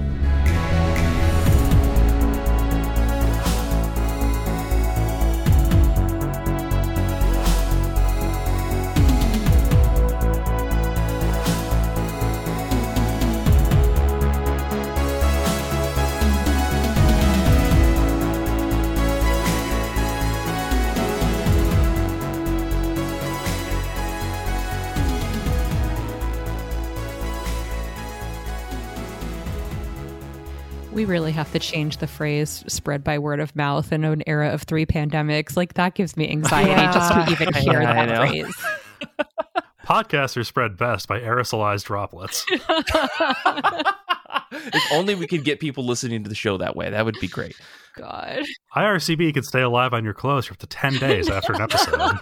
Really 31.10 31.32
have 31.32 31.52
to 31.52 31.60
change 31.60 31.98
the 31.98 32.08
phrase 32.08 32.64
spread 32.68 33.04
by 33.04 33.20
word 33.20 33.40
of 33.40 33.56
mouth 33.56 33.92
in 33.92 34.06
an 34.06 34.24
era 34.28 34.50
of 34.50 34.64
three 34.64 34.86
pandemics. 34.86 35.58
Like 35.58 35.74
that 35.74 35.96
gives 35.96 36.16
me 36.16 36.30
anxiety 36.30 36.70
yeah. 36.70 36.94
just 36.94 37.14
to 37.14 37.32
even 37.32 37.54
hear 37.62 37.82
yeah, 37.82 38.06
that 38.06 38.30
phrase. 38.30 38.56
Podcasts 39.86 40.38
are 40.38 40.44
spread 40.44 40.78
best 40.78 41.08
by 41.08 41.20
aerosolized 41.20 41.86
droplets. 41.86 42.46
if 44.52 44.84
only 44.94 45.16
we 45.16 45.26
could 45.26 45.44
get 45.44 45.60
people 45.60 45.84
listening 45.84 46.24
to 46.24 46.30
the 46.30 46.36
show 46.36 46.58
that 46.58 46.76
way. 46.76 46.92
That 46.92 47.06
would 47.06 47.20
be 47.20 47.28
great. 47.28 47.56
God. 47.96 48.44
IRCB 48.76 49.34
could 49.34 49.46
stay 49.46 49.62
alive 49.62 49.94
on 49.94 50.04
your 50.04 50.14
clothes 50.14 50.46
for 50.46 50.54
up 50.54 50.60
to 50.60 50.68
10 50.68 50.98
days 50.98 51.28
after 51.28 51.54
an 51.54 51.62
episode. 51.62 52.20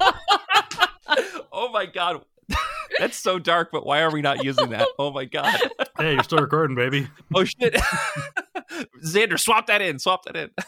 oh 1.52 1.70
my 1.74 1.86
God. 1.86 2.24
That's 3.00 3.18
so 3.18 3.39
dark, 3.39 3.70
but 3.72 3.86
why 3.86 4.02
are 4.02 4.12
we 4.12 4.22
not 4.22 4.43
using 4.43 4.70
that? 4.70 4.88
Oh 4.98 5.12
my 5.12 5.26
God. 5.26 5.60
Hey, 5.98 6.14
you're 6.14 6.24
still 6.24 6.39
recording, 6.39 6.76
baby. 6.76 7.08
oh 7.36 7.43
shit. 7.43 7.74
Xander, 9.04 9.39
swap 9.39 9.68
that 9.68 9.82
in. 9.82 10.00
Swap 10.00 10.26
that 10.26 10.36
in. 10.36 10.50